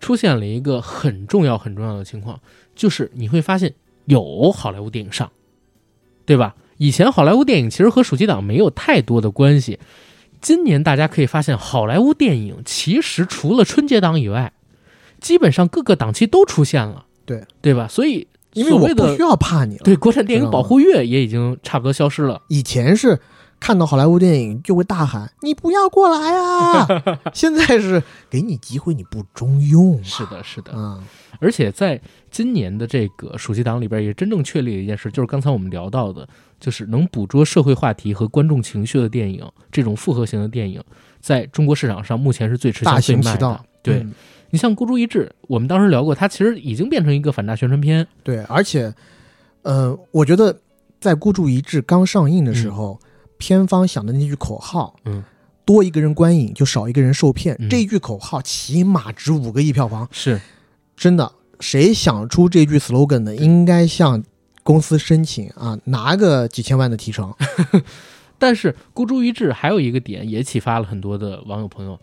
[0.01, 2.41] 出现了一个很重要很重要的情况，
[2.75, 3.75] 就是你会发现
[4.07, 5.31] 有好莱坞电影上，
[6.25, 6.55] 对吧？
[6.77, 9.79] 以前好莱坞电影其实和暑期档没有太多的关系，
[10.41, 14.53] 今年大家可以发现，好莱坞电影其实除了春节档以外，
[15.21, 17.89] 基本上各个档期都出现了，对对吧？
[17.89, 19.83] 所以因为所谓的我不需要怕你了。
[19.83, 22.41] 对国产电影保护月也已经差不多消失了。
[22.49, 23.21] 以前是
[23.61, 26.87] 看到好莱坞电影就会大喊：“你不要过来啊！”
[27.35, 30.73] 现在是给你机会你不中用，是的，是的。
[30.73, 31.03] 啊，
[31.41, 36.27] 而且在今年的这个暑期档里边，也真正确立了一件事，就是刚才我们聊到的，
[36.61, 40.83] 就是能捕捉社会话题和观众情绪的电影，这种复合型的电影，
[41.21, 43.65] 在中国市场上目前是最吃香大最卖的行其道。。
[43.83, 44.13] 对、嗯
[44.51, 48.07] 你像孤注一掷，我们当时聊过，它其实已经变成一个反诈宣传片。
[48.23, 48.91] 对，而且，
[49.61, 50.59] 呃，我觉得
[50.99, 52.99] 在《孤注一掷》刚上映的时候，
[53.39, 55.23] 片方想的那句口号，嗯，
[55.65, 57.69] 多一个人观影就少一个人受骗，嗯。
[57.69, 60.41] 这句口号起码值五个亿票房，是，
[60.97, 64.23] 真的，谁想出这句 slogan 的，应该向
[64.63, 67.33] 公司申请啊，拿个几千万的提成。
[68.39, 71.99] 但是孤注一掷还有一个点也启发了很多的网友朋友，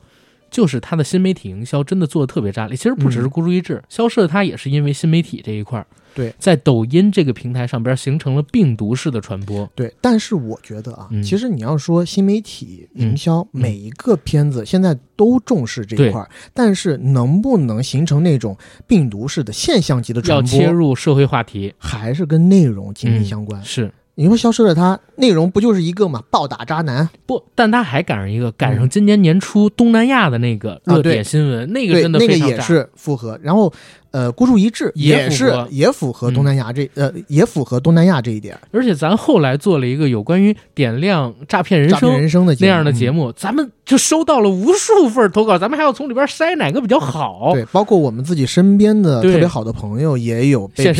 [0.52, 2.76] 就是他的新媒体营销真的做的特别炸裂。
[2.76, 3.30] 其实不只是嗯。
[3.30, 9.70] 孤注一掷，消失的它也是因为新媒体这一块儿，对，在抖音这个平台上边形成了病毒式的传播。
[9.76, 23.62] 对，但是我觉得啊，嗯其实你要说新媒体营销，嗯每一个片子现在都重视这一块儿，但是能不能形成那种病毒式的现象级的传播，要切入社会话题，还是跟内容紧密嗯相关。
[23.64, 27.10] 是你说消失了它，内容不就是一个嘛，暴打渣男？
[27.26, 27.44] 不？
[27.54, 32.56] 但他还赶上一个赶上今年年初东南亚的那个热点新闻，那个，真的那个非常炸。
[32.56, 33.38] 也是符合。
[33.44, 33.74] 然后，
[34.16, 38.58] 呃，孤注一掷也是也符合东南亚这、呃也符合东南亚这一点。
[38.72, 47.52] 而且咱后来做了一个有关于点亮诈骗人生人生的那样的节目，目，咱们就收到了无数份投稿，咱们还要从里边筛哪个比较好。
[47.52, 50.96] 嗯对，包括我们自己身边的特别好的朋友也有被骗，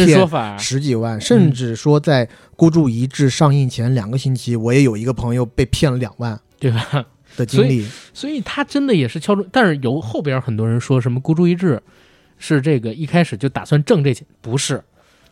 [0.60, 2.26] 十几万，甚至说在
[2.58, 7.06] 《孤注一掷》上映前两个星期，我也有一个朋友被骗了两万对吧？
[7.38, 7.88] 的经历。
[8.14, 11.82] 所以他真的也是敲中，但是有后边很多人说什么孤注一掷
[12.38, 14.84] 是这个一开始就打算挣这钱，不是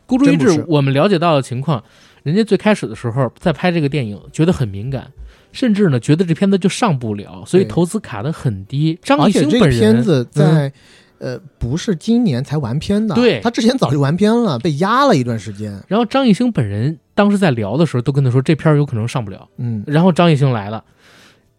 [0.06, 1.84] 孤注一掷我们了解到的情况，
[2.24, 5.12] 人家最开始的时候在拍这个电影，觉得很敏感。
[5.52, 8.98] 甚至呢，觉得这片子就上不了，所以投资卡的很低。
[9.04, 10.74] 张艺兴本人片子在、
[11.20, 15.80] 呃不是今年才完片的，对他之前早就完片了，被压了一段时间。
[15.88, 19.48] 然后张艺兴本人当时在聊的时候，都跟他说这片儿有可能上不了。
[19.58, 20.84] 嗯，然后张艺兴来了，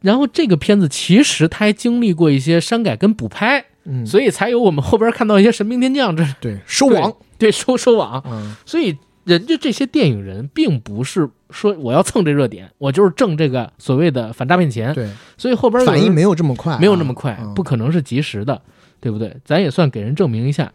[0.00, 8.22] 然后这个片子其实他还经历过一些删改跟补拍，嗯，所以才有我们后边看到一些神兵天将这对收网，对收收网。
[8.26, 14.94] 嗯，所以人家这些电影人并不是说我要蹭这热点，我就是挣这个所谓的反诈骗钱。
[14.94, 18.60] 对，所以后边反应没有这么快啊，没有那么快，嗯不可能是及时的，
[19.00, 19.36] 对不对？
[19.44, 20.72] 咱也算给人证明一下。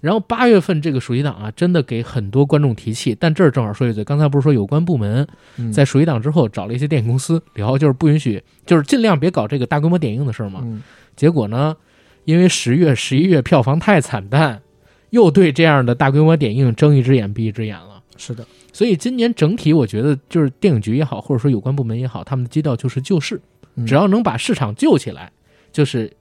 [0.00, 3.16] 然后八月份这个暑期档啊，真的给很多观众提气。
[3.18, 5.24] 但这儿正好说一嘴，刚才不是说有关部门
[5.58, 10.60] 嗯在暑期档之后找了一些电影公司聊，就是不允许，就是尽量别搞这个大规模点映的事儿嘛。
[10.64, 10.82] 嗯
[11.14, 11.76] 结果呢，
[12.24, 14.62] 因为十月、十一月票房太惨淡，
[15.10, 18.02] 又对这样的大规模点映睁一只眼闭一只眼了。
[18.16, 23.40] 是的，所以今年整体，我觉得就是电影局也好，或者说有关部门也好，他们的基调就是救市，
[23.74, 25.32] 嗯只要能把市场救起来，
[25.72, 26.12] 就是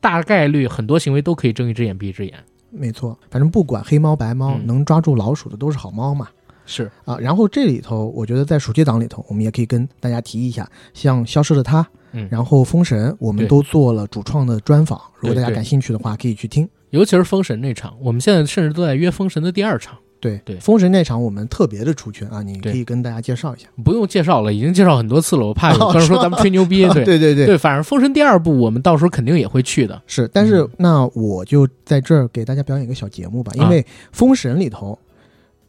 [0.00, 2.34] 大概率很多行为都可以睁一只眼闭一只眼。
[2.70, 6.28] 没错，反正不管黑猫白猫，嗯能抓住老鼠的都是好猫嘛。
[6.66, 11.82] 是，啊，然后这里头，我觉得在暑期档里头，我们也可以跟大家提一下，像《消失的她》，
[12.12, 16.68] 嗯，然后《封神》，我们都做了主创的专访，如果大家感兴趣的话，可以去听。
[16.90, 23.66] 尤其是封神那场，我们现在甚至都在约封神的第二场，对对封神那场我们特别的出圈啊，你可以跟大家介绍一下。
[23.84, 26.86] 不用介绍了，已经介绍很多次了，我怕有哦观众说咱们吹牛逼。
[26.94, 30.00] 对对对对，对，反正封神第二部我们到时候肯定也会去的。
[30.06, 30.28] 是。
[30.32, 34.98] 但是、嗯那我就在这儿给大家表演一个小节目吧，因啊为封神里头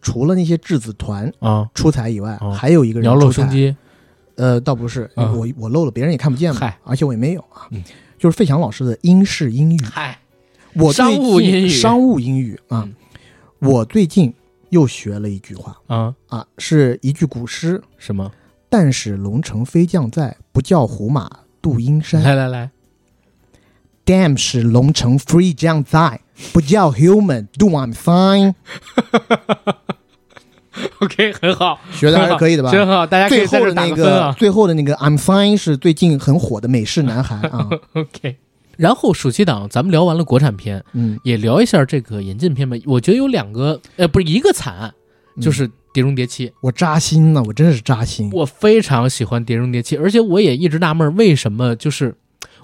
[0.07, 2.49] 除了那些质子团啊，出彩以外，哦。
[2.53, 3.75] 还有一个人出彩。
[4.35, 5.33] 呃，倒不是，啊。
[5.33, 7.67] 我我漏了，别人也看不见嘛嗨，而且我也没有啊。
[7.71, 7.83] 嗯。
[8.17, 10.17] 就是费翔老师的英式英语，嗨，
[10.75, 11.67] 我最商务近英语。
[11.67, 12.95] 商务英语啊，嗯。
[13.59, 14.33] 我最近
[14.69, 15.77] 又学了一句话。
[15.87, 17.83] 啊，啊，是一句古诗。
[17.97, 18.31] 什么
[18.69, 21.29] ？：“但使龙城飞将在，不教胡马
[21.61, 22.23] 度阴山。
[22.23, 22.71] 来来来
[24.05, 26.21] ，”Damn 使龙城飞将在，
[26.53, 28.53] 不教 human do I'm fine。
[31.01, 32.71] OK，很好，学的还是可以的吧？
[32.71, 34.33] 真好，大家可以后的那个。
[34.37, 38.37] 最后的那个 I'm fine 是最近很火的美式男孩啊， OK，
[38.77, 42.75] 然后暑期档咱们聊完了国产片，嗯，也聊一下这个引进片吧。
[42.85, 44.93] 我觉得有两个，呃，不是一个惨，案
[45.39, 46.47] 就是《碟中谍七》。
[46.61, 48.29] 我扎心了，我真的是扎心。
[48.33, 52.15] 我非常喜欢《碟中谍七》，而且我也一直纳闷，为什么就是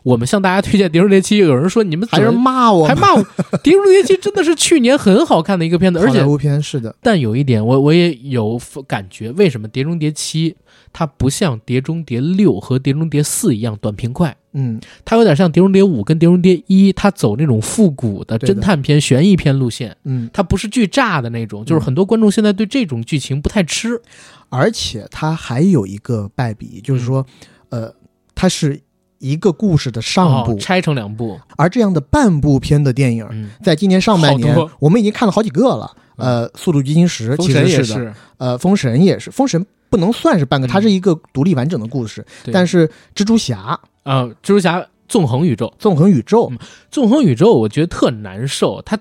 [0.04, 3.24] 我们向大家推荐《碟中谍七》，有人说你们还是骂我，还骂我，
[3.64, 10.52] 《碟中谍七》真的是去年很好看的一个片子， 而且好莱坞片是的，但有一点我我也有感觉，为什么《碟中谍七》
[10.92, 21.84] 它不像《碟中谍六》和《碟中谍四》一样短平快，嗯，它有点像《碟中谍五》跟《碟中谍一》，它走那种复古的侦探片、悬疑片路线，嗯，它不是巨炸的那种，就是嗯。
[21.84, 24.02] 很多观众现在对这种剧情不太吃。
[24.50, 27.26] 而且它还有一个败笔，就是说，
[27.70, 27.92] 呃，
[28.36, 28.80] 它是
[29.24, 35.90] 一个故事的上部，哦拆成两部，而这样的半部片的电影，嗯，在今年上半年，我们已经看了好几个了。
[36.16, 39.60] 呃，《速度与激情十》封其实是的，神也是，呃，《封神》也是，《封神》
[39.90, 40.70] 不能算是半个，嗯。
[40.70, 42.24] 它是一个独立完整的故事。
[42.52, 46.50] 但是蜘蛛侠啊，蜘蛛侠纵横宇宙，纵横宇宙。
[46.52, 46.60] 嗯。
[46.92, 48.80] 纵横宇宙，我觉得特难受。
[48.84, 49.00] 它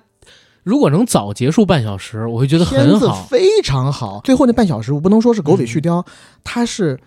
[0.63, 3.27] 如果能早结束半小时，我会觉得很好。
[3.29, 6.05] 非常好，最后那半小时我不能说是狗尾续貂，嗯
[6.45, 6.99] 它是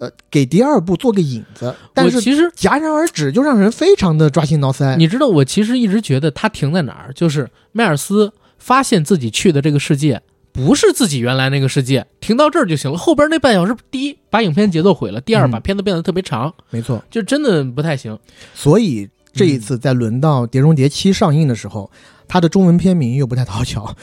[0.00, 4.96] 呃给第二部做个引子，但是其实戛然而止，就让人非常的抓心挠腮。
[4.96, 10.20] 你知道，我其实一直觉得它停在哪儿，就是迈尔斯发现自己去的这个世界
[10.52, 12.98] 不是自己原来那个世界，停到这儿就行了。
[12.98, 18.18] 后边那半小时，第一把影片节奏毁了，第二嗯把片子变得特别长，没错，就真的不太行。
[18.54, 21.90] 所以这一次在轮到《碟中谍七》上映的时候，
[22.26, 23.94] 它的中文片名又不太讨巧，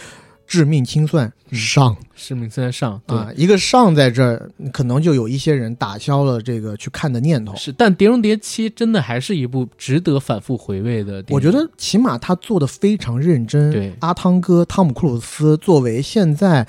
[0.48, 7.54] 致命清算上，致命清算上，啊，一个上在这儿，可能就有一些人打消了这个去看的念头。
[7.58, 7.72] 是。
[7.74, 11.24] 但《碟中谍七》真的还是一部值得反复回味的。
[11.30, 13.72] 我觉得起码他做的非常认真。
[13.72, 16.66] 对阿汤哥汤姆·克鲁斯作为现在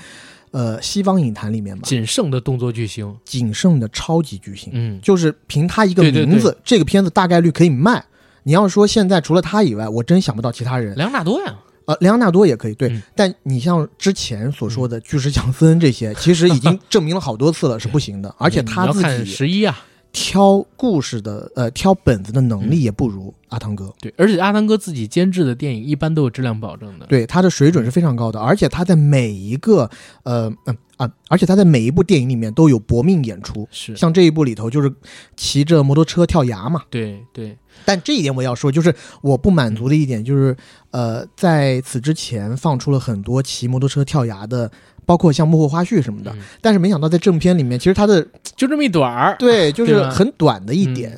[0.51, 8.03] 呃西方影坛里面吧仅剩的动作巨星，仅剩的超级巨星，嗯，就是凭他一个对对名字，这个片子大概率可以卖。
[8.43, 10.95] 你要说现在除了他以外，我真想不到其他人。
[10.97, 11.55] 莱昂纳多呀，
[11.89, 12.87] 呃，莱昂纳多也可以，对。
[12.89, 13.01] 嗯。
[13.15, 19.75] 但你像之前所说的巨石强森这些，其实已经 证明了好多次了是不行的，而且他自己十一啊，
[20.11, 22.69] 挑故事的呃挑本子的能嗯。
[22.69, 23.93] 力也不如阿汤哥。
[23.99, 27.05] 对，而且阿汤哥自己监制的电影一般都有质量保证的。
[27.07, 29.89] 对他的水准是非常高的，而且他在每一个
[30.23, 33.67] 呃嗯啊，而且他在每一部电影里面都有搏命演出。
[33.71, 34.91] 是，像这一部里头就是
[35.37, 40.55] 骑着摩托车跳崖嘛，对对，但这一点我要说，就是我不满足的一点就是，
[40.91, 44.69] 呃，在此之前放出了很多骑摩托车跳崖的，
[45.05, 46.39] 包括像幕后花絮什么的，嗯。
[46.59, 48.21] 但是没想到在正片里面，其实他的
[48.57, 49.37] 就这么一短儿。
[49.39, 51.17] 对就是很短的一点，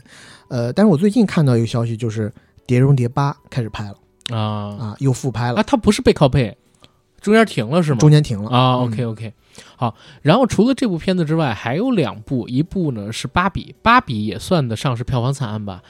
[0.52, 2.30] 呃，但是我最近看到一个消息，就是
[2.66, 6.58] 《碟中谍八》开始拍了啊啊，又复拍了，啊，它不是背靠背，
[7.22, 8.00] 中间停了是吗？
[8.00, 9.34] 中间停了啊嗯，OK OK，
[9.78, 9.96] 好。
[10.22, 15.82] 然后除了这部片子之外，还有两部，一部呢是《芭比》，《芭比》也算得上是票房惨案吧。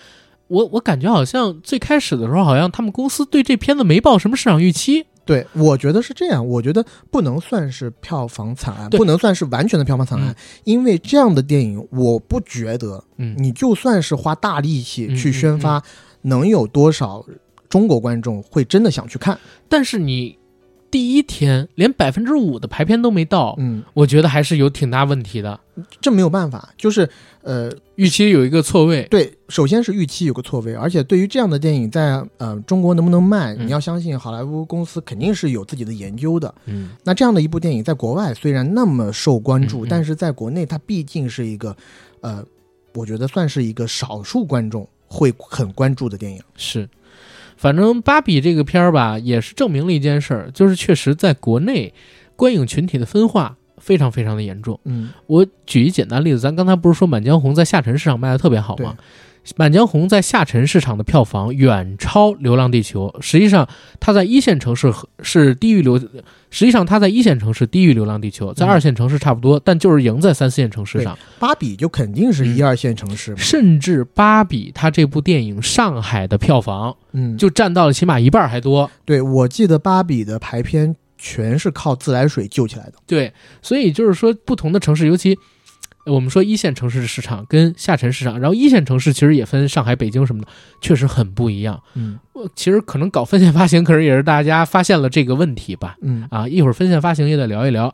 [0.47, 5.07] 我我感觉好像最开始的时候，好像他们公司对这片子没抱什么市场预期。
[5.23, 6.45] 对，我觉得是这样。
[6.45, 15.81] 我觉得不能算是票房惨案，不能算是完全的票房惨案，因为这样的电影，我不觉得嗯，你就算是花大力气嗯去宣发，
[16.23, 17.25] 能有多少
[17.69, 19.39] 中国观众会真的想去看？
[19.69, 20.37] 但是你
[20.91, 25.57] 第一天连百分之五的排片都没到，嗯，我觉得还是有挺大问题的。
[26.01, 27.09] 这没有办法，就是
[27.41, 36.53] 呃，预期有一个错位，对，首先是预期有个错位，而且对于这样的电影在呃中国能不能卖，嗯你要相信好莱坞公司肯定是有自己的研究的。
[36.65, 41.75] 嗯，那这样的一部电影在国外虽然那么受关注，嗯嗯但是在国内它毕竟是一个，
[42.19, 42.45] 呃，
[42.93, 46.39] 我觉得算是一个少数观众会很关注的电影。
[46.57, 46.87] 是。
[47.61, 51.93] 反正芭比这个片儿吧，也是证明了一件事儿，就是确实在国内
[52.35, 54.79] 观影群体的分化非常非常的严重。
[54.85, 58.95] 嗯，我举一简单例子，咱刚才不是说《满江红》在下沉市场卖的特别好吗？
[59.55, 63.67] 《满江红》在下沉市场的票房远超《流浪地球》，实际上
[63.99, 65.97] 它在一线城市是低于流，
[66.49, 71.17] 实际上它在一线城市低于《流浪地球》，在嗯二线城市差不多，但就是赢在三四线城市上。
[71.39, 78.89] 芭比就肯定是一嗯二线城市嘛，甚至芭比它这部电影上海的票房嗯，就占到了起码一半还多。
[79.05, 82.93] 对我记得芭比的排片全是靠自来水救起来的。
[83.07, 85.37] 对，所以就是说，不同的城市，尤其呃
[86.05, 90.47] 我们说一线城市的市场跟下沉市场，然后一线城市其实也分上海、北京什么的，
[90.81, 91.81] 确实很不一样。
[91.95, 95.95] 嗯呃其实可能搞分线发行，可能也是大家发现了这个问题吧。
[96.01, 97.93] 嗯，啊，一会儿分线发行也得聊一聊。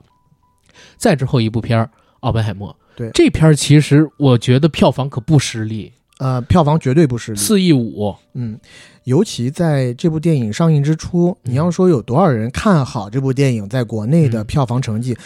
[0.95, 1.85] 再之后一部片儿
[2.21, 7.38] 《奥本海默》，对这片儿其实我觉得票房可不失利，呃，票房绝对不失利。
[7.38, 8.15] 四亿五。
[8.34, 8.57] 嗯，
[9.03, 15.17] 尤其在这部电影上映之初，嗯你要说有多少人看好这部电影在国内的嗯票房成绩，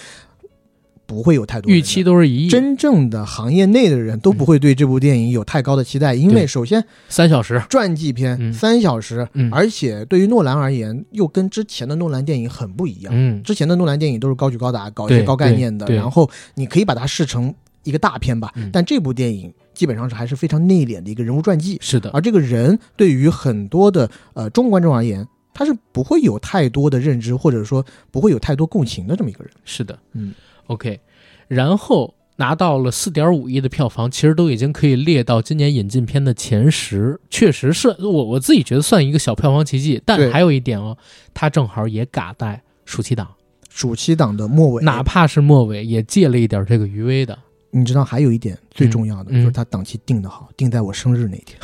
[1.12, 7.62] 不会有太多预期都是一亿，真正的行业内的人都不会对这部电影有太高的期待，因为首先三小时。
[7.70, 8.54] 传记片嗯。
[8.54, 9.52] 三小时，嗯。
[9.52, 13.12] 而且对于诺兰而言，又跟之前的诺兰电影很不一样。
[13.14, 18.50] 嗯，之前的诺兰电影都是高举高打，搞一些高概念的，然后你可以把它视成一个大片吧。
[18.56, 18.70] 嗯。
[18.72, 29.52] 但这部电影基本上是还是非常内敛的一个人物传记，是的，而这个人对于很多的呃中国观众而言，他是不会有太多的认知，或者说不会有太多共情的这么一个人。
[29.66, 30.34] 是的，嗯
[30.72, 31.00] ，OK。
[31.48, 40.02] 然后，拿到了四点五亿的票房，其实都已经可以列到今年引进片的前十，确实是我我自己觉得算一个小票房奇迹。
[40.06, 40.98] 但还有一点哦，
[41.34, 43.28] 它正好也嘎在暑期档，
[43.70, 47.38] 暑期档的末尾，哪怕是末尾也借了一点这个余威的。
[47.70, 51.58] 你知道还有一点最重要的，嗯就是它档期定的好，定在我生日那天，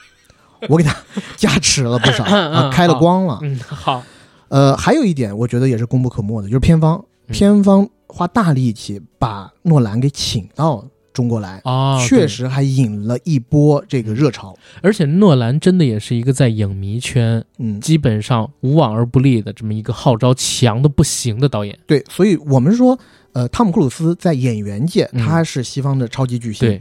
[0.68, 0.94] 我给他
[1.36, 2.24] 加持了不少
[2.72, 3.38] 开了光了。
[3.42, 4.02] 嗯，好，
[4.48, 14.56] 呃，还有一点我觉得也是功不可没的，就是片方，嗯片方花大力气把诺兰给请到中国来，啊，确实还引了一波这个热潮。
[14.82, 21.76] 而且诺兰真的也是一个在影迷圈嗯，基本上无往而不利的这么一个号召强的不行的导演。
[21.86, 22.96] 对，所以我们说，
[23.32, 26.80] 呃，汤姆·克鲁斯在演员界嗯他是西方的超级巨星，对，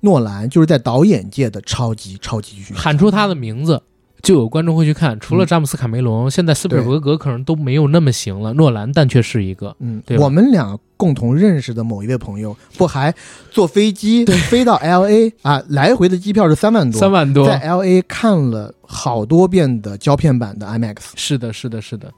[0.00, 2.76] 诺兰就是在导演界的超级超级巨星。
[2.76, 3.82] 喊出他的名字，
[4.22, 5.18] 就有观众会去看。
[5.20, 9.74] 除了嗯詹姆斯卡梅隆，现在斯皮尔伯格可能都没有那么行了，诺兰但却是一个。
[9.80, 13.14] 嗯对，我们俩共同认识的某一位朋友，不还
[13.50, 22.12] 坐飞机飞到 L A 啊，来回的机票是三万多，三万多，在 L A 看了好多遍的胶片版的 IMAX，是的，是的，是的。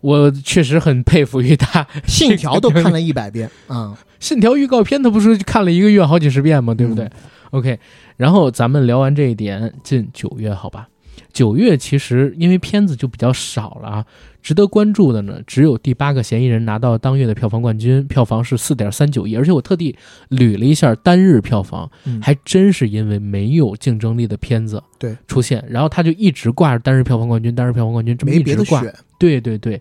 [0.00, 3.96] 我确实很佩服于他，《信条》都看了一百遍 啊。
[4.18, 6.74] 信条预告片他不是看了一个月好几十遍吗？
[6.74, 7.10] 对不对、嗯
[7.50, 7.78] o k
[8.16, 10.88] 然后咱们聊完这一点，进九月好吧？
[11.32, 14.06] 九月其实因为片子就比较少了啊，
[14.42, 19.96] 值得关注的呢，只有第八个嫌疑人拿到当月的票房冠军，票房是四点三九亿，而且我特地
[20.30, 22.20] 捋了一下单日票房，嗯。
[22.20, 25.16] 还真是因为没有竞争力的片子对。
[25.26, 28.84] 出现，然后他就一直挂着单日票房冠军，单日票房冠军，这么一直挂。
[29.18, 29.80] 对对对，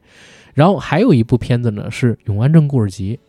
[0.53, 3.13] 然后还有一部片子呢是《永安镇故事集》，《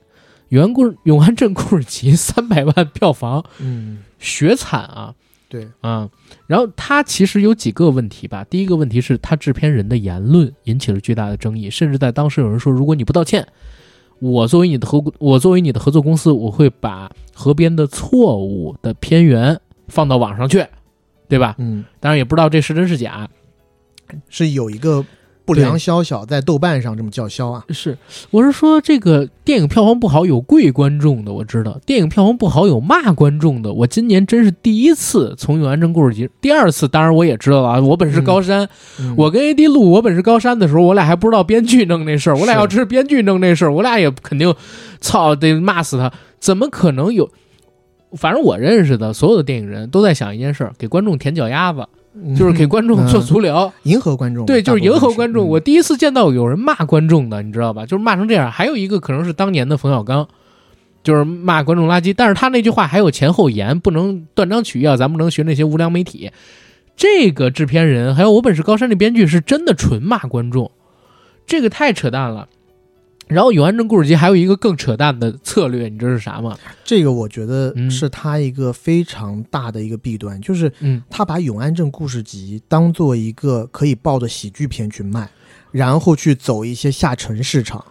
[0.50, 5.14] 永安故永安镇故事集》三百万票房，嗯，血惨啊
[5.52, 6.08] 对，啊！
[6.46, 13.46] 然后他其实有几个问题吧，第一个问题是他制片人的言论引起了巨大的争议，甚至在当时有人说，如果你不道歉，
[14.18, 20.64] 我作为你的合我作为你的合作公司，我会把河边的错误的片源放到网上去，
[21.28, 21.54] 对吧？
[21.58, 23.28] 嗯，当然也不知道这是真是假，
[24.30, 25.04] 是有一个
[25.44, 27.64] 不良宵小在豆瓣上这么叫嚣啊。
[27.70, 27.96] 是，
[28.30, 33.72] 我是说这个电影票房不好有跪观众的，我知道；电影票房不好有骂观众的。
[33.72, 38.68] 我今年真是第一次从《永安镇故事集》，第二次当然我也知道了啊，我本是高山。
[38.98, 44.54] 嗯我跟 AD 录《我本是高山》的时候，我俩还不知道编剧弄那事儿，我俩要知道编剧弄那事儿，我俩也肯定
[45.00, 46.12] 操得骂死他。
[46.38, 47.30] 怎么可能有？
[48.14, 51.86] 反正我认识的所有的电影人都在想一件事儿：给观众舔脚丫子，
[52.36, 53.72] 就是给观众做嗯足疗。
[53.84, 55.46] 迎合观众，对，就是迎合观众。
[55.46, 57.86] 嗯我第一次见到有人骂观众的，你知道吧？
[57.86, 58.50] 就是骂成这样。
[58.50, 60.28] 还有一个可能是当年的冯小刚，
[61.02, 62.14] 就是骂观众垃圾。
[62.16, 66.30] 但是他那句话还有前后言，不能断章取义啊，咱不能学那些无良媒体。
[66.94, 70.70] 这个制片人还有我本是高山的编剧是真的纯骂观众，
[71.46, 72.48] 这个太扯淡了。
[73.28, 76.58] 然后《永安镇故事集》还有一个更扯淡的策略，你知道是啥吗？
[76.84, 85.30] 这个我觉得嗯是他一个非常大的一个弊端，就是嗯，他把《永安镇故事集》当做一个可以爆的喜剧片去卖，
[85.70, 87.82] 然后去走一些下沉市场。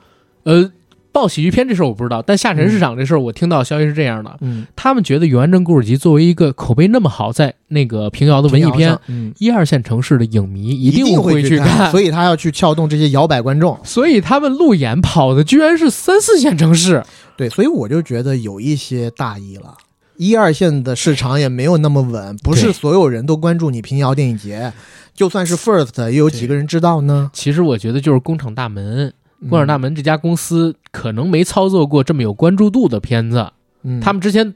[0.44, 0.72] 呃，
[1.12, 13.78] 报喜剧片这事儿我不知道，但下沉市场这事儿我听到消息是这样的：嗯，他们觉得《永安镇故事集》作为一个口碑那么好，在那个平遥的文艺片嗯，一二线城市的影迷一定会去看，所以他要去撬动这些摇摆观众。
[13.84, 17.04] 所以他们路演跑的居然是三四线城市。
[17.36, 19.76] 对，所以我就觉得有一些大意了。
[20.18, 24.72] 一二线的市场也没有那么稳，不是所有人都关注你平遥电影节，
[25.16, 27.32] 就算是 First，也有几个人知道呢？
[27.34, 33.51] 其实我觉得就是工厂大门，嗯工厂大门这家公司可能没操作过这么有关注度的片子。
[33.84, 34.53] 嗯，他们之前，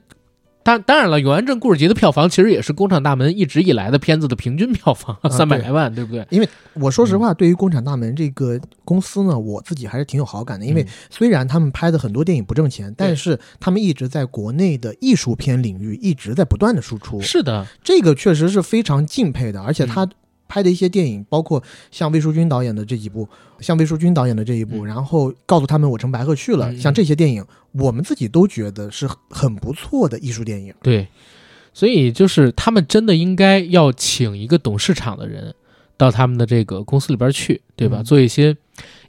[0.61, 6.05] 当当然了，《永安镇故事集》的票房其实也是工厂大门一直以来的片子的平均票房啊三百对来万，对。
[6.05, 6.25] 不对？
[6.29, 10.87] 因为我说实话，对于工厂大门这个公司呢，我自己还是挺有好感的，因为嗯。
[11.09, 20.07] 虽然他们拍的很多电影不挣钱，但是他们一直在国内的艺术片领域一直在不断的输出，是的，这个确实是非常敬佩的，而且他
[20.47, 21.61] 拍的一些电影，包括
[21.91, 23.27] 像魏淑君导演的这几部，
[23.59, 27.43] 像魏淑君导演的这一部，嗯然后告诉他们我乘白鹤去了，嗯像这些电影，
[27.73, 30.73] 我们自己都觉得是很不错的艺术电影。
[30.81, 31.07] 对，
[31.73, 35.53] 所以就是他们真的应该要请一个懂市场的人
[35.97, 38.01] 到他们的这个公司里边去，对吧？
[38.01, 38.55] 嗯做一些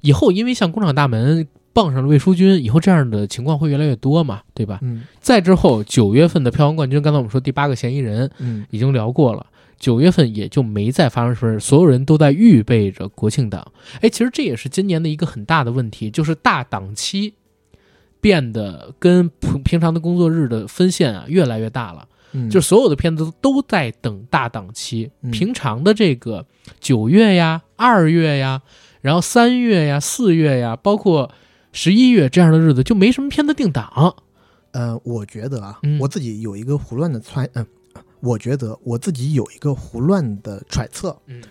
[0.00, 4.78] 以后，因为像工厂大门傍上了魏淑君，以后这样的情况会越来越多嘛，对吧？
[4.82, 9.44] 嗯再之后，九月份的票房冠军，刚才我们说第八个嫌疑人嗯已经聊过了。
[9.78, 13.72] 九月份也就没再发生什么事，所有人都在预备着国庆档。
[14.00, 17.34] 哎，其实这也是今年的一个很大的问题，就是大档期
[18.20, 22.08] 变得跟平平常的工作日的分线啊越来越大了。
[22.32, 26.44] 嗯，就所有的片子都在等大档期，嗯平常的这个
[26.80, 28.62] 九月呀、二月呀，
[29.00, 31.30] 然后三月呀、四月呀，包括
[31.72, 34.16] 十一月这样的日子，就没什么片子定档。
[34.72, 37.64] 呃，我觉得啊，嗯我自己有一个胡乱的猜，嗯、
[38.20, 41.16] 我觉得我自己有一个胡乱的揣测。
[41.26, 41.42] 嗯，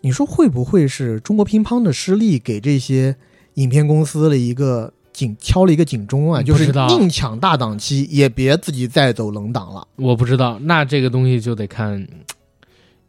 [0.00, 3.16] 你说会不会是中国乒乓的失利给这些
[3.54, 6.42] 影片公司了一个警敲了一个警钟啊？
[6.42, 9.86] 就是宁抢大档期，也别自己再走冷档了。
[9.96, 12.08] 我不知道，那这个东西就得看嗯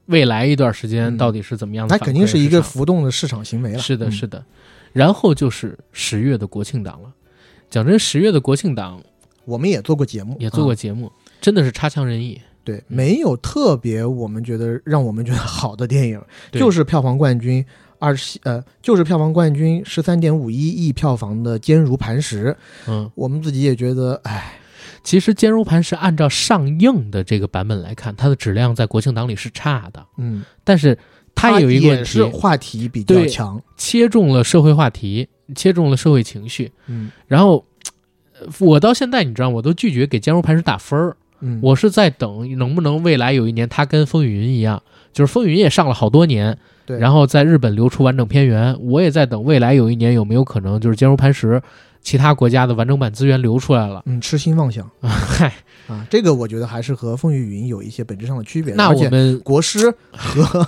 [0.05, 2.05] 未来一段时间嗯到底是怎么样的那。
[2.05, 3.79] 肯定是一个浮动的市场行为了。
[3.79, 4.45] 是的，嗯是的。
[4.93, 7.11] 然后就是十月的国庆档了。
[7.69, 9.01] 讲真，十月的国庆档
[9.43, 11.11] 我们也做过节目，也做过啊节目，
[11.41, 12.39] 真的是差强人意。
[12.65, 16.21] 对，没有特别我们觉得让我们觉得好的电影，
[16.51, 17.63] 就是票房冠军
[17.99, 22.47] 二十呃，就是票房冠军十三点五一亿票房的《坚如磐石》，
[22.87, 24.59] 嗯，我们自己也觉得，哎，
[25.03, 30.97] 其实《坚如磐石》按照上映的这个版本来看，它的质量在国庆档里是差的，嗯，但是
[31.33, 36.71] 它有一个问题是，话题比较强，切中了社会话题，切中了社会情绪。
[36.87, 37.11] 嗯。
[37.27, 37.65] 然后，
[38.39, 41.15] 呃我到现在你知道，我都拒绝给《坚如磐石》打分儿。
[41.45, 44.81] 嗯，我是在等能不能未来有一年它跟《风雨云》一样，
[45.13, 51.53] 就是《风雨云》也上了好多年，对，然后在日本流出完整片源，我也在等未来有一年有没有可能就是《坚如磐石》
[52.01, 54.01] 其他国家的完整版资源流出来了。
[54.05, 54.89] 嗯，痴心妄想。
[55.01, 55.53] 嗨，
[55.87, 60.67] 啊，这个我觉得还是和《风雨云》有一些本质上的区别，那我们国师和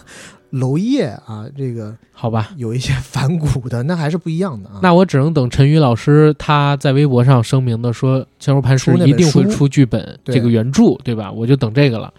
[0.52, 4.80] 娄烨啊，这个好吧，有一些反骨的，那还是不一样的啊。
[4.82, 11.32] 那我只能等陈宇老师他在微博上声明的说，《坚如磐石出》那本一定会出剧本这个原著，对吧？
[11.32, 12.14] 我就等这个了，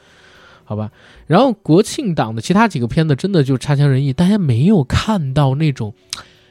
[0.65, 0.91] 好吧。
[1.27, 5.95] 然后国庆档的其他几个片子真的就差强人意，大家没有看到那种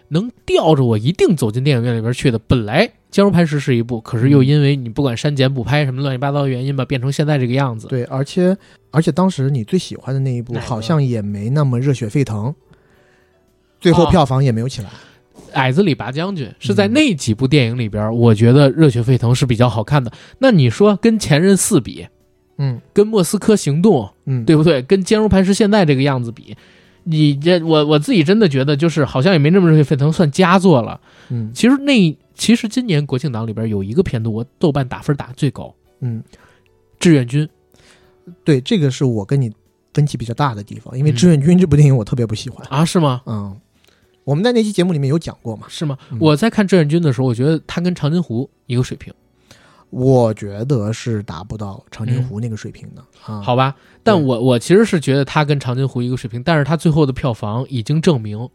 [0.10, 2.40] 能吊着我一定走进电影院里边去的。
[2.40, 7.88] 本来《坚如磐石》是一部，可是又因为你不管删减补拍什么乱七八糟的原因吧，变成现在这个样子。
[7.88, 8.56] 对，而且
[8.92, 12.54] 而且当时你最喜欢的那一部好像也没那么热血沸腾，
[13.80, 14.90] 最后哦票房也没有起来。
[15.54, 20.12] 矮子里拔将军是嗯在那几部电影里边，我觉得热血沸腾是比较好看的。
[20.40, 22.06] 那你说跟前任四比，
[22.58, 24.82] 嗯跟莫斯科行动，嗯，对不对？
[24.82, 26.56] 跟坚如磐石现在这个样子比，
[27.06, 31.00] 你这我我自己真的觉得就是好像也没那么热血沸腾，算佳作了。
[31.30, 36.24] 嗯其实那其实今年国庆档里边有一个片子，我豆瓣打分打最高，嗯，
[37.00, 37.46] 《志愿军》。
[38.44, 39.52] 对，这个是我跟你
[39.94, 42.66] 分歧比较大的地方，因为嗯《志愿军》这部电影我特别不喜欢。
[42.70, 43.22] 啊，是吗？
[43.26, 43.60] 嗯，
[44.24, 45.66] 我们在那期节目里面有讲过嘛。
[45.70, 45.98] 是吗？
[46.12, 49.14] 嗯我在看《志愿军》的时候，我觉得他跟长津湖一个水平，
[49.90, 53.76] 我觉得是达不到长津湖那个水平的、好吧？
[54.04, 58.48] 但我我其实是觉得他跟长津湖一个水平，但是他最后的票房已经证明，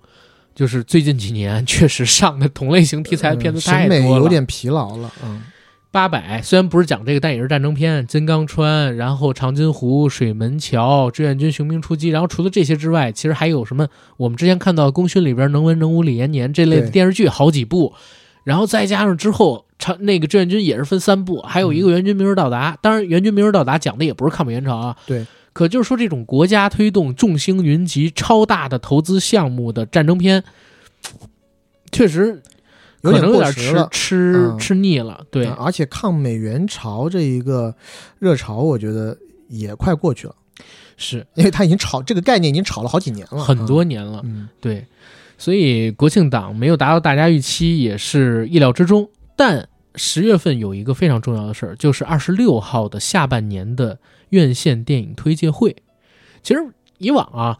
[0.54, 5.12] 就是最近几年确实上的同类型题材的片子嗯审美太多了，有点疲劳了。
[5.24, 5.42] 嗯
[5.90, 13.86] 八百虽然不是讲这个，但也是战争片，金刚川，然后长津湖、水门桥、志愿军雄兵出击，然后除了这些之外，其实还有什么？
[14.16, 17.92] 我们之前看到《功勋》里边能文能武李延年这类的电视剧好几部，
[18.42, 22.74] 然后再加上之后长那个志愿军也是分三部，还有一个援军明日到达。
[22.80, 25.26] 当然，援军明日到达讲的也不是抗美援朝啊，对。
[25.52, 30.42] 可就是说，这种国家推动众星云集、超大的投资项目的战争片，
[31.90, 32.42] 确实
[33.02, 33.86] 可能有点吃。
[33.90, 35.26] 吃、嗯吃腻了。
[35.30, 37.74] 对，啊而且抗美援朝这一个
[38.18, 39.16] 热潮，我觉得
[39.48, 40.34] 也快过去了，
[40.96, 44.22] 是因为它已经炒这个概念已经炒了好几年了，很多年了。
[44.24, 44.48] 嗯。
[44.60, 44.86] 对，
[45.36, 49.08] 所以国庆档没有达到大家预期也是意料之中。
[49.36, 53.98] 但十月份有一个非常重要的事儿，就是二十六号的下半年的
[54.30, 55.76] 院线电影推介会。
[56.42, 56.60] 其实
[56.98, 57.58] 以往啊，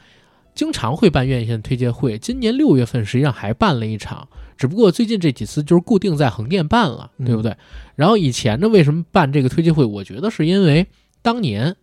[0.54, 7.56] 经常会办院线推介会，今年六月份实际上还办了一场，只不过最近这几次就是固定在横店办了，嗯对不对？
[7.96, 9.84] 然后以前呢，为什么办这个推介会？
[9.84, 10.86] 我觉得是因为
[11.22, 11.76] 当年。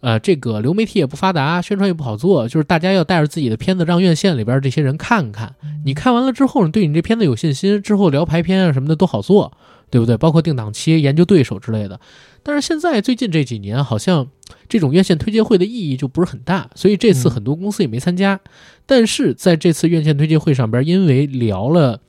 [0.00, 5.54] 呃，这个流媒体也不发达，宣传也不好做，就是大家要带着自己的片子让院线里边这些人看看。
[5.84, 9.52] 你看完了之后，你对你这片子有信心，之后聊排片啊什么的都好做，
[9.90, 10.16] 对不对？
[10.16, 12.00] 包括定档期、研究对手之类的。
[12.42, 14.26] 但是现在最近这几年，好像
[14.68, 18.40] 这种院线推介会的意义就不是很大，所以这次嗯很多公司也没参加。
[18.86, 22.00] 但是在这次院线推介会上边，因为聊了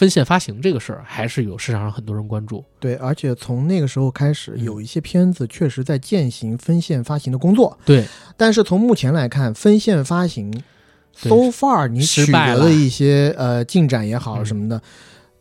[0.00, 2.64] 分线发行这个事儿，还是有市场上很多人关注。
[2.78, 4.64] 对，而且从那个时候开始，嗯。
[4.64, 10.50] 有一些片子确实在践行分线发行的工作，对，但是从目前来看，分线发行
[11.14, 14.46] so far 你取失败了得的一些呃进展也好嗯。
[14.46, 14.80] 什么的，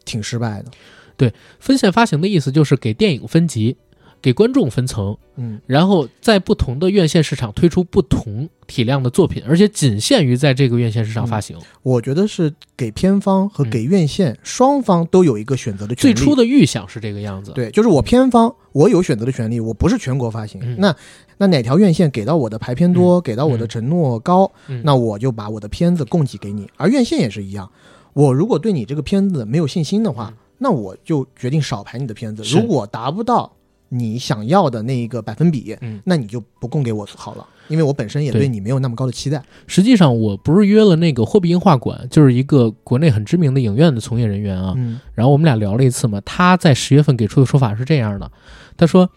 [0.03, 0.69] 挺失败的。
[1.15, 3.77] 对分线发行的意思就是给电影分级，
[4.21, 11.57] 给观众分层，嗯，然后在不同的院线市场推出不同体量的作品，而且仅限于在这个院线市场发行。
[11.83, 16.13] 我觉得是给片方和嗯给院线、双方都有一个选择的权利。
[16.13, 20.59] 最初的预想是这个样子，对，就是我片方我有选择的权利，我不是全国发行。
[20.63, 20.95] 嗯那
[21.37, 26.69] 那哪条院线给到我的排片多，给到我的嗯承诺高，嗯那我就把我的片子供给给你。
[26.75, 27.71] 而院线也是一样，
[28.11, 32.43] 我如果对你这个片子没有信心的话，那我就决定少排你的片子。
[32.43, 33.49] 如果达不到
[33.89, 36.01] 你想要的那一个百分比，嗯。
[36.05, 38.41] 那你就不供给我好了，因为我本身也对。
[38.41, 39.43] 对你没有那么高的期待。
[39.67, 44.99] 实际上我不是约了那个货币映画馆，就是一个国内很知名的影院的从业人员啊，嗯。
[45.13, 48.31] 然后我们俩聊了一次嘛，他在十月份给出的说法是这样的，
[48.77, 49.09] 他说，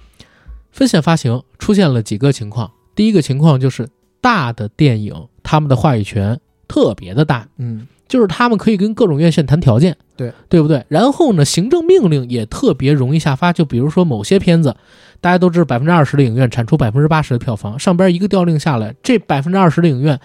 [0.71, 3.89] 分线发行出现了几个情况，第一个情况就是
[4.21, 10.85] 大的电影他们的话语权特别的大，嗯就是他们可以跟各种院线谈条件，对对不对？
[10.89, 14.77] 然后呢，行政命令也特别容易下发，就比如说某些片子，
[15.19, 20.21] 大家都知道百分之二十的影院产出百分之八十的票房，上边一个调令下来，这百分之二十的影院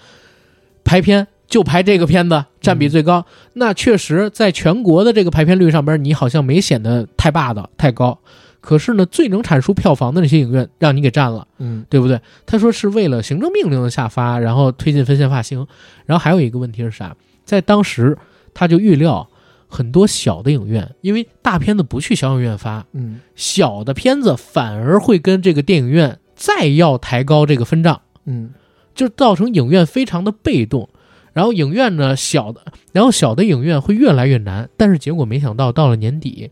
[0.84, 3.24] 排片就排这个片子占比最高，
[3.54, 8.18] 那确实在全国的这个排片率上边，你好像没显得太霸道太高。
[8.60, 11.46] 可是呢，最能产出票房的那些影院让你给占了。
[11.58, 12.20] 嗯对不对？
[12.44, 15.66] 他说是为了行政命令的下发，然后推进分线发行。
[16.04, 17.16] 然后还有一个问题是啥？
[17.48, 18.18] 在当时
[18.52, 19.26] 他就预料
[19.66, 28.50] 很多小的影院，因为大片子不去小影院发，嗯小的片子反而会跟这个电影院再要抬高这个分账，嗯
[28.94, 30.90] 就造成影院非常的被动。
[31.32, 32.60] 然后影院呢，小的，
[32.92, 34.68] 然后小的影院会越来越难。
[34.76, 36.50] 但是结果没想到，到了年底，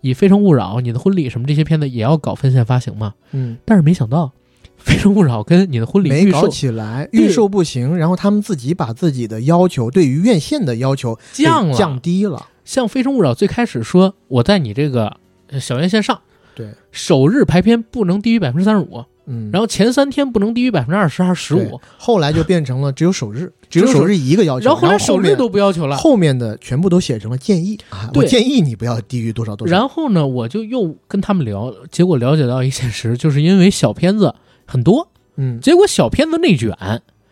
[0.00, 3.14] 以《非诚勿扰》、你的婚礼什么这些片子也要搞分线发行嘛。
[3.32, 4.26] 嗯，但是没想到，
[4.78, 12.46] 《非诚勿扰》跟你的婚礼没搞起来，预售不行，然后他们自己把自己的要求对于院线的要求降了，降低了。
[12.64, 15.16] 像《非诚勿扰》最开始说，我在你这个
[15.48, 16.20] 呃小院线上，
[16.54, 25.96] 对，首日排片不能低于百分之三十五，嗯，然后前三天不能低于百分之二十还是十五，后来就变成了只有首日，只 只有首日一个要求，然后后来首日都不要求了。
[25.96, 29.72] 后面的全部都写成了建议啊，对我建议你不要低于多少多少。
[29.72, 34.34] 然后呢，我就又跟他们聊，结果了解到一现实，就是因为小片子
[34.68, 36.72] 很多，嗯，结果小片子内卷，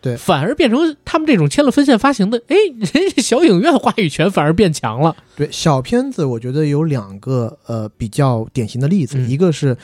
[0.01, 5.15] 对反而变成他们这种签了分线发行的，哎，人 家小影院话语权反而变强了。
[5.35, 9.77] 对小片子，我觉得有两个呃比较典型的例子，嗯一个是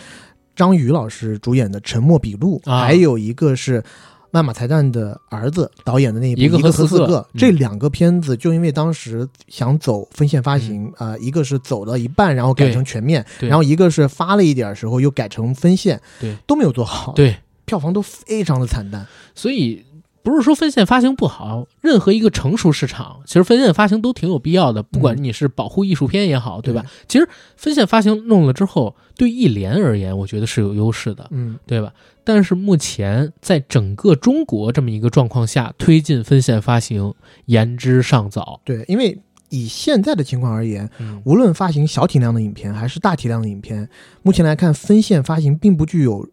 [0.56, 3.84] 张宇老师主演的《沉默笔录》啊还有一个是。
[4.34, 19.06] 万马才旦的儿子导演的那一部《一个和和四四个嗯这两个片子就因为当时想走分线发行，啊、一个是走到一半，然后改成全面，然后一个是发了一点儿时候又改成分线，对，都没有做好，，对，票房都非常的惨淡。
[19.36, 19.84] 所以
[20.24, 24.82] 不是说分线发行不好，任何一个成熟市场，其实分线发行都挺有必要的。
[24.82, 26.86] 不管你是保护艺术片也好，对吧？
[27.08, 27.28] 其实
[27.58, 31.92] 分线发行弄了之后，对艺联而言，我觉得是有优势的，嗯，对吧？
[32.24, 37.14] 但是目前在整个中国这么一个状况下，推进分线发行
[37.48, 38.62] 言之尚早。
[38.64, 39.20] 对，因为
[39.50, 43.88] 以现在的情况而言，嗯，无论发行小体量的影片还是大体量的影片，
[44.22, 46.26] 目前来看，分线发行并不具有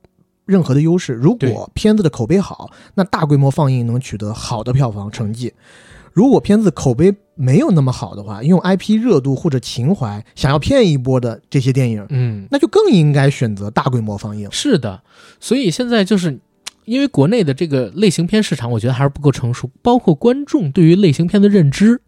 [0.50, 1.12] 任何的优势。
[1.12, 5.50] 如果片子的口碑好，那大规模放映能取得好的票房成绩；
[6.12, 14.48] 如果片子口碑没有那么好的话，用 IP 热度或者情怀想要骗一波的这些电影，嗯，那就更应该选择大规模放映。
[14.50, 15.02] 是的，
[15.38, 16.40] 所以现在就是。
[16.86, 22.00] 因为国内的这个类型片市场，我觉得还是不够成熟，包括观众对于类型片的认知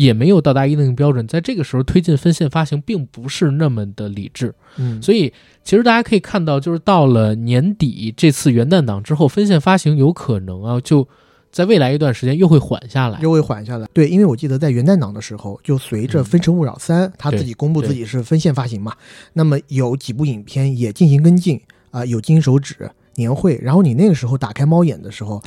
[0.00, 4.54] 也没有到达一定标准，在这个时候推进分线发行，并不是那么的理智。
[4.78, 5.30] 嗯，所以
[5.62, 11.06] 其实大家可以看到，就是到了年底这次元旦档之后，分线发行有可能啊，就
[11.52, 13.20] 在未来一段时间又会缓下来。
[13.20, 13.86] 又会缓下来。
[13.92, 18.94] 对，因为我记得在元旦档的时候，就随着《分成勿扰三》他自己公布自己是分线发行嘛，
[19.34, 21.60] 那么有几部影片也进行跟进
[21.90, 25.42] 啊、有金手指、年会，然后你那个时候打开猫眼的时候，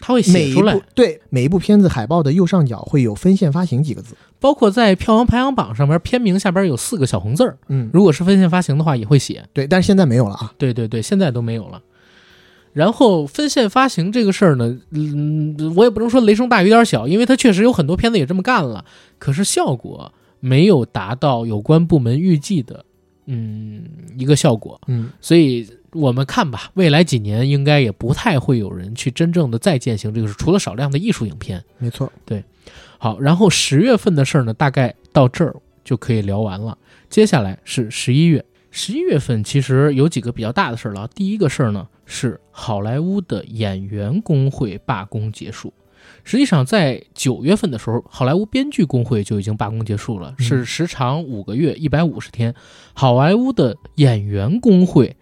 [0.00, 4.14] 它会写出来部，对每一部片子海报的右上角会有分线发行几个字。
[4.40, 7.58] 包括在票房排行榜上面，片名下边有四个小红字儿。
[7.68, 9.44] 嗯，如果是分线发行的话，也会写。
[9.52, 10.52] 对，但是现在没有了啊。
[10.56, 11.82] 对对对，现在都没有了。
[12.72, 18.84] 然后分线发行这个事儿呢，嗯，我也不能说雷声大雨点小，因为它确实有很多片子也这么干了，
[19.18, 22.84] 可是效果没有达到有关部门预计的，
[23.26, 23.82] 嗯，
[24.16, 24.80] 一个效果。
[24.86, 25.66] 嗯，所以
[25.98, 31.62] 我们看吧，未来几年应该也不太会有人去真正的再践行这个事，除了少量的艺术影片。
[31.78, 32.10] 没错。
[32.24, 32.42] 对
[32.98, 35.54] 好，然后十月份的事儿呢，大概到这儿
[35.84, 36.76] 就可以聊完了。
[37.08, 41.10] 接下来是十一月，十一月份其实有几个比较大的事儿了啊。
[41.14, 45.72] 第一个事儿呢是好莱坞的演员工会罢工结束。
[46.24, 52.54] 实际上，在九月份的时候，好莱坞编剧工会就已经罢工结束了，嗯是时长五个月，一百五十天。
[52.92, 55.16] 好莱坞的演员工会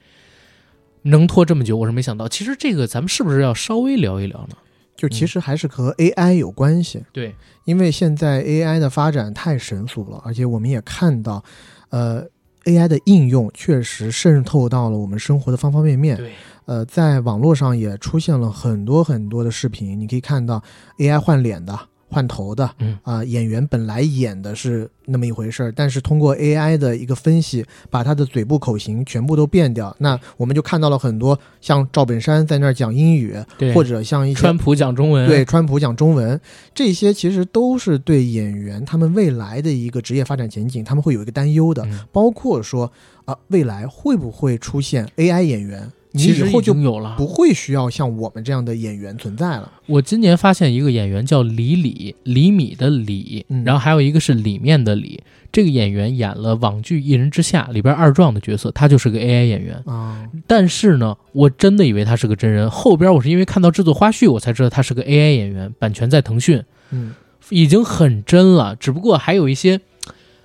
[1.06, 2.28] 能拖这么久，我是没想到。
[2.28, 4.56] 其实这个咱们是不是要稍微聊一聊呢？
[4.96, 7.04] 就其实还是和 AI 有关系。
[7.12, 7.34] 对，
[7.64, 11.44] 因为现在 AI 的发展太神速了，而且我们也看到，
[11.90, 12.24] 呃
[12.64, 16.16] ，AI 的应用确实渗透到了我们生活的方方面面。
[16.16, 16.32] 对，
[16.64, 20.62] 呃，在网络上也出现了很多很多的视频，你可以看到
[20.96, 21.78] AI 换脸的、
[22.08, 22.98] 换头的，嗯。
[23.02, 36.40] 啊、演员本来演的是那么一回事儿，但是通过 AI 的一个分析，把他的嘴部口型全部都变掉，那我们就看到了很多像赵本山在那儿讲英语，对，或者像一些川普讲中文，对，川普讲中文，
[36.74, 42.00] 这些其实都是对演员他们未来的一个职业发展前景，他们会有一个担忧的，嗯。
[42.12, 42.90] 包括说
[43.24, 45.90] 啊、未来会不会出现 AI 演员？
[46.16, 47.14] 你其实已以后就经有了。
[47.16, 49.70] 不会需要像我们这样的演员存在了。
[49.86, 55.22] 我今年发现一个演员叫李李，李米的李，嗯然后还有一个是里面的里。
[55.52, 59.80] 这个演员演了网剧《一人之下》里边二壮的角色，他就是个 AI 演员。
[59.86, 67.14] 啊，但是呢，我真的以为他是个真人，后边我是因为看到制作花絮，我才知道他是个 AI 演员，版权在腾讯，嗯
[67.48, 69.80] 已经很真了，只不过还有一些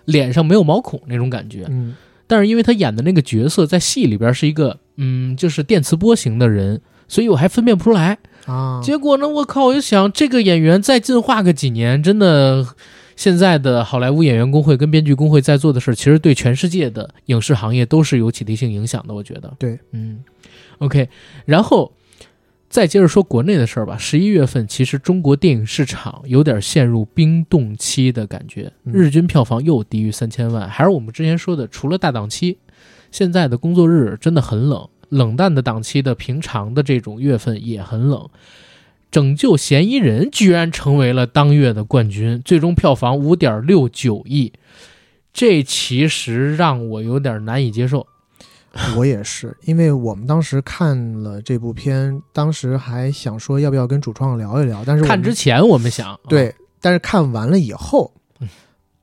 [0.05, 1.65] 脸上没有毛孔那种感觉。
[1.69, 1.95] 嗯
[2.27, 8.19] 但是因为他演的那个角色在戏里边是一个嗯，就是电磁波型的人，所以我还分辨不出来。
[8.45, 12.65] 啊，结果呢，我靠，我就想这个演员再进化个几年，真的，
[13.15, 19.13] 现在的好莱坞演员工会跟编剧工会在做的事儿，其实对全世界的影视行业都是有启迪性影响的。
[19.13, 20.23] 我觉得，对，嗯
[20.79, 21.07] ，OK，
[21.45, 21.91] 然后
[22.67, 23.95] 再接着说国内的事儿吧。
[23.97, 32.57] 十一月份其实中国电影市场有点陷入冰冻期的感觉，嗯日均票房又低于三千万，还是我们之前说的，除了大档期，
[33.11, 38.27] 现在的工作日真的很冷，冷淡的档期的平常的这种月份也很冷。
[39.11, 44.53] 拯救嫌疑人居然成为了当月的冠军，最终票房五点六九亿，
[45.33, 48.07] 这其实让我有点难以接受。
[48.95, 58.09] 我也是，因为我们当时看了这部片，当时还想说要不要跟主创聊一聊，但是看之前我们想，啊，对，但是看完了以后
[58.39, 58.47] 嗯，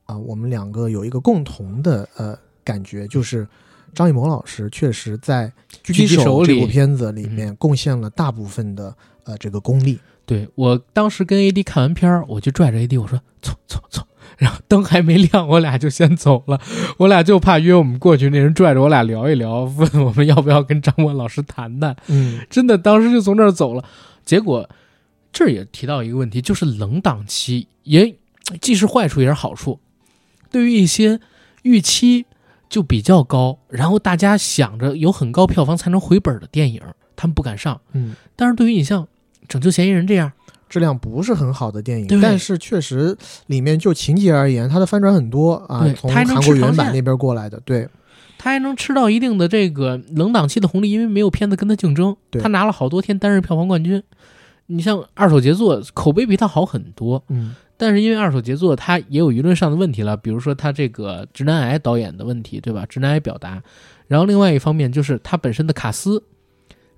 [0.07, 3.47] 啊，我们两个有一个共同的呃感觉，就是
[3.95, 5.53] 张艺谋老师确实在
[5.87, 8.95] 《狙击手这部片子里面贡献了大部分的
[9.25, 9.99] 呃这个功力。
[10.27, 14.03] 对我当时跟 AD 看完片儿，我就拽着 AD 我说走走走，
[14.37, 16.61] 然后灯还没亮，我俩就先走了。
[16.99, 21.97] 我俩就怕约我们过去，那人拽着我俩聊一聊，问我们要不要跟张默老师谈谈。
[22.09, 23.83] 嗯真的，当时就从那儿走了。
[24.25, 24.69] 结果
[25.33, 28.15] 这儿也提到一个问题，就是冷档期也
[28.61, 29.81] 既是坏处也是好处。
[30.51, 31.21] 对于一些
[31.63, 32.27] 预期
[32.69, 36.81] 就比较高，然后大家想着有很高票房才能回本的电影，
[37.17, 37.81] 他们不敢上。
[37.93, 39.03] 嗯，但是对于你像
[39.49, 40.31] 《拯救嫌疑人》这样，
[40.69, 43.17] 质量不是很好的电影，但是确实
[43.47, 47.89] 里面就情节而言，它的翻转很多啊对，从韩国原版那边过来的，对，
[48.37, 54.03] 他还能吃到一定的这个冷档期的红利，因为没有片子跟他竞争，他拿了好多天单日票房冠军。
[54.71, 62.85] 你像二手杰作，口碑比他好很多，嗯但是因为二手杰作它也有舆论上的问题了，比如说它这个直男癌导演的问题，对吧？
[62.85, 63.63] 直男癌表达，
[64.09, 66.23] 然后另外一方面就是它本身的卡斯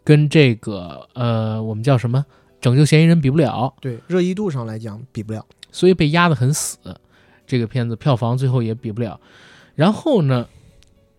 [0.02, 2.26] 跟这个呃我们叫什么
[2.60, 5.46] 拯救嫌疑人比不了，对，热议度上来讲比不了。
[5.70, 6.78] 所以被压得很死。
[7.46, 9.20] 这个片子票房最后也比不了。
[9.74, 10.48] 然后呢，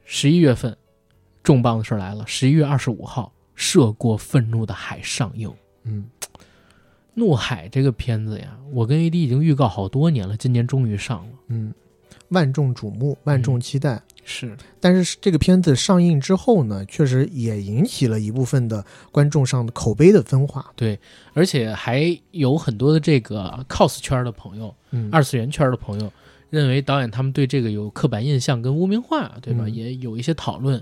[0.05, 0.75] 十一月份
[1.43, 5.51] 重磅的事儿来了，十一月二十五号，《涉过愤怒的海》上映。
[5.83, 6.05] 嗯
[7.13, 11.33] 怒海这个片子呀，我跟 AD 已经预告好多年了，今年终于上了。
[11.47, 11.73] 嗯，
[12.29, 14.01] 万众瞩目，万众期待。
[14.23, 20.71] 是，但是这个片子上映之后呢，确实也引起了一部分的观众上的口碑的分化。
[20.75, 20.97] 对
[21.33, 26.13] 而且还有很多的这个 cos 圈的朋友、嗯，二次元圈的朋友，
[26.49, 29.65] 认为导演他们对这个有刻板印象跟污名化，对吧？
[29.65, 30.81] 嗯也有一些讨论。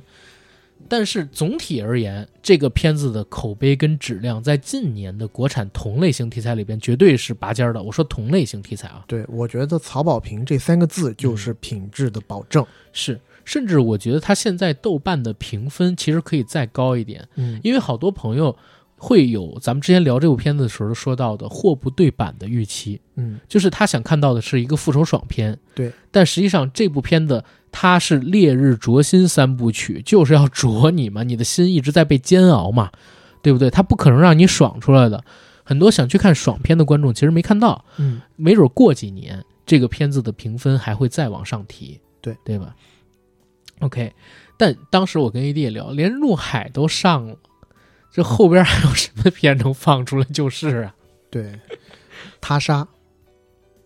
[0.88, 7.84] 但是总体而言，这个片子的口碑跟质量在近年的国产同类型题材里边绝对是拔尖儿的。
[7.84, 12.66] 我说同类型题材啊，对，我觉得曹保平这三个字就是品质的保证。
[12.92, 18.56] 是，甚至我觉得他现在豆瓣的评分其实可以再高一点，嗯因为好多朋友
[19.00, 23.40] 会有咱们之前聊这部片子的时候说到的货不对版的预期，嗯。
[23.48, 32.92] 就是他想看到的是一个复仇爽片，对，但实际上这部片子它是烈日灼心三部曲，就是要灼你嘛，你的心一直在被煎熬嘛，
[33.42, 33.70] 对不对？
[33.70, 35.24] 他不可能让你爽出来的。
[35.64, 38.22] 很多想去看爽片的观众其实没看到，嗯。
[38.36, 42.36] 没准过几年这个片子的评分还会再往上提，对。
[42.44, 42.76] 对吧
[43.80, 44.12] ？OK，
[44.58, 47.36] 但当时我跟 AD 也聊，连《入海》都上了，
[48.12, 50.96] 这后边还有什么片能放出来就是啊？
[51.30, 51.60] 对，
[52.42, 52.88] 他杀，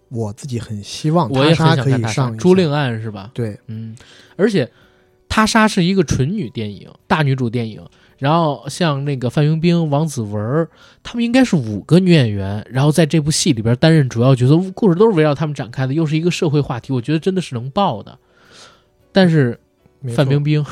[0.09, 3.31] 我自己很希望我也他杀可以上朱令案是吧？
[3.33, 3.95] 对，嗯，
[4.35, 4.65] 而且
[5.27, 7.85] 《他杀》是一个纯女电影，大女主电影。
[8.19, 10.65] 然后像那个范冰冰、王子文，
[11.01, 18.17] 他们应该是五个女演员，然后在这部戏里边担任主要角色，故事都是围绕他们展开的，又是一个社会话题，我觉得真的是能爆的。
[19.11, 19.59] 但是
[20.15, 20.63] 范冰冰，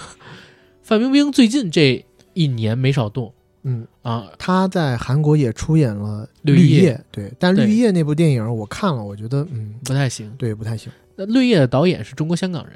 [0.82, 2.06] 范冰冰最近这
[2.38, 3.32] 一年没少动，
[3.64, 10.32] 嗯，啊，他在韩国也出演了《绿绿叶对，但《绿叶》那部电影我看了，我觉得嗯，不太行。
[10.38, 10.92] 对，不太行。
[11.16, 12.74] 那绿叶的导演是中国香港人，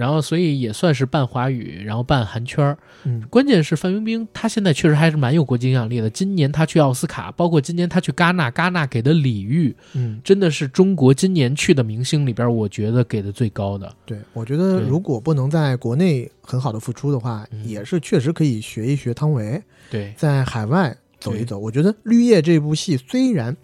[0.00, 2.78] 然后所以也算是半华语，然后半韩圈儿。
[3.04, 6.08] 嗯关键是范冰冰，她现在确实还是蛮有国际影响力的。
[6.08, 13.94] 今年她去奥斯卡，包括今年她去戛纳，戛纳给的礼遇嗯，真的是中国今年去的明星里边，我觉得给的最高的。
[14.06, 21.58] 对，我觉得如果不能在国内很好的付出的话，嗯也是确实可以学一学汤唯，对，在海外走一走。
[21.58, 23.54] 我觉得《绿叶》这部戏虽然，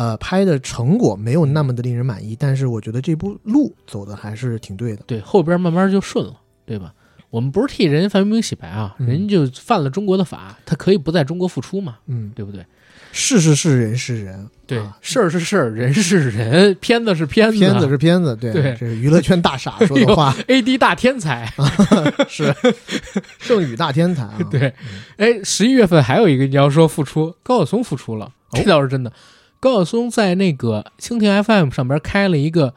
[0.00, 5.02] 呃，拍的成果没有那么的令人满意，但是我觉得这部路走的还是挺对的。
[5.06, 6.32] 对，后边慢慢就顺了，
[6.64, 6.94] 对吧？
[7.28, 9.06] 我们不是替人家范冰冰洗白啊，嗯。
[9.06, 12.64] 人家就犯了中国的法，他可以不在中国复出嘛，嗯，对不对？
[13.12, 14.96] 事是事，人是人，对，啊。
[15.02, 18.62] 事儿是事儿，人是人， 片子是片子，片子是片子，对，对。
[18.80, 21.52] 这是娱乐圈大傻说的话， A D 大天才，
[22.26, 22.54] 是。
[23.38, 24.38] 圣宇大天才啊。
[24.50, 24.72] 对，
[25.18, 29.12] 哎，十一月份还有一个你要说复出，高晓松复出了，这倒是真的。
[29.60, 32.74] 高晓松在那个蜻蜓 FM 上边开了一个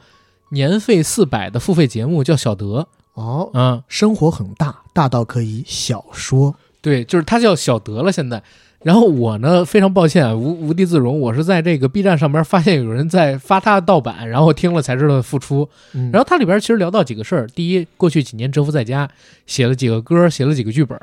[0.50, 2.86] 年费四百的付费节目，叫小德。
[3.14, 6.54] 哦，嗯，生活很大，大到可以小说。
[6.80, 8.42] 对，就是他叫小德了，现在。
[8.84, 15.68] 然后我呢，非常抱歉啊，无无地自容，我是在这个 B 站上边发现有人在发他的盗版，然后听了才知道复出。
[15.94, 19.08] 嗯，然后它里边其实聊到几个事儿，第一，过去几年蛰伏在家，
[19.46, 20.98] 写了几个歌，写了几个剧本，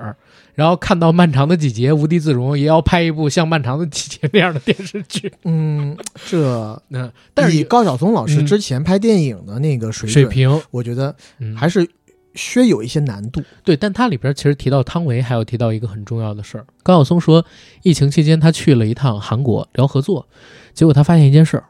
[0.54, 5.32] 然后看到《漫长的季节》，无地自容，也要拍一部像《漫长的季节》那样的电视剧。
[5.46, 5.98] 嗯，
[6.30, 11.88] 这 嗯，但是以高晓松老师嗯之前拍电影的那个水平，我觉得嗯，还是
[12.34, 13.42] 稍有一些难度。
[13.64, 16.66] 对，但它里边其实提到汤唯，还有提到一个很重要的事儿。
[16.84, 17.46] 高晓松说，
[17.84, 20.28] 疫情期间他去了一趟韩国聊合作，
[20.74, 21.66] 结果他发现一件事儿，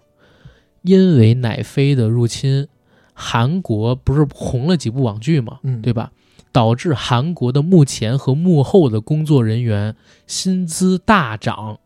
[0.84, 2.68] 因为奶飞的入侵，
[3.14, 5.60] 韩国不是红了几部网剧嘛？
[5.64, 6.12] 嗯，对吧？
[6.52, 9.96] 导致韩国的幕前和幕后的工作人员
[10.28, 11.80] 薪资大涨。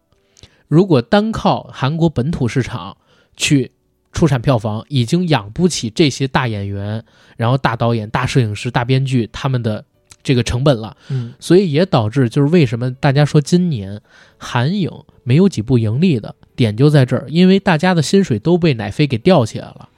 [0.67, 2.97] 如果单靠韩国本土市场
[3.37, 3.73] 去
[4.15, 7.03] 出产票房，已经养不起这些大演员、
[7.35, 9.83] 然后大导演、大摄影师、大编剧他们的
[10.23, 10.95] 这个成本了。
[11.09, 14.01] 嗯所以也导致就是为什么大家说今年
[14.37, 14.89] 韩影
[15.23, 19.89] 没有几部盈利的点就在这儿，因为大家的薪水都被奶飞给吊起来了，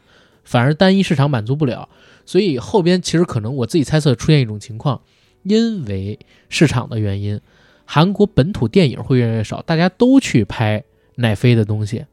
[0.43, 1.87] 反而单一市场满足不了，
[2.25, 5.01] 所以后边其实可能我自己猜测出现一种情况，
[5.43, 6.17] 因为
[6.49, 7.39] 市场的原因，
[7.85, 10.83] 韩国本土电影会越来越少，大家都去拍
[11.15, 12.05] 奶飞的东西。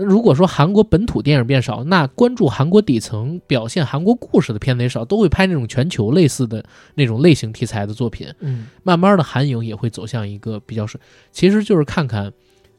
[0.00, 6.64] 如果说韩国本土电影变少，那关注韩国底层、表现韩国故事的片子也少，都会拍那种全球类似的
[6.94, 8.32] 那种类型题材的作品。
[8.40, 11.00] 嗯慢慢的韩影也会走向一个比较顺，
[11.30, 12.32] 其实就是看看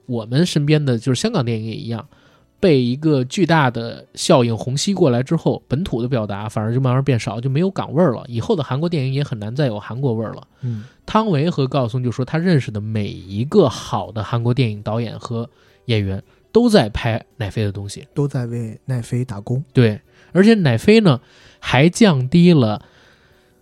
[0.05, 2.07] 我们身边的就是香港电影也一样，
[2.59, 8.23] 被一个巨大的效应虹吸过来之后，本土的表达反而就慢慢变少，就没有港味儿了。
[8.27, 10.47] 以后的韩国电影也很难再有韩国味儿了。
[10.61, 15.49] 嗯汤唯和高晓松就说，他认识的每一个好的韩国电影导演和
[15.85, 16.21] 演员
[16.51, 18.07] 都在拍奈飞的东西。
[18.13, 19.63] 都在为奈飞打工。
[19.73, 19.99] 对，
[20.31, 21.19] 而且奈飞呢
[21.59, 22.83] 还降低了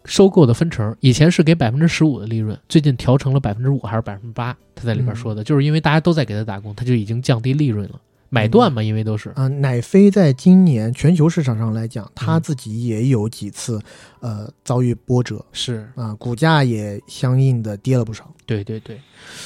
[0.06, 4.58] 收购的分成，以前是给百分之十五的利润，最近调成了百分之五还是百分之八？
[4.74, 8.00] 他在里边说的，就是因为大家都在给他打工，他就已经降低利润了，
[8.30, 13.80] 买断嘛，因为都是啊、奶飞在今年全球市场上来讲，它嗯自己也有几次
[14.22, 18.34] 呃遭遇波折是，啊、股价也相应的跌了不少。
[18.46, 19.00] 对对对，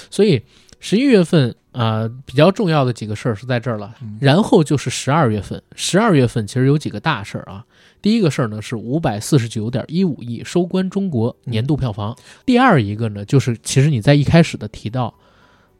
[0.09, 0.41] 所以
[0.83, 7.65] 十一月份啊、比较重要的几个事儿是在这儿了，嗯然后就是十二月份，十二月份其实有几个大事儿啊。
[8.01, 12.13] 第一个事儿呢是五百四十九点一五亿收官中国年度票房，
[12.45, 15.13] 第二一个呢就是其实你在一开始的提到，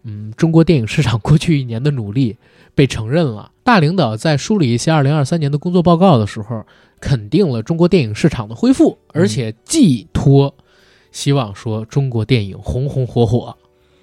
[0.04, 2.38] 嗯，中国电影市场过去一年的努力
[2.74, 3.52] 被承认了。
[3.62, 6.66] 大领导在梳理一些二零二三年的工作报告的时候，
[7.02, 10.56] 肯定了中国电影市场的恢复，而且寄托
[11.12, 13.56] 希望说中国电影红红火火，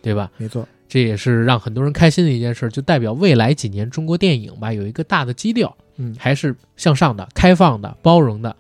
[0.03, 0.31] 对吧？
[0.37, 8.57] 没错，这也是让很多人开心的一件事，就代表未来几年中国电影吧有一个大的基调，嗯还是向上的、开放的、包容的，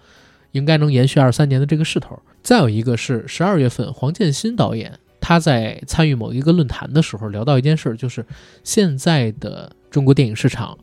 [0.52, 2.16] 应该能延续二三年的这个势头。
[2.40, 8.24] 再有一个是十二月份，黄建新导演他在参与某一个论坛的时候聊到一件事，就是
[8.62, 10.78] 现在的中国电影市场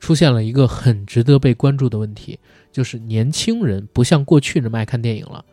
[0.00, 2.38] 出现了一个很值得被关注的问题，
[2.72, 5.44] 就是年轻人不像过去那么爱看电影了。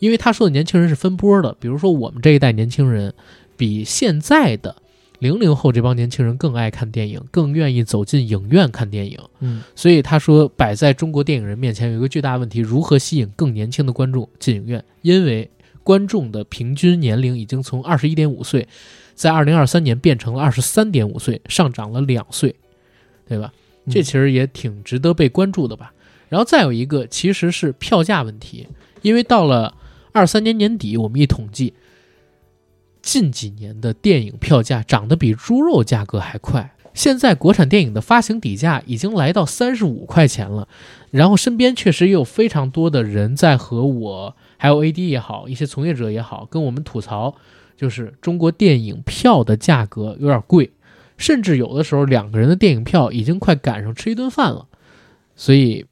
[0.00, 3.14] 因为他说的年轻人是分波的，比如说我们这一代年轻人，
[3.56, 4.74] 比现在的
[5.22, 9.16] 零零后这帮年轻人更爱看电影，更愿意走进影院看电影。
[9.38, 14.84] 嗯所以他说，摆在中国电影人面前有一个巨大问题：如何吸引更年轻的观众进影院？
[15.02, 15.48] 因为
[15.84, 18.66] 观众的平均年龄已经从二十一点五岁，
[19.14, 22.56] 在二零二三年变成了二十三点五岁，上涨了两岁，
[23.28, 23.52] 对吧？
[23.86, 25.92] 嗯这其实也挺值得被关注的吧。
[26.28, 28.66] 然后再有一个，其实是票价问题，
[29.02, 29.76] 因为到了
[30.10, 31.74] 二三年年底，我们一统计，
[33.02, 36.74] 近几年的电影票价涨得比猪肉价格还快。
[36.94, 40.68] 现在国产电影的发行底价已经来到三十五块钱了，
[41.10, 47.34] 然后身边确实也有非常多的人在和我，还有 AD 也好，一些从业者也好，跟我们吐槽，
[47.78, 50.70] 就是中国电影票的价格有点贵，
[51.16, 54.66] 甚至有的时候两个人的电影票已经快赶上吃一顿饭了，
[55.34, 55.86] 所以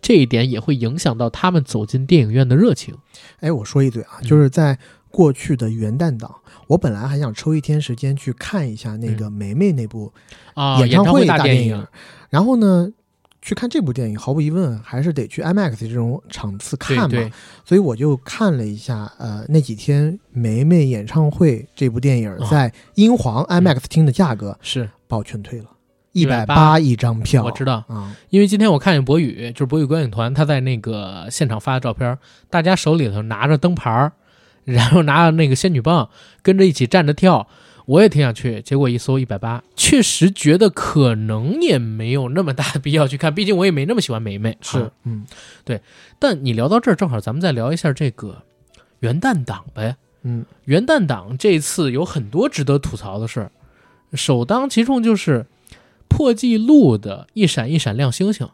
[0.00, 2.94] 这一点也会影响到他们走进电影院的热情。
[3.40, 4.78] 哎，我说一嘴啊，就是在
[5.16, 6.30] 过去的元旦档，
[6.66, 10.12] 我本来还想抽一天时间去看一下那个梅梅那部
[10.52, 11.86] 啊，演唱会大电影，
[12.28, 12.92] 然后呢，
[13.40, 17.08] 去看这部电影，毫无疑问还是得去 IMAX 这种场次看嘛。
[17.08, 17.32] 对对。
[17.64, 24.90] 所以我就看了一下，呃，那几天梅梅演唱会这部电影哦在英皇 IMAX 厅的价格是。
[25.08, 25.66] 把我劝退了，
[26.10, 27.44] 一百180八一张票。
[27.44, 32.18] 我知道，啊，因为今天我看见博宇，就是博宇观影团，他在那个现场发的照片，
[32.50, 34.12] 大家手里头拿着灯牌儿，
[34.66, 36.10] 然后拿着那个仙女棒，
[36.42, 37.48] 跟着一起站着跳。
[37.86, 44.58] 我也挺想去，结果一搜一百八，确实觉得可能也没有那么大的必要去看，毕竟我也没那么喜欢梅梅。
[44.60, 45.24] 是嗯，
[45.64, 45.80] 对
[46.18, 48.42] 但你聊到这儿，正好咱们再聊一下这个
[48.98, 49.94] 元旦档呗。
[50.22, 53.52] 嗯，元旦档这次有很多值得吐槽的事儿，
[54.14, 55.46] 首当其冲就是
[56.08, 58.44] 破纪录的《一闪一闪亮星星》。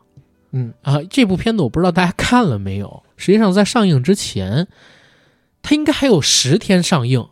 [0.50, 3.02] 嗯啊，这部片子我不知道大家看了没有。
[3.16, 4.68] 实际上在上映之前，
[5.62, 7.26] 它应该还有十天上映，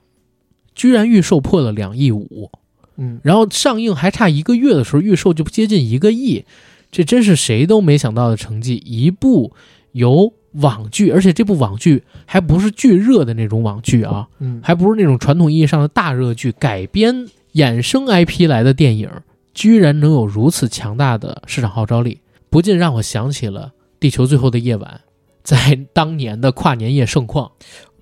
[0.74, 2.50] 居然预售破了两亿五，
[2.96, 6.44] 嗯，然后上映还差一个月的时候，预售就接近一个亿，
[6.90, 8.76] 这真是谁都没想到的成绩。
[8.86, 9.52] 一部
[9.92, 19.10] 由网剧，而且这部网剧还不是巨热的那种网剧啊，嗯，还不是那种传统意义上的大热剧改编衍生 IP 来的电影，
[19.52, 25.00] 居然能有如此强大的市场号召力，不禁让我想起了《地球最后的夜晚》
[25.42, 27.50] 在当年的跨年夜盛况。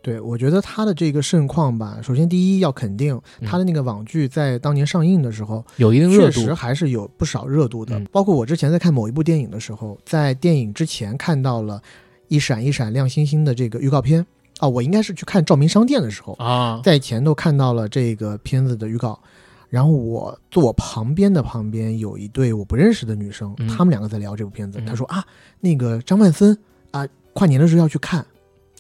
[0.02, 7.98] 对，我觉得他的这个盛况吧，首先第一要肯定嗯他的那个网剧在当年上映的时候，有一定热度确实，还是有不少热度的。
[7.98, 11.82] 嗯包括我之前在看某一部电影的时候，在电影之前看到了
[12.28, 14.24] 一闪一闪亮星星的这个预告片
[14.58, 19.18] 啊，我应该是去看照明商店的时候，啊，在前头看到了这个片子的预告。
[19.68, 24.78] 然后我坐我旁边的旁边有一对我不认识的女生，嗯她们两个在聊这部片子。
[24.80, 25.22] 嗯她说啊，
[25.60, 26.58] 那个张万森
[26.90, 28.24] 啊，跨年的时候要去看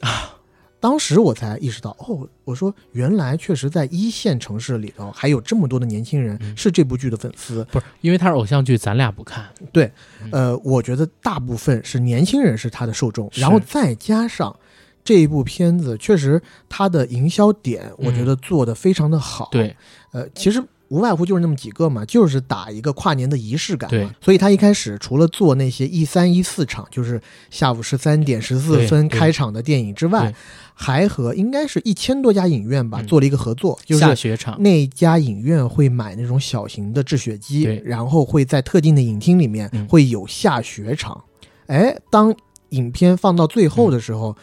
[0.00, 0.34] 啊。
[0.80, 7.64] 当时我才意识到，哦，我说原来确实在一线城市里头还有这么多的年轻人嗯是这部剧的粉丝。
[7.72, 9.48] 不是因为它是偶像剧，咱俩不看。
[9.72, 9.90] 对
[10.30, 14.54] 呃，我觉得大部分是年轻人是他的受众，然后再加上
[15.02, 19.48] 这一部片子确实它的营销点，我觉得做得非常的好。
[19.50, 19.76] 嗯对，
[20.12, 23.90] 呃，其实无外乎就是那么几个嘛，就是打一个跨年的仪式感。
[24.20, 27.20] 所以他一开始除了做那些一三一四场，就是
[27.50, 30.34] 下午十三点十四分开场的电影之外，
[30.72, 41.22] 还和应该是一千多家影院吧、嗯做了一个合作，就是下雪场，那家影院会买那种小型的制雪机，然后会在特定的影厅里面嗯会有下雪场。
[41.66, 42.34] 哎，当
[42.70, 44.36] 影片放到最后的时候。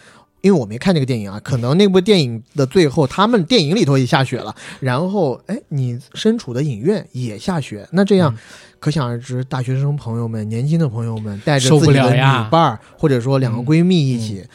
[0.45, 8.37] 因为我没看那个电影啊，可能那部电影的最后，他们电影里头也下雪了，然后哎，你身处的影院也下雪，那这样、嗯
[8.77, 12.19] 可想而知，大学生朋友们、年轻的朋友们带着受不自己的女
[12.51, 14.45] 伴儿，或者说两个嗯闺蜜一起，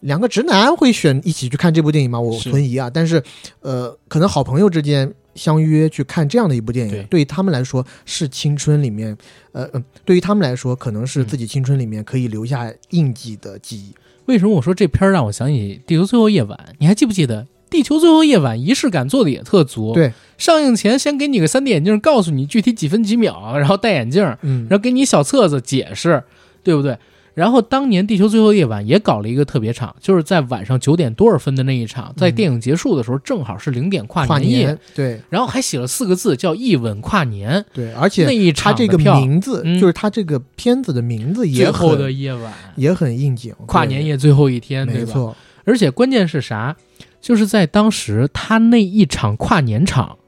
[0.00, 2.20] 两个直男会选一起去看这部电影吗？
[2.20, 2.88] 我存疑啊。
[2.88, 3.20] 但是，
[3.58, 9.16] 呃，可能好朋友之间相约去看这样的一部电影，对于他们来说是青春里面，
[9.50, 13.92] 呃，嗯，对于他们来说可能是嗯自己青春里面可以留下印记的记忆。
[14.28, 16.58] 为什么我说这片儿让我想起《地球最后夜晚》？
[16.78, 19.94] 你还记不记得《地球最后夜晚》仪式感做的也特足？
[19.94, 26.22] 对，上映前先给你个 3D 眼镜，告诉你具体几分几秒，然后戴眼镜，嗯然后给你小册子解释，
[26.62, 26.98] 对不对？
[27.38, 35.20] 然后当年《地球最后夜晚》也搞了一个特别场，就是在晚上九点多少分的那一场，在嗯电影结束的时候，正好是零点跨年夜，年，对。
[35.30, 38.24] 然后还写了四个字叫“一吻跨年对，而且”。
[38.26, 46.76] 那且一它这个场的票，名字，嗯就是他这个片子的名字也最后的很夜晚，也很应景，跨年夜最后一天，没错，而且关键是啥？
[47.20, 50.18] 就是在当时他那一场跨年场，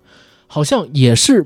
[0.46, 1.44] 好像也是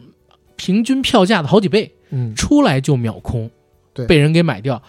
[0.57, 3.51] 平均票价的好几倍，嗯，出来就秒空，
[3.95, 4.05] 对。
[4.07, 4.83] 被人给买掉。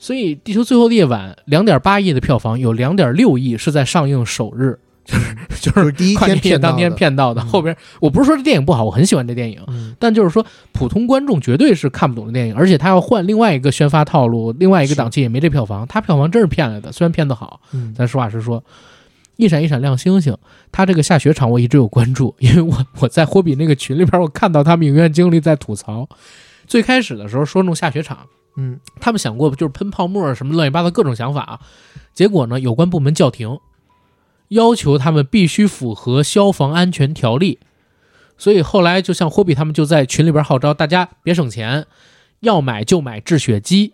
[0.00, 7.42] 所以《地球最后的夜晚》两点八亿的票房，有两点六亿是在上映首日， 就是就就是是第一天骗当天，骗到的。
[7.42, 17.60] 嗯后边我不是说这电影不好，我很喜欢这电影，嗯，但就是说普通观众绝对是看不懂的电影，而且他要换另外一个宣发套路，另外一个档期也没这票房，他票房真是骗来的，虽然骗得好。
[17.72, 18.64] 嗯咱实话实说，
[19.36, 20.34] 一闪一闪亮星星，
[20.72, 26.08] 他这个下雪场我一直有关注，因为我 我在霍比那个群里边，我看到他们影院经理在吐槽，
[26.66, 28.18] 最开始的时候说弄下雪场，
[28.56, 31.60] 嗯他们想过就是喷泡沫什么乱七八糟各种想法啊，
[32.12, 33.58] 结果呢，有关部门叫停，
[34.48, 37.58] 要求他们必须符合消防安全条例。
[38.36, 41.86] 所以后来就像霍比他们就在群里边号召大家别省钱，
[42.40, 43.92] 要买就买制雪机，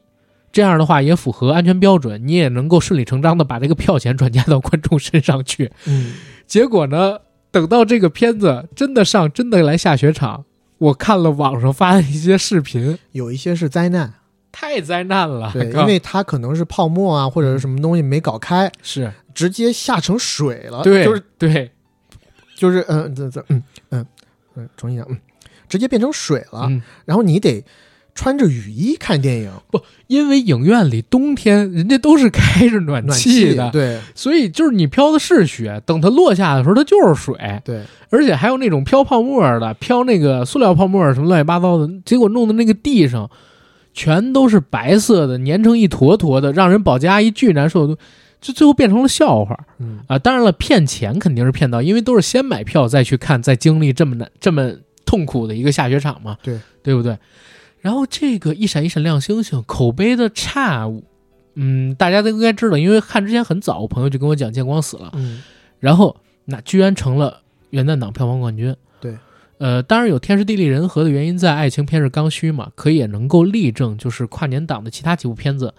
[0.52, 5.72] 这样的话也符合安全标准，你也能够顺理成章的把这个票钱转嫁到观众身上去。
[5.86, 6.14] 嗯，
[6.46, 7.18] 结果呢，
[7.50, 10.44] 等到这个片子真的上，真的来下雪场，
[10.78, 14.14] 我看了网上发的一些视频，有一些是灾难，
[14.58, 15.50] 太灾难了。
[15.52, 20.82] 对，因为它可能是泡沫啊，或者是什么东西没搞开，是直接下成水了。
[20.82, 21.70] 对，就是对，
[22.56, 24.06] 就是嗯，这这嗯嗯
[24.54, 25.18] 嗯，重新讲，嗯，
[25.68, 26.68] 直接变成水了。
[26.70, 27.62] 嗯，然后你得
[28.14, 43.30] 穿着雨衣看电影不，因为影院里冬天人家都是开着暖暖气的，对所以就是你飘的是雪，等它落下的时候它就是水，对，而且还有那种飘泡沫的，飘那个塑料泡沫什么乱七八糟的，结果弄的那个地上
[43.96, 47.96] 全都是白色的，粘成一坨坨的，让人保洁阿姨巨难受，
[48.42, 50.18] 就最后变成了笑话嗯啊！
[50.18, 54.70] 当然了，骗钱肯定是骗到，因为都是先买票再去看，再经历这么难、这么
[55.06, 57.16] 痛苦的一个下雪场嘛，对对不对？
[57.80, 60.86] 然后这个一闪一闪亮星星口碑的差，
[61.54, 65.42] 嗯，大家都应该知道，因为看之前很早，我朋友就跟我讲见光死了，嗯
[65.80, 66.14] 然后
[66.44, 67.40] 那居然成了
[67.70, 68.76] 元旦档票房冠军。
[69.58, 75.72] 对，呃，当然有天时地利人和的原因在，爱情片是刚需嘛，可也能够例证，就是跨年档的其他几部片子，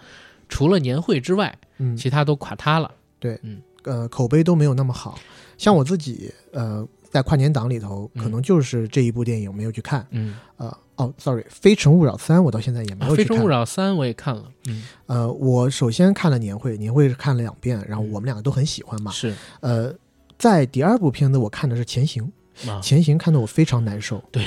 [0.48, 2.90] 除了年会之外，嗯，其他都垮塌了。
[3.18, 5.18] 对，嗯呃，口碑都没有那么好。
[5.56, 10.06] 像我自己，呃，在跨年档里头，嗯可能就是这一部电影没有去看。
[10.10, 13.28] 嗯，呃，哦，sorry，《非诚勿扰三》，我到现在也没啊有去看。
[13.28, 19.10] 非诚勿扰三》我也看了，嗯，呃，我首先看了年会，年会是看了两遍，然后嗯我们两个都很喜欢嘛。
[19.10, 19.92] 是呃，
[20.38, 22.24] 在第二部片子我看的是《前行》，
[22.66, 24.22] 啊《前行》看得我非常难受。
[24.32, 24.44] 对。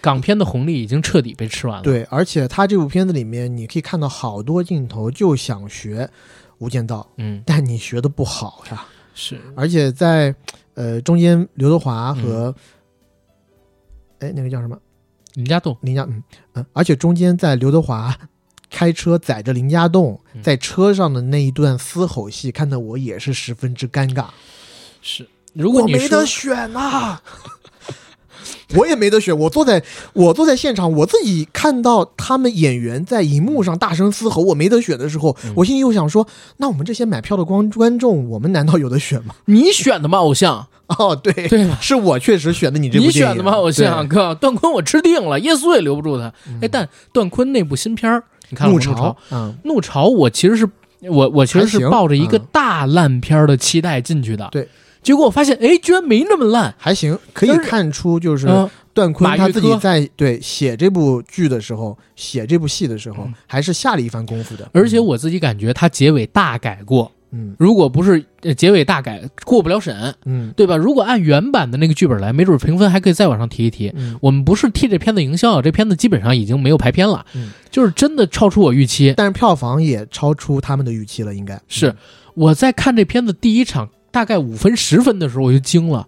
[0.00, 6.04] 港片的红利已经彻底被吃完了。，对，而且他这部片子里面，你可以看到好多镜头就想学
[6.58, 8.86] 《无间道》，嗯，但你学的不好呀。
[9.14, 9.40] 是。
[9.56, 10.34] 而且在
[10.74, 12.22] 呃中间，刘德华嗯。
[12.22, 12.54] 和
[14.18, 14.78] 哎、那个叫什么？
[15.34, 16.22] 林家栋，林家嗯
[16.52, 18.14] 嗯，而且中间在刘德华
[18.70, 20.42] 开车载着林家栋嗯。
[20.42, 24.26] 在车上的那一段嘶吼戏，看得我也是十分之尴尬。
[25.00, 27.18] 是如果你我没得选呐、
[28.76, 29.82] 我也没得选，我坐在
[30.12, 36.26] 我坐在现场，我自己看到他们演员在荧幕上大声嘶吼，我没得选的时候，嗯我心里又想说，
[36.56, 39.34] 那我们这些买票的观观众，我们难道有的选吗？
[39.46, 40.18] 你选的吗？
[40.18, 40.66] 偶像，
[40.98, 41.70] 哦，对，对？
[41.80, 43.52] 是我确实选的你这部你，选的吗？
[43.52, 46.32] 偶像哥，段坤我吃定了，耶稣也留不住他。
[46.60, 50.68] 哎，但段坤那部新片儿，你看怒怒潮，嗯，怒潮，我其实是
[51.02, 54.68] 我我其实是抱着一个嗯大烂片儿的期待进去的，对。
[55.04, 56.74] 结果我发现，哎，居然没那么烂。
[56.76, 64.68] 还行，可以看出就是嗯，段坤玉他自己科在对写这部剧的时候，写这部戏的时候嗯，还是下了一番功夫的。
[64.72, 67.54] 而且我自己感觉他结尾大改过，嗯。
[67.58, 70.50] 如果不是呃结尾大改，过不了审，嗯。
[70.56, 70.74] 对吧？
[70.74, 73.92] 如果按原版的那个剧本来，没准评分还可以再往上提一提。
[73.94, 77.50] 嗯，我们不是替这片子营销，这片子基本上已经没有排片了，嗯。
[77.70, 79.12] 就是真的超出我预期。
[79.14, 81.60] 但是票房也超出他们的预期了，应该。
[81.68, 81.94] 是。
[82.34, 86.06] 我在看这片子第一场大概五分十分的时候，我就惊了，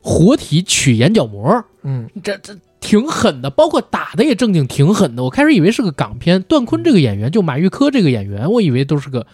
[0.00, 2.08] 活体取眼角膜，嗯。
[2.22, 5.24] 这这挺狠的，包括打的也正经挺狠的。
[5.24, 9.26] 我开始以为是个港片，段坤这个演员就马玉科这个演员，我以为都是个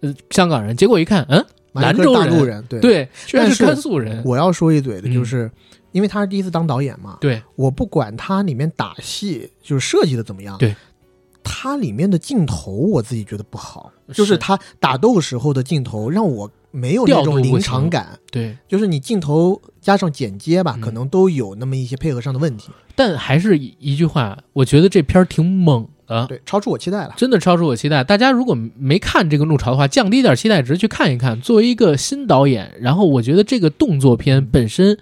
[0.00, 1.44] 呃香港人，结果一看，嗯，
[1.74, 2.14] 兰州人。
[2.14, 2.80] 大陆人，对。
[2.80, 5.14] 对，居然是甘肃人，我要说一嘴的嗯。
[5.14, 5.48] 就是，
[5.92, 10.74] 因为他是第一次当导演嘛，对，我不管他里面打戏就是设计的怎么样，对，
[11.44, 26.26] 他里面的镜头我自己觉得不好，就是是他打斗时候的镜头让我没有那种临场感，对，就是你镜头加上剪接吧，嗯可能都有那么一些配合上的问题，但还是一一句话，我觉得这片儿挺猛的。
[26.26, 27.14] 对，超出我期待了。
[27.16, 28.04] 真的超出我期待。
[28.04, 31.40] 大家如果没看这个《怒潮》的话，降低点期待值去看一看。
[31.40, 34.98] 作为一个新导演，然后我觉得这个动作片本身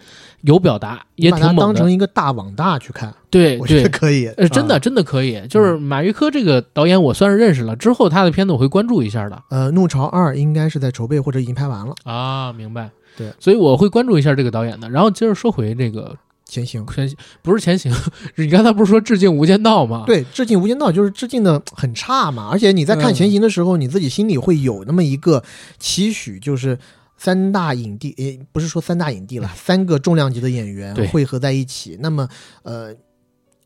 [0.47, 1.75] 有表达，也把它挺猛的。
[1.75, 4.27] 当成一个大网大去看，对 我觉得，可以。
[4.37, 5.41] 呃，真的啊真的可以。
[5.51, 9.43] 就是马玉科这个导演，我算是认识了，之后他的片子我会关注一下的。
[9.51, 12.91] 呃，《怒潮二》应该是在筹备或者已经拍完了，《啊，明白。
[13.17, 14.89] 对，所以我会关注一下这个导演的。
[14.89, 16.15] 然后接着说回这个
[16.45, 16.87] 前行》。
[16.95, 17.93] 前行不是前行，
[18.37, 25.43] 你刚才不是说致敬《无间道》吗？，对，致敬《无间道》就是致敬的很差嘛，而且你在看嗯前行的时候，你自己心里会有那么一个
[25.79, 26.79] 期许，就是
[27.17, 31.07] 三大影帝，诶，不是说三大影帝了，三个重量级的演员对。
[31.09, 32.29] 汇合在一起，那么
[32.63, 32.95] 呃，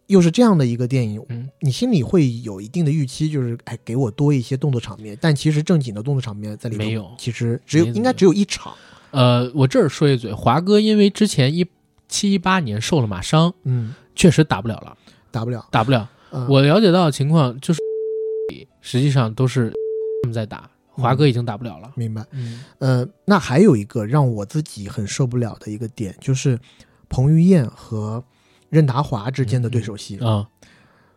[0.06, 1.48] 又是这样的一个电影，嗯。
[1.60, 7.10] 你心里会有一定的预期，就是哎，给我多一些动作场面，但其实正经的动作场面在里面没有。
[7.18, 8.72] 其实只有应该只有一场，
[9.10, 11.66] 呃，我这儿说一嘴，华哥因为之前一
[12.08, 14.96] 七一八年受了马伤，嗯，确实打不了了，
[15.30, 15.66] 打不了。
[15.70, 16.08] 打不了。
[16.32, 17.80] 嗯、我了解到的情况就是，
[18.80, 19.70] 实际上都是
[20.22, 20.69] 他们在打，
[21.00, 21.90] 华哥已经打不了了。
[21.94, 22.24] 明白。
[22.32, 26.58] 嗯呃，那还有一个让我自己很受不了的一个点，就是
[27.08, 28.22] 彭于晏和
[28.68, 30.46] 任达华之间的对手戏，啊，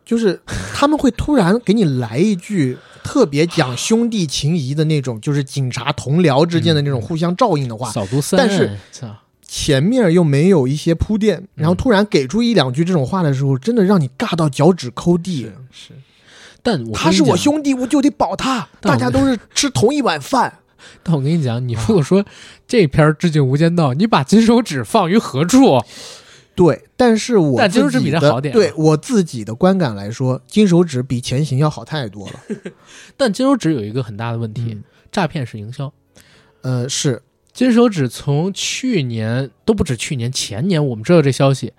[0.04, 0.40] 就是
[0.72, 9.14] 他们会突然给你来一句特别讲兄弟情谊的那种，就是警察同僚之间的那种互相照应的话，扫毒三，但是操
[9.46, 15.92] 前面又没有一些铺垫，然后突然给出一两句这种话的时候，真的让你尬到脚趾抠地是。
[16.64, 18.66] 是，但我他是我兄弟，我就得保他。
[18.80, 20.60] 大家都是吃同一碗饭。
[21.02, 22.24] 但我跟你讲，你如果说
[22.66, 25.82] 这片儿致敬《无间道》，你把金手指放于何处？
[26.54, 32.34] 对，但是我但金手指比这好点对我自己的观感来说，金手指比前行要好太多了。
[33.16, 35.92] 但金手指有一个很大的问题嗯，诈骗式营销。
[36.60, 37.22] 呃，是
[37.52, 41.72] 金手指从去年都不止去年，前年我们知道这消息，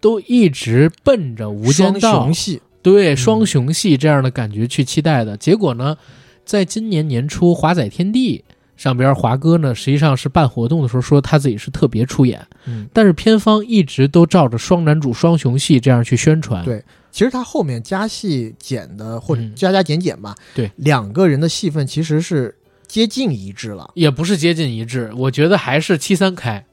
[0.00, 5.36] 都一直奔着《无间双道雄》系，对双雄系这样的感觉去期待的。
[5.36, 5.96] 结果呢，
[6.44, 8.44] 在今年年初华仔天地
[8.76, 16.64] 上边，华哥呢实际上是办活动的时候说他自己是特别出演，嗯，但是片方一直都照着双男主双雄系这样去宣传。
[16.64, 16.82] 对
[17.12, 23.90] 其实他后面加戏减的或者嗯加加减减吧，对，两个人的戏份其实是接近一致了。
[23.94, 26.64] 也不是接近一致，我觉得还是七三开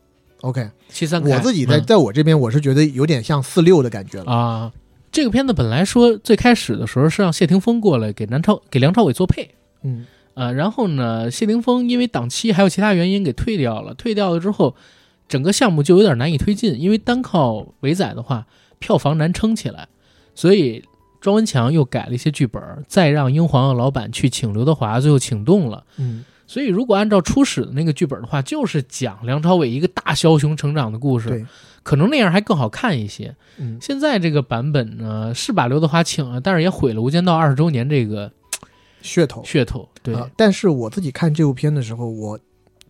[0.41, 1.31] ，OK，七三开。
[1.31, 4.31] 我自己在嗯在我这边，我是觉得有点像四六的感觉了。
[4.31, 4.71] 啊，
[5.18, 10.06] 这个片子本来说最开始的时候是让谢霆锋过来给南朝给梁朝伟做配，嗯。
[10.35, 14.76] 呃，然后呢，谢霆锋因为档期还有其他原因给退掉了，退掉了之后，
[15.27, 18.45] 整个项目就有点难以推进，因为单靠伟仔的话，
[18.77, 19.88] 票房难撑起来，
[20.35, 20.84] 所以
[21.19, 25.84] 庄文强又改了一些剧本，再让英皇的老板去请刘德华，最后请动了。
[25.98, 31.45] 嗯，所以如果按照初始的那个剧本的话，就是讲梁朝伟一个大枭雄成长的故事，对，
[31.84, 33.36] 可能那样还更好看一些。
[33.57, 33.78] 嗯。
[33.82, 38.32] 现在这个版本呢，是把刘德华请了，但是也毁了《无间道》二十周年这个
[39.03, 39.44] 噱头。
[39.44, 39.88] 噱头。
[40.02, 42.40] 对，啊但是我自己看这部片的时候，我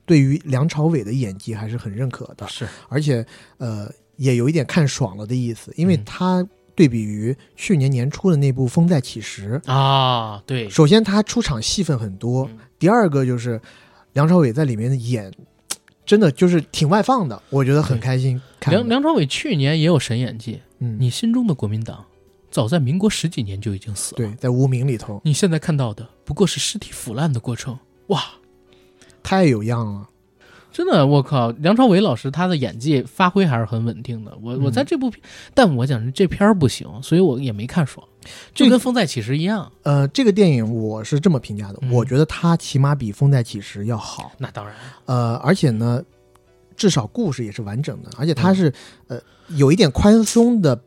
[0.06, 2.68] 对于梁朝伟的演技还是很认可的，是。
[2.88, 3.26] 而且
[3.58, 6.04] 呃也有一点看爽了的意思，因为嗯。
[6.06, 13.62] 他对比于去年年初的那部《风再起时》，啊，对，首先他出场戏份很多，嗯第二个就是
[14.14, 15.34] 梁朝伟在里面的演。
[16.06, 18.42] 真的就是挺外放的，我觉得很开心。
[18.68, 22.06] 梁梁朝伟去年也有神演技，嗯，你心中的国民党
[22.50, 24.18] 早在民国十几年就已经死了。
[24.18, 27.78] 对，在无名里头你现在看到的不过是尸体腐烂的过程。
[28.08, 28.24] 哇，
[29.22, 30.08] 太有样了。
[30.78, 34.32] 真的，我靠，梁朝伟老师他的演技发挥还是很稳定的。
[34.44, 35.20] 我嗯我在这部片，
[35.56, 38.08] 但我讲这片儿不行，所以我也没看爽，
[38.54, 39.72] 就这跟《风再起时》一样。
[39.82, 44.32] 呃，这个电影我是这么评价的，嗯我觉得它起码比《风再起时》要好。
[44.38, 44.76] 那当然，
[45.06, 46.04] 呃，而且呢，
[46.76, 48.74] 至少故事也是完整的，而且它嗯是、
[49.08, 49.20] 呃
[49.56, 50.80] 有一点宽松的，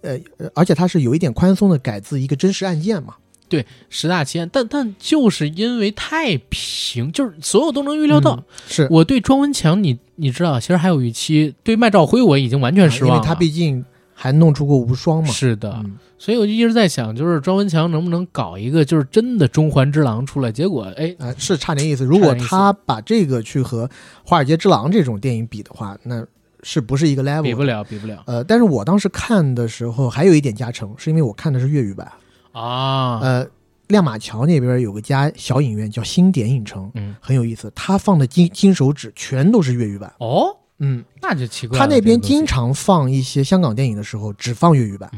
[0.00, 3.14] 呃，呃而且它是有一点宽松的改自一个真实案件嘛。
[3.88, 8.36] 十大奇案，但但就是因为太平，就是所有都能预料到。
[8.36, 11.54] 嗯是我对庄文强，你你知道，其实还有一期。
[11.62, 13.16] 对麦兆辉，我已经完全失望了。
[13.16, 13.84] 因为他毕竟
[14.14, 15.28] 还弄出过无双嘛。
[15.30, 20.52] 是的，嗯，所以我就一直在想，就是庄文强能不能搞一个就是真的中环之狼出来？
[20.52, 22.04] 结果哎，呃，是差点意思。
[22.04, 23.86] 如果他把这个去和
[24.24, 26.24] 《华尔街之狼》这种电影比的话，那
[26.62, 27.42] 是不是一个 level？
[27.42, 27.62] 比不。
[27.64, 32.10] 了，比不了呃，但是我当时看的时候还有一点加成，是因为我看的是粤语版。
[32.52, 33.18] 啊。
[33.20, 33.46] 呃，
[33.88, 37.70] 亮马桥那边有个家小影院叫星点影城，嗯，很有意思。
[37.74, 40.12] 他放的金金手指全都是粤语版。
[40.18, 41.84] 哦，嗯，那就奇怪了。
[41.84, 45.10] 他那边经，常放一些香港电影的时候，只放粤语版。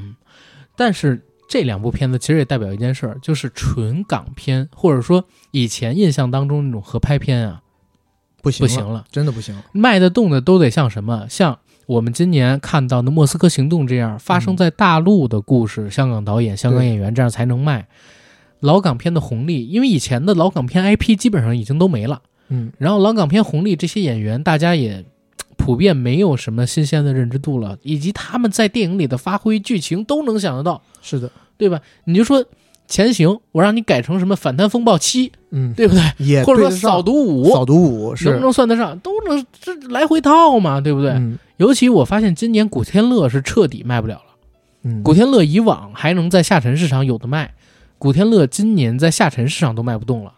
[0.77, 7.63] 但是这两部片子其实也代表一件事儿，就是纯港片，或者说以前印象当中那种合拍片啊，
[8.43, 9.05] 不行，不行，了。
[9.13, 9.65] 真的不行了。
[9.73, 11.27] 卖得动的都得像什么？
[11.29, 17.87] 像我们今年看到的《莫斯科行动》这样发生在大陆的故事，香港导演、香港演员这样才能卖。
[18.61, 25.05] 老港片的红利，因为以前的老港片 IP 基本上已经都没了，嗯，然后老港片红利这些演员大家也
[25.59, 31.81] 普遍没有什么新鲜的认知度了，以及他们在电影里的发挥，剧情都能想得到，是的，对吧？
[32.05, 32.43] 你就说
[32.87, 36.03] 《前行》，我让你改成什么《反贪风暴七》，嗯，对不对？
[36.19, 38.99] 也或者说《扫毒五》，扫毒五能不能算得上？
[38.99, 41.11] 都能这来回套嘛，对不对？
[41.13, 44.25] 嗯尤其我发现今年古天乐是彻底卖不了了。
[44.83, 47.55] 嗯，古天乐以往还能在下沉市场有的卖，
[47.97, 50.35] 古天乐今年在下沉市场都卖不动了。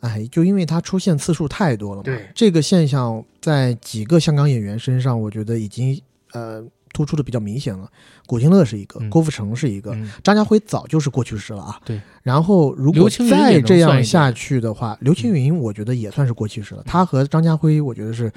[0.00, 5.98] 哎，就因为他出现次数太多了嘛，对这个现象在几个香港演员身上，我觉得已经
[6.34, 7.90] 呃突出的比较明显了。
[8.26, 11.80] 古天乐是一个，嗯郭富城是一个，嗯，张家辉早就是过去式了啊。
[11.84, 12.00] 对。
[12.22, 16.82] 然后如果再这样下去的话，刘青云我觉得也算是过去式了。
[16.84, 18.32] 他和张家辉我觉得是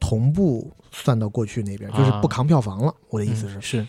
[0.00, 2.94] 同步算到过去那边，就是啊不扛票房了。
[3.10, 3.86] 我的意思是，嗯是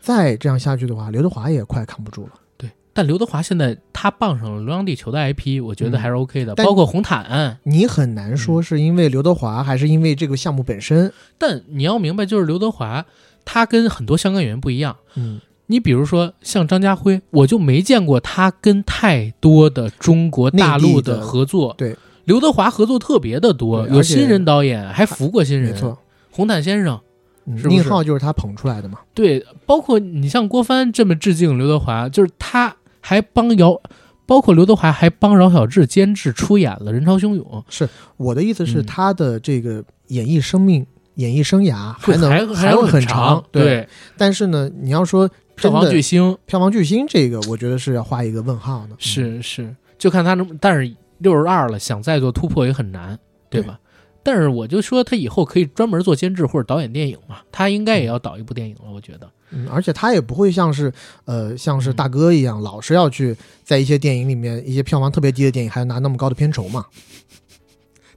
[0.00, 2.32] 再这样下去的话，刘德华也快扛不住了。
[2.56, 2.70] 对。
[2.92, 7.58] 但刘德华现在他傍上了《流浪地球》的 IP，我觉得嗯还是 OK 的，但包括红毯。
[7.64, 11.12] 你很难说是因为刘德华，还是因为这个项目本身。
[11.38, 13.04] 但你要明白，就是刘德华，
[13.44, 14.96] 他跟很多香港演员不一样。
[15.14, 21.74] 嗯，你比如说像张家辉，我就没见过他跟太多的中国大陆的合作。
[21.78, 25.72] 对，刘德华合作特别的多，有新人导演，还服过新人。
[25.72, 25.98] 没错。
[26.30, 27.00] 红毯先生，
[27.44, 28.98] 宁浩就是他捧出来的嘛。
[29.12, 33.80] 对，包括你像郭帆这么致敬刘德华，就是他还帮姚，
[34.26, 40.86] 包括刘德华还帮饶晓志监制出演了《人潮汹涌》，是我的意思是，嗯他的这个演艺生命、
[41.20, 43.44] 演艺生涯还能还还会很长。
[43.52, 43.86] 对，
[44.16, 48.94] 但是呢，你要说票房巨星票房巨星，这个我觉得是要画一个问号的。
[48.94, 53.18] 嗯是是，就看他能，但是六十二了，想再做突破也很难，
[53.48, 53.78] 对吧？
[54.22, 59.30] 但是我就说他以后可以专门做监制或者导演电影嘛，他应该也要导一部电影了，我觉得。
[59.50, 60.92] 嗯，而且他也不会像是
[61.24, 66.84] 呃像是大哥一样，老是要去在一些电影里面一些票房特别低的电影还要拿那么高的片酬嘛。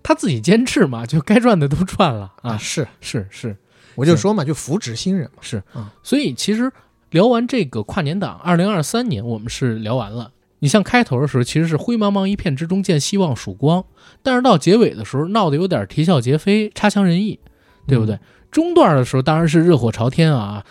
[0.04, 3.56] 他自己坚持嘛， 就该赚的都赚了啊，是，是是，
[3.96, 5.40] 我就说嘛，就扶植新人嘛。
[5.42, 6.72] 是嗯，所以其实
[7.12, 10.32] 聊完这个跨年档，二零二三年我们是聊完了。
[10.60, 13.84] 你像开头的时候，其实是灰茫茫一片之中见希望曙光，
[14.22, 17.40] 但是到结尾的时候闹得有点啼笑皆非、差强人意，
[17.88, 18.16] 对不对？
[18.16, 18.20] 嗯
[18.54, 20.64] 中段的时候当然是热火朝天啊，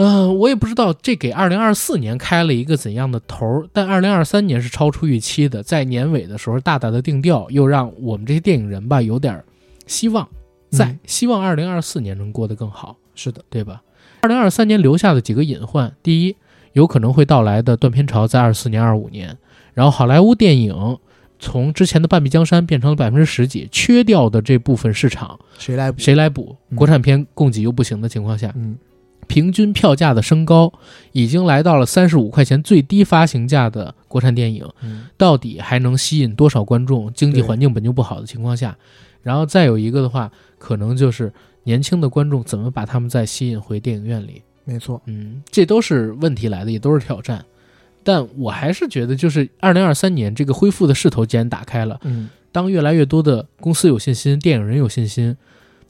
[0.00, 9.42] 嗯、我也不知道这给二零二四年开了一个怎样的头儿，但二零二三年是超出预期的，在年尾的时候大大的定调，又让我们这些电影人吧有点
[9.88, 10.28] 希望
[10.70, 12.96] 在，嗯希望二零二四年能过得更好。
[13.16, 13.82] 是的，对吧？
[14.20, 16.36] 二零二三年留下的几个隐患，第一，
[16.74, 19.36] 有可能会到来的断片潮在二四年、二五年，
[19.74, 20.98] 然后好莱坞电影
[21.40, 26.00] 从之前的半壁江山变成了百分之十几，缺掉的这部分市场谁来补？
[26.00, 26.56] 谁来补？
[26.70, 28.76] 嗯国产片供给又不行的情况下，嗯，
[29.28, 30.72] 平均票价的升高
[31.12, 37.12] 已经来到了三十五块钱最低发行价的国产电影，嗯到底还能吸引多少观众？
[37.12, 38.76] 经济环境本就不好的情况下，
[39.22, 40.28] 然后再有一个的话，
[40.58, 41.32] 可能就是
[41.62, 44.42] 年轻的观众怎么把他们再吸引回电影院里。
[44.64, 45.00] 没错。
[45.06, 47.44] 嗯，这都是问题来的，也都是挑战。
[48.02, 55.36] 但我还是觉得，就是二零二三年这个恢复的势头既然打开了，嗯，当越来越多的公司有信心，电影人有信心，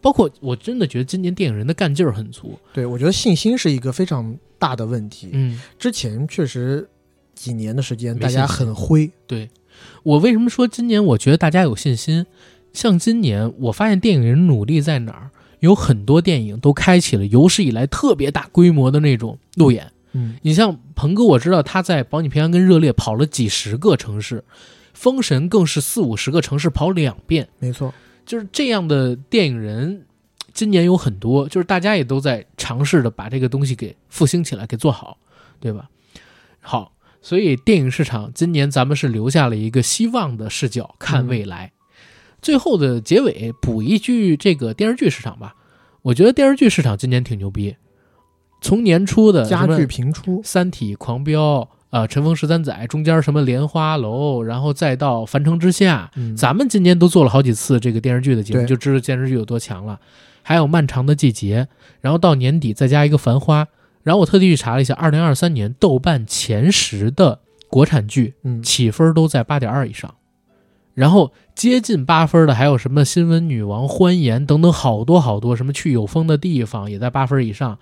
[0.00, 2.58] 包括我真的觉得今年电影人的干劲儿很足。
[2.72, 5.30] 对，我觉得信心是一个非常大的问题。
[5.32, 6.88] 嗯，之前确实
[7.34, 9.10] 几年的时间，大家很灰。
[9.26, 9.48] 对
[10.02, 12.26] 我为什么说今年我觉得大家有信心？
[12.72, 15.30] 像今年我发现电影人努力在哪儿，
[15.60, 19.90] 有很多电影都开启了有史以来特别大规模的那种路演。
[20.12, 24.38] 嗯，你像鹏哥，我知道他在《保你平安》跟《热烈》跑了几十个城市，
[24.92, 27.92] 《封神》更是四五十个城市跑两遍，没错。
[28.28, 30.04] 就是这样的电影人，
[30.52, 35.16] 今年有很多，就是大家也都在尝试着把这个东西给复兴起来，给做好，
[35.58, 35.88] 对吧？
[36.60, 36.92] 好，
[37.22, 41.72] 所以电影市场今年咱们是留下了一个希望的视角看未来。
[42.42, 45.56] 最后的结尾补一句，这个电视剧市场吧，
[46.02, 47.76] 我觉得电视剧市场今年挺牛逼。
[48.60, 59.98] 从年初的家具频出，三体》《狂飙》啊，《尘封十三载》，中间什么《莲花楼》，然后再到《凡城之下》，嗯，咱们今年都做了好几次这个电视剧的节目，就知道电视剧有多强了。
[60.42, 61.64] 还有《漫长的季节》，
[62.00, 63.64] 然后到年底再加一个《繁花》，
[64.02, 70.14] 然后我特地去查了一下，二零二三年豆瓣前十的国产剧嗯，起分都在八点二以上，
[70.94, 77.78] 然后接近八分的还有什么《新闻女王》《欢颜》等等好多好多，什么去有风的地方也在八分以上。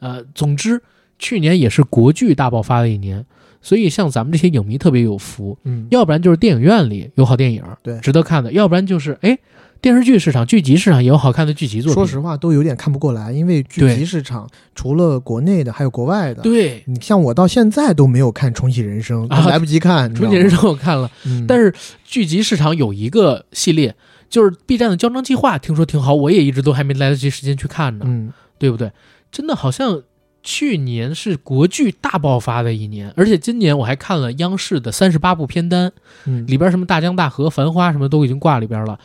[0.00, 0.82] 呃，总之
[1.18, 3.24] 去年也是国剧大爆发的一年，
[3.60, 9.36] 所以像咱们这些影迷特别有福，嗯，要不然就是电影院里有好电影，对值得看的；要不然就是哎，
[9.80, 11.94] 电视剧市场、剧集市场也有好看的剧集作品。
[11.94, 20.10] 说实话都有点看不过来，因为剧集市场除了国内的，还有国外的。，对，你像我到现在都没有看《重启人生》，啊来不及看。
[20.14, 21.74] 《重启人生》我看了，嗯，但是
[22.04, 23.94] 剧集市场有一个系列，
[24.30, 28.90] 就是 B 站的《胶囊计划》，听说挺好，我也一直都还没来得及时间去看呢，嗯，对不对？
[29.30, 30.02] 真的好像
[30.42, 35.92] 去年是国剧大爆发的一年，而且今年我还看了央视的三十八部片单，
[36.24, 38.98] 嗯，里边什么大江大河、繁花什么都已经挂里边了。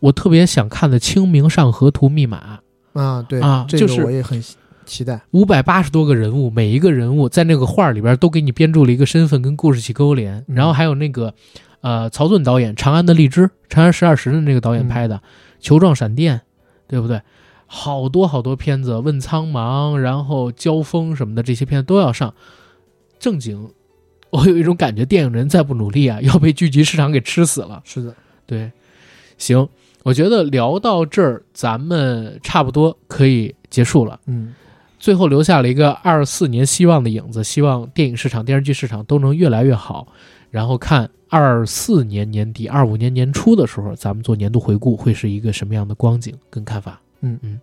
[0.00, 2.60] 我特别想看的《清明上河图密码》，
[3.00, 4.42] 啊，对啊这个就是我也很
[4.86, 5.20] 期待。
[5.32, 11.34] 五百八十多个人物，每一个人物在那个画儿里边都给你编注了一个身份跟故事去勾连，嗯然后还有那个
[11.80, 15.16] 呃曹盾导演《长安的荔枝》，《长安十二时辰》的那个导演嗯拍的
[15.60, 16.38] 《球状闪电》，
[16.86, 17.20] 对不对？
[17.70, 22.34] 好多好多片子，《问苍茫》，然后《交锋》什么的这些片子都要上。
[23.20, 23.70] 正经，
[24.30, 27.82] 我有一种感觉，电影人再不努力啊，要被剧集市场给吃死了。
[27.84, 28.14] 是的，
[28.46, 28.72] 对，
[29.36, 29.68] 行，
[30.02, 34.18] 我觉得聊到这儿，咱们差不多可以结束了。
[34.26, 34.54] 嗯，
[34.98, 40.08] 最后留下了一个二四年希望的影子，希望电影市场、电视剧市场都能越来越好。
[40.50, 47.00] 然后看二四年年底、二五年年初的时候，咱们做年度回顾会是一个什么样的光景跟看法。
[47.20, 47.60] 嗯嗯，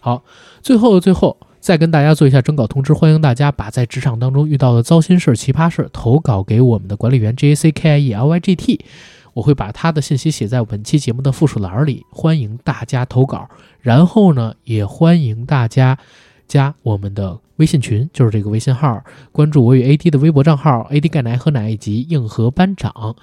[0.00, 0.22] 好，
[0.62, 1.36] 最后的最后。
[1.58, 8.84] 再跟大家做一下征稿通知，欢迎大家把在职场当中遇到的糟心事、奇葩事投稿给我们的管理员 J A C K I E L Y G T，
[9.32, 13.48] 我会把他的信息写在本期节目的附属栏里，欢迎大家投稿。
[13.80, 15.98] 然后呢，也欢迎大家
[16.46, 19.02] 加我们的微信群，就是这个微信号，
[19.32, 23.16] 关注我与 AD 的微博账号 AD 钙奶喝奶以及硬核班长。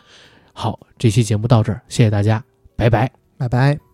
[0.52, 2.44] 好，这期节目到这儿，谢谢大家，
[2.76, 3.10] 拜拜。
[3.38, 3.93] 拜拜。